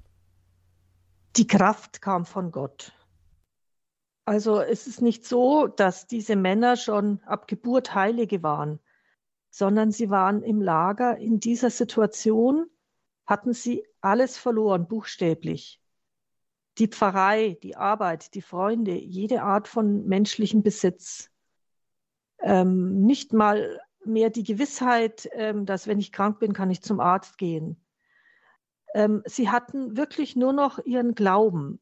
Die 1.36 1.46
Kraft 1.46 2.00
kam 2.00 2.24
von 2.24 2.50
Gott. 2.50 2.92
Also 4.26 4.60
es 4.60 4.86
ist 4.86 5.00
nicht 5.00 5.24
so, 5.24 5.66
dass 5.66 6.06
diese 6.06 6.36
Männer 6.36 6.76
schon 6.76 7.20
ab 7.24 7.48
Geburt 7.48 7.94
Heilige 7.94 8.42
waren 8.42 8.80
sondern 9.56 9.90
sie 9.90 10.10
waren 10.10 10.42
im 10.42 10.60
Lager. 10.60 11.16
In 11.16 11.40
dieser 11.40 11.70
Situation 11.70 12.66
hatten 13.24 13.54
sie 13.54 13.86
alles 14.02 14.36
verloren, 14.36 14.86
buchstäblich. 14.86 15.80
Die 16.76 16.88
Pfarrei, 16.88 17.56
die 17.62 17.74
Arbeit, 17.74 18.34
die 18.34 18.42
Freunde, 18.42 18.92
jede 18.92 19.40
Art 19.40 19.66
von 19.66 20.06
menschlichem 20.06 20.62
Besitz. 20.62 21.30
Ähm, 22.40 23.00
nicht 23.06 23.32
mal 23.32 23.80
mehr 24.04 24.28
die 24.28 24.44
Gewissheit, 24.44 25.26
ähm, 25.32 25.64
dass 25.64 25.86
wenn 25.86 26.00
ich 26.00 26.12
krank 26.12 26.38
bin, 26.38 26.52
kann 26.52 26.70
ich 26.70 26.82
zum 26.82 27.00
Arzt 27.00 27.38
gehen. 27.38 27.82
Ähm, 28.92 29.22
sie 29.24 29.48
hatten 29.48 29.96
wirklich 29.96 30.36
nur 30.36 30.52
noch 30.52 30.78
ihren 30.84 31.14
Glauben. 31.14 31.80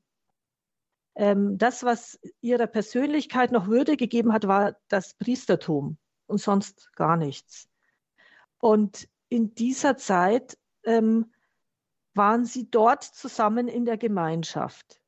Ähm, 1.17 1.59
das, 1.59 1.85
was 1.85 2.19
ihrer 2.41 2.67
Persönlichkeit 2.67 3.53
noch 3.53 3.69
Würde 3.69 3.97
gegeben 3.97 4.33
hat, 4.33 4.49
war 4.49 4.77
das 4.89 5.15
Priestertum 5.15 5.99
und 6.27 6.39
sonst 6.39 6.93
gar 6.95 7.17
nichts. 7.17 7.69
Und 8.59 9.09
in 9.29 9.55
dieser 9.55 9.97
Zeit 9.97 10.59
ähm, 10.85 11.33
waren 12.15 12.45
sie 12.45 12.71
dort 12.71 13.05
zusammen 13.05 13.69
in 13.69 13.85
der 13.85 13.99
Gemeinschaft 13.99 15.01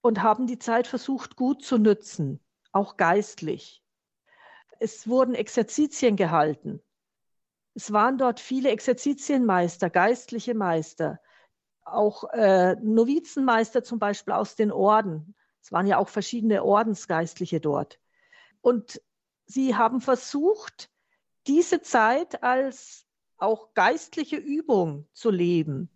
und 0.00 0.22
haben 0.22 0.46
die 0.46 0.58
Zeit 0.58 0.86
versucht 0.86 1.36
gut 1.36 1.64
zu 1.64 1.78
nützen, 1.78 2.40
auch 2.72 2.96
geistlich. 2.96 3.82
Es 4.78 5.08
wurden 5.08 5.34
Exerzitien 5.34 6.16
gehalten. 6.16 6.82
Es 7.74 7.92
waren 7.92 8.18
dort 8.18 8.40
viele 8.40 8.70
Exerzitienmeister, 8.70 9.90
geistliche 9.90 10.54
Meister, 10.54 11.20
auch 11.84 12.24
äh, 12.32 12.76
Novizenmeister 12.82 13.82
zum 13.82 13.98
Beispiel 13.98 14.32
aus 14.32 14.54
den 14.56 14.72
Orden. 14.72 15.34
Es 15.62 15.72
waren 15.72 15.86
ja 15.86 15.98
auch 15.98 16.08
verschiedene 16.08 16.64
Ordensgeistliche 16.64 17.60
dort. 17.60 17.98
Und 18.60 19.00
sie 19.46 19.76
haben 19.76 20.00
versucht, 20.00 20.90
diese 21.46 21.80
Zeit 21.80 22.42
als 22.42 23.06
auch 23.38 23.74
geistliche 23.74 24.36
Übung 24.36 25.06
zu 25.12 25.30
leben. 25.30 25.90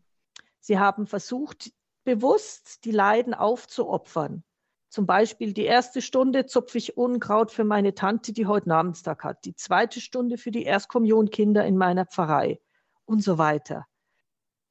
Sie 0.60 0.78
haben 0.78 1.06
versucht, 1.06 1.72
bewusst 2.04 2.84
die 2.84 2.90
Leiden 2.90 3.34
aufzuopfern. 3.34 4.44
Zum 4.88 5.06
Beispiel 5.06 5.52
die 5.52 5.64
erste 5.64 6.00
Stunde 6.00 6.46
zupfe 6.46 6.78
ich 6.78 6.96
Unkraut 6.96 7.50
für 7.50 7.64
meine 7.64 7.94
Tante, 7.94 8.32
die 8.32 8.46
heute 8.46 8.68
Namenstag 8.68 9.24
hat. 9.24 9.44
Die 9.44 9.56
zweite 9.56 10.00
Stunde 10.00 10.38
für 10.38 10.52
die 10.52 10.62
Erstkommunionkinder 10.62 11.66
in 11.66 11.76
meiner 11.76 12.06
Pfarrei 12.06 12.60
und 13.04 13.22
so 13.22 13.36
weiter. 13.36 13.86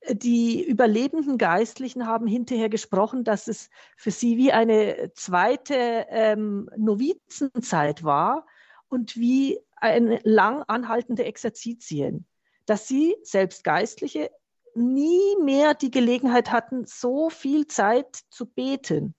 Die 0.09 0.63
überlebenden 0.63 1.37
Geistlichen 1.37 2.07
haben 2.07 2.27
hinterher 2.27 2.69
gesprochen, 2.69 3.23
dass 3.23 3.47
es 3.47 3.69
für 3.95 4.11
sie 4.11 4.37
wie 4.37 4.51
eine 4.51 5.11
zweite 5.15 6.05
ähm, 6.09 6.69
Novizenzeit 6.75 8.03
war 8.03 8.45
und 8.89 9.15
wie 9.15 9.59
eine 9.77 10.19
lang 10.23 10.63
anhaltende 10.67 11.23
Exerzitien, 11.23 12.25
dass 12.65 12.87
sie, 12.87 13.15
selbst 13.23 13.63
Geistliche, 13.63 14.29
nie 14.75 15.37
mehr 15.41 15.73
die 15.73 15.91
Gelegenheit 15.91 16.51
hatten, 16.51 16.85
so 16.85 17.29
viel 17.29 17.67
Zeit 17.67 18.23
zu 18.29 18.45
beten. 18.45 19.15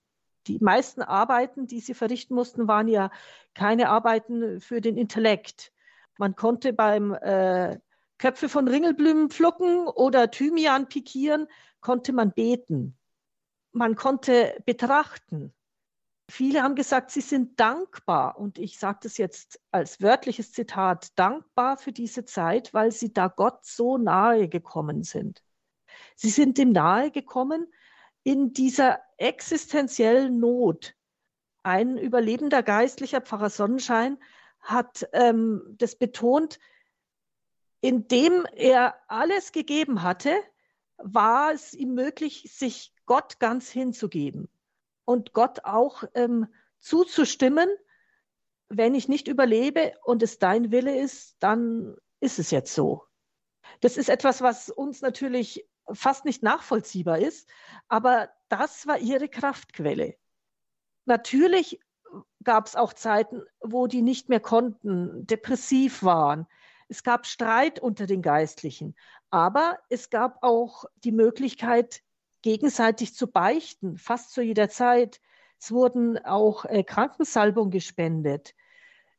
Die 0.46 0.58
meisten 0.58 1.02
Arbeiten, 1.02 1.66
die 1.66 1.80
sie 1.80 1.94
verrichten 1.94 2.34
mussten, 2.34 2.68
waren 2.68 2.88
ja 2.88 3.10
keine 3.54 3.88
Arbeiten 3.88 4.60
für 4.60 4.80
den 4.80 4.98
Intellekt. 4.98 5.72
Man 6.18 6.36
konnte 6.36 6.72
beim 6.72 7.14
äh, 7.14 7.78
Köpfe 8.18 8.48
von 8.48 8.68
Ringelblumen 8.68 9.30
pflücken 9.30 9.86
oder 9.86 10.30
Thymian 10.30 10.88
pikieren, 10.88 11.46
konnte 11.80 12.12
man 12.12 12.32
beten. 12.32 12.96
Man 13.72 13.96
konnte 13.96 14.62
betrachten. 14.64 15.52
Viele 16.30 16.62
haben 16.62 16.74
gesagt, 16.74 17.10
sie 17.10 17.20
sind 17.20 17.60
dankbar, 17.60 18.38
und 18.38 18.58
ich 18.58 18.78
sage 18.78 19.00
das 19.02 19.18
jetzt 19.18 19.60
als 19.70 20.00
wörtliches 20.00 20.52
Zitat, 20.52 21.08
dankbar 21.18 21.76
für 21.76 21.92
diese 21.92 22.24
Zeit, 22.24 22.72
weil 22.72 22.92
sie 22.92 23.12
da 23.12 23.28
Gott 23.28 23.64
so 23.64 23.98
nahe 23.98 24.48
gekommen 24.48 25.02
sind. 25.02 25.42
Sie 26.16 26.30
sind 26.30 26.58
ihm 26.58 26.72
nahe 26.72 27.10
gekommen 27.10 27.70
in 28.22 28.54
dieser 28.54 29.00
existenziellen 29.18 30.38
Not. 30.40 30.94
Ein 31.62 31.98
überlebender 31.98 32.62
geistlicher 32.62 33.20
Pfarrer 33.20 33.50
Sonnenschein 33.50 34.18
hat 34.60 35.06
ähm, 35.12 35.62
das 35.78 35.96
betont, 35.96 36.58
indem 37.84 38.46
er 38.54 38.94
alles 39.08 39.52
gegeben 39.52 40.02
hatte, 40.02 40.34
war 40.96 41.52
es 41.52 41.74
ihm 41.74 41.92
möglich, 41.92 42.50
sich 42.50 42.94
Gott 43.04 43.38
ganz 43.40 43.68
hinzugeben 43.68 44.48
und 45.04 45.34
Gott 45.34 45.66
auch 45.66 46.02
ähm, 46.14 46.46
zuzustimmen, 46.78 47.68
wenn 48.70 48.94
ich 48.94 49.08
nicht 49.08 49.28
überlebe 49.28 49.92
und 50.02 50.22
es 50.22 50.38
dein 50.38 50.70
Wille 50.70 50.98
ist, 50.98 51.36
dann 51.40 51.94
ist 52.20 52.38
es 52.38 52.50
jetzt 52.50 52.74
so. 52.74 53.04
Das 53.80 53.98
ist 53.98 54.08
etwas, 54.08 54.40
was 54.40 54.70
uns 54.70 55.02
natürlich 55.02 55.68
fast 55.92 56.24
nicht 56.24 56.42
nachvollziehbar 56.42 57.18
ist, 57.18 57.50
aber 57.88 58.30
das 58.48 58.86
war 58.86 58.96
ihre 58.96 59.28
Kraftquelle. 59.28 60.16
Natürlich 61.04 61.80
gab 62.42 62.66
es 62.66 62.76
auch 62.76 62.94
Zeiten, 62.94 63.42
wo 63.60 63.88
die 63.88 64.00
nicht 64.00 64.30
mehr 64.30 64.40
konnten, 64.40 65.26
depressiv 65.26 66.02
waren. 66.02 66.46
Es 66.94 67.02
gab 67.02 67.26
Streit 67.26 67.80
unter 67.80 68.06
den 68.06 68.22
Geistlichen, 68.22 68.94
aber 69.28 69.80
es 69.88 70.10
gab 70.10 70.40
auch 70.44 70.84
die 71.02 71.10
Möglichkeit, 71.10 72.02
gegenseitig 72.40 73.16
zu 73.16 73.26
beichten, 73.26 73.98
fast 73.98 74.30
zu 74.30 74.42
jeder 74.42 74.68
Zeit. 74.68 75.20
Es 75.58 75.72
wurden 75.72 76.24
auch 76.24 76.64
äh, 76.66 76.84
Krankensalbung 76.84 77.70
gespendet. 77.70 78.54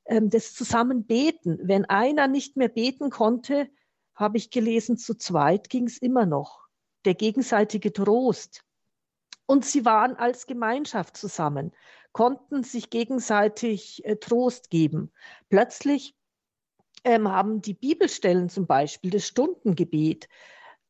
Ähm, 0.05 0.30
das 0.30 0.53
Zusammenbeten. 0.53 1.59
Wenn 1.63 1.84
einer 1.84 2.30
nicht 2.30 2.55
mehr 2.55 2.69
beten 2.69 3.09
konnte, 3.09 3.69
habe 4.13 4.38
ich 4.38 4.51
gelesen, 4.51 4.95
zu 4.97 5.13
zweit 5.13 5.69
ging 5.69 5.86
es 5.86 5.97
immer 5.97 6.26
noch. 6.26 6.69
Der 7.03 7.13
gegenseitige 7.13 7.91
Trost. 7.91 8.63
Und 9.47 9.65
sie 9.65 9.84
waren 9.84 10.15
als 10.15 10.45
Gemeinschaft 10.45 11.17
zusammen, 11.17 11.73
konnten 12.13 12.63
sich 12.63 12.89
gegenseitig 12.89 14.05
äh, 14.05 14.15
Trost 14.15 14.69
geben. 14.69 15.11
Plötzlich 15.49 16.15
ähm, 17.06 17.32
haben 17.32 17.62
die 17.62 17.76
Bibelstellen 17.76 18.49
zum 18.49 18.66
Beispiel, 18.66 19.12
das 19.12 19.26
Stundengebet, 19.26 20.28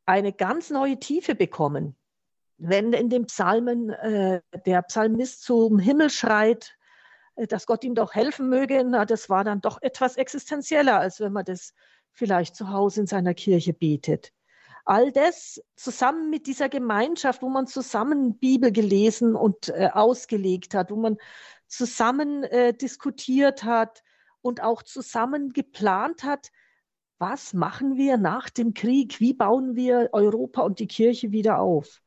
eine 0.05 0.33
ganz 0.33 0.69
neue 0.69 0.97
Tiefe 0.97 1.35
bekommen. 1.35 1.95
Wenn 2.57 2.93
in 2.93 3.09
den 3.09 3.25
Psalmen 3.25 3.89
äh, 3.89 4.41
der 4.65 4.81
Psalmist 4.83 5.43
zum 5.43 5.77
Himmel 5.77 6.09
schreit, 6.09 6.75
äh, 7.35 7.47
dass 7.47 7.65
Gott 7.65 7.83
ihm 7.83 7.95
doch 7.95 8.15
helfen 8.15 8.49
möge, 8.49 8.83
na, 8.85 9.05
das 9.05 9.29
war 9.29 9.43
dann 9.43 9.59
doch 9.61 9.81
etwas 9.81 10.15
existenzieller, 10.15 10.99
als 10.99 11.19
wenn 11.19 11.33
man 11.33 11.45
das 11.45 11.73
vielleicht 12.13 12.55
zu 12.55 12.69
Hause 12.71 13.01
in 13.01 13.07
seiner 13.07 13.33
Kirche 13.33 13.73
betet. 13.73 14.31
All 14.85 15.11
das 15.11 15.61
zusammen 15.75 16.29
mit 16.29 16.47
dieser 16.47 16.69
Gemeinschaft, 16.69 17.41
wo 17.41 17.49
man 17.49 17.67
zusammen 17.67 18.37
Bibel 18.37 18.71
gelesen 18.71 19.35
und 19.35 19.67
äh, 19.69 19.89
ausgelegt 19.91 20.75
hat, 20.75 20.91
wo 20.91 20.95
man 20.95 21.17
zusammen 21.67 22.43
äh, 22.43 22.73
diskutiert 22.73 23.63
hat 23.63 24.01
und 24.45 24.61
auch 24.61 24.83
zusammen 24.83 25.53
geplant 25.53 26.23
hat, 26.23 26.51
was 27.17 27.53
machen 27.53 27.97
wir 27.97 28.17
nach 28.17 28.49
dem 28.49 28.73
Krieg? 28.73 29.19
Wie 29.19 29.33
bauen 29.33 29.75
wir 29.75 30.09
Europa 30.11 30.61
und 30.61 30.79
die 30.79 30.87
Kirche 30.87 31.31
wieder 31.31 31.59
auf? 31.59 32.01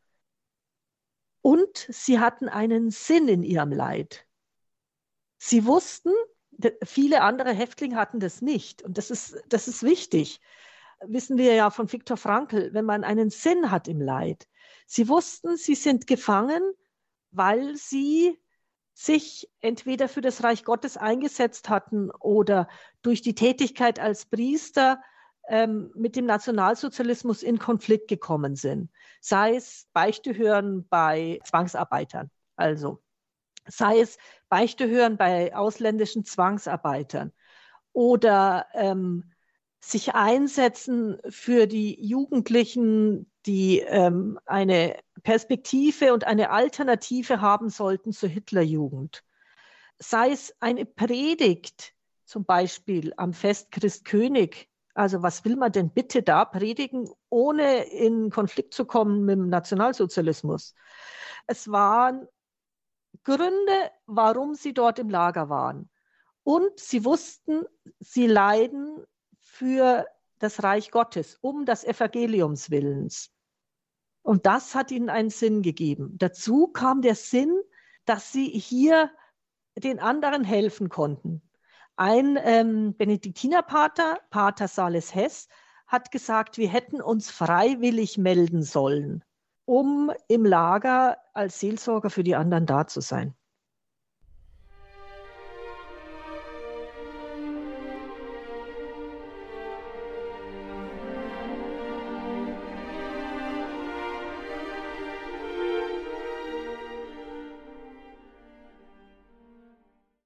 Und 1.40 1.86
sie 1.88 2.20
hatten 2.20 2.48
einen 2.48 2.90
Sinn 2.90 3.28
in 3.28 3.42
ihrem 3.42 3.72
Leid. 3.72 4.26
Sie 5.38 5.64
wussten, 5.66 6.12
viele 6.84 7.22
andere 7.22 7.52
Häftlinge 7.52 7.96
hatten 7.96 8.20
das 8.20 8.42
nicht. 8.42 8.82
Und 8.82 8.98
das 8.98 9.10
ist, 9.10 9.36
das 9.48 9.68
ist 9.68 9.82
wichtig 9.82 10.40
wissen 11.00 11.38
wir 11.38 11.54
ja 11.54 11.70
von 11.70 11.90
Viktor 11.90 12.16
Frankl, 12.16 12.70
wenn 12.72 12.84
man 12.84 13.04
einen 13.04 13.30
Sinn 13.30 13.70
hat 13.70 13.88
im 13.88 14.00
Leid. 14.00 14.48
Sie 14.86 15.08
wussten, 15.08 15.56
sie 15.56 15.74
sind 15.74 16.06
gefangen, 16.06 16.62
weil 17.30 17.76
sie 17.76 18.38
sich 18.98 19.48
entweder 19.60 20.08
für 20.08 20.22
das 20.22 20.42
Reich 20.42 20.64
Gottes 20.64 20.96
eingesetzt 20.96 21.68
hatten 21.68 22.10
oder 22.10 22.66
durch 23.00 23.22
die 23.22 23.36
Tätigkeit 23.36 24.00
als 24.00 24.26
Priester 24.26 25.00
ähm, 25.46 25.92
mit 25.94 26.16
dem 26.16 26.26
Nationalsozialismus 26.26 27.44
in 27.44 27.60
Konflikt 27.60 28.08
gekommen 28.08 28.56
sind. 28.56 28.90
Sei 29.20 29.54
es 29.54 29.86
Beichte 29.92 30.36
hören 30.36 30.84
bei 30.88 31.38
Zwangsarbeitern, 31.44 32.28
also 32.56 33.00
sei 33.68 34.00
es 34.00 34.18
Beichte 34.48 34.88
hören 34.88 35.16
bei 35.16 35.54
ausländischen 35.54 36.24
Zwangsarbeitern 36.24 37.32
oder 37.92 38.66
ähm, 38.74 39.30
sich 39.78 40.16
einsetzen 40.16 41.18
für 41.28 41.68
die 41.68 42.04
Jugendlichen, 42.04 43.30
die 43.48 43.80
ähm, 43.80 44.38
eine 44.44 45.00
Perspektive 45.22 46.12
und 46.12 46.24
eine 46.24 46.50
Alternative 46.50 47.40
haben 47.40 47.70
sollten 47.70 48.12
zur 48.12 48.28
Hitlerjugend. 48.28 49.24
Sei 49.98 50.30
es 50.30 50.54
eine 50.60 50.84
Predigt, 50.84 51.94
zum 52.24 52.44
Beispiel 52.44 53.14
am 53.16 53.32
Fest 53.32 53.72
Christkönig. 53.72 54.68
Also 54.92 55.22
was 55.22 55.44
will 55.46 55.56
man 55.56 55.72
denn 55.72 55.90
bitte 55.90 56.22
da 56.22 56.44
predigen, 56.44 57.08
ohne 57.30 57.84
in 57.84 58.28
Konflikt 58.30 58.74
zu 58.74 58.84
kommen 58.84 59.24
mit 59.24 59.38
dem 59.38 59.48
Nationalsozialismus? 59.48 60.74
Es 61.46 61.70
waren 61.70 62.28
Gründe, 63.24 63.90
warum 64.04 64.54
sie 64.54 64.74
dort 64.74 64.98
im 64.98 65.08
Lager 65.08 65.48
waren. 65.48 65.88
Und 66.44 66.78
sie 66.78 67.04
wussten, 67.04 67.64
sie 67.98 68.26
leiden 68.26 69.04
für 69.40 70.06
das 70.38 70.62
Reich 70.62 70.90
Gottes, 70.90 71.38
um 71.40 71.64
das 71.64 71.84
Evangeliums 71.84 72.70
Willens. 72.70 73.32
Und 74.22 74.46
das 74.46 74.74
hat 74.74 74.90
ihnen 74.90 75.08
einen 75.10 75.30
Sinn 75.30 75.62
gegeben. 75.62 76.14
Dazu 76.18 76.68
kam 76.68 77.02
der 77.02 77.14
Sinn, 77.14 77.60
dass 78.04 78.32
sie 78.32 78.48
hier 78.48 79.10
den 79.76 80.00
anderen 80.00 80.44
helfen 80.44 80.88
konnten. 80.88 81.42
Ein 81.96 82.38
ähm, 82.42 82.96
Benediktinerpater, 82.96 84.20
Pater 84.30 84.68
Sales 84.68 85.14
Hess, 85.14 85.48
hat 85.86 86.10
gesagt, 86.10 86.58
wir 86.58 86.68
hätten 86.68 87.00
uns 87.00 87.30
freiwillig 87.30 88.18
melden 88.18 88.62
sollen, 88.62 89.24
um 89.64 90.12
im 90.28 90.44
Lager 90.44 91.16
als 91.32 91.60
Seelsorger 91.60 92.10
für 92.10 92.22
die 92.22 92.36
anderen 92.36 92.66
da 92.66 92.86
zu 92.86 93.00
sein. 93.00 93.34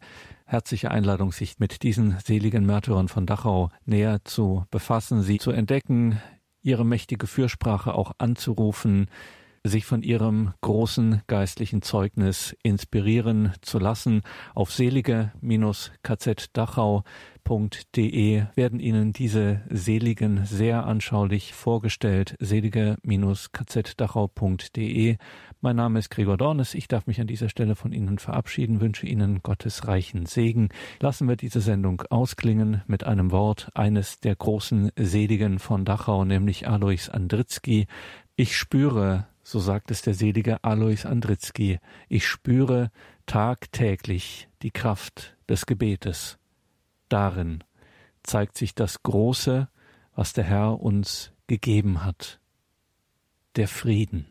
herzliche 0.53 0.91
Einladung, 0.91 1.33
sich 1.33 1.59
mit 1.59 1.83
diesen 1.83 2.19
seligen 2.21 2.67
Märtyrern 2.67 3.09
von 3.09 3.25
Dachau 3.25 3.71
näher 3.87 4.21
zu 4.25 4.67
befassen, 4.71 5.23
sie 5.23 5.39
zu 5.39 5.51
entdecken, 5.51 6.21
ihre 6.61 6.85
mächtige 6.85 7.27
Fürsprache 7.27 7.95
auch 7.95 8.13
anzurufen, 8.19 9.09
sich 9.65 9.85
von 9.85 10.03
ihrem 10.03 10.55
großen 10.61 11.23
geistlichen 11.27 11.83
Zeugnis 11.83 12.57
inspirieren 12.63 13.53
zu 13.61 13.79
lassen. 13.79 14.23
Auf 14.55 14.73
selige-kz-dachau 14.73 17.05
selige-kzdachau.de 17.45 18.45
werden 18.55 18.79
Ihnen 18.81 19.13
diese 19.13 19.61
Seligen 19.69 20.47
sehr 20.47 20.87
anschaulich 20.87 21.53
vorgestellt. 21.55 22.37
selige-kzdachau.de. 22.41 25.17
Mein 25.61 25.77
Name 25.77 25.99
ist 25.99 26.09
Gregor 26.11 26.37
Dornes. 26.37 26.75
Ich 26.75 26.89
darf 26.89 27.07
mich 27.07 27.21
an 27.21 27.29
dieser 27.29 27.49
Stelle 27.49 27.77
von 27.77 27.93
Ihnen 27.93 28.19
verabschieden, 28.19 28.81
wünsche 28.81 29.07
Ihnen 29.07 29.43
Gottes 29.43 29.87
reichen 29.87 30.27
Segen. 30.27 30.71
Lassen 31.01 31.29
wir 31.29 31.37
diese 31.37 31.61
Sendung 31.61 32.03
ausklingen 32.11 32.83
mit 32.87 33.05
einem 33.05 33.31
Wort 33.31 33.71
eines 33.75 34.19
der 34.21 34.35
großen 34.37 34.91
Seligen 34.97 35.59
von 35.59 35.85
Dachau, 35.85 36.25
nämlich 36.25 36.67
Alois 36.69 37.11
Andritzky. 37.11 37.87
Ich 38.35 38.57
spüre, 38.57 39.27
so 39.43 39.59
sagt 39.59 39.91
es 39.91 40.03
der 40.03 40.15
selige 40.15 40.63
Alois 40.63 41.05
Andritzky, 41.05 41.79
ich 42.09 42.27
spüre 42.27 42.91
tagtäglich 43.27 44.49
die 44.63 44.71
Kraft 44.71 45.37
des 45.49 45.67
Gebetes. 45.67 46.39
Darin 47.09 47.65
zeigt 48.23 48.57
sich 48.57 48.75
das 48.75 49.03
Große, 49.03 49.69
was 50.15 50.33
der 50.33 50.45
Herr 50.45 50.81
uns 50.81 51.33
gegeben 51.47 52.05
hat, 52.05 52.41
der 53.57 53.69
Frieden. 53.69 54.27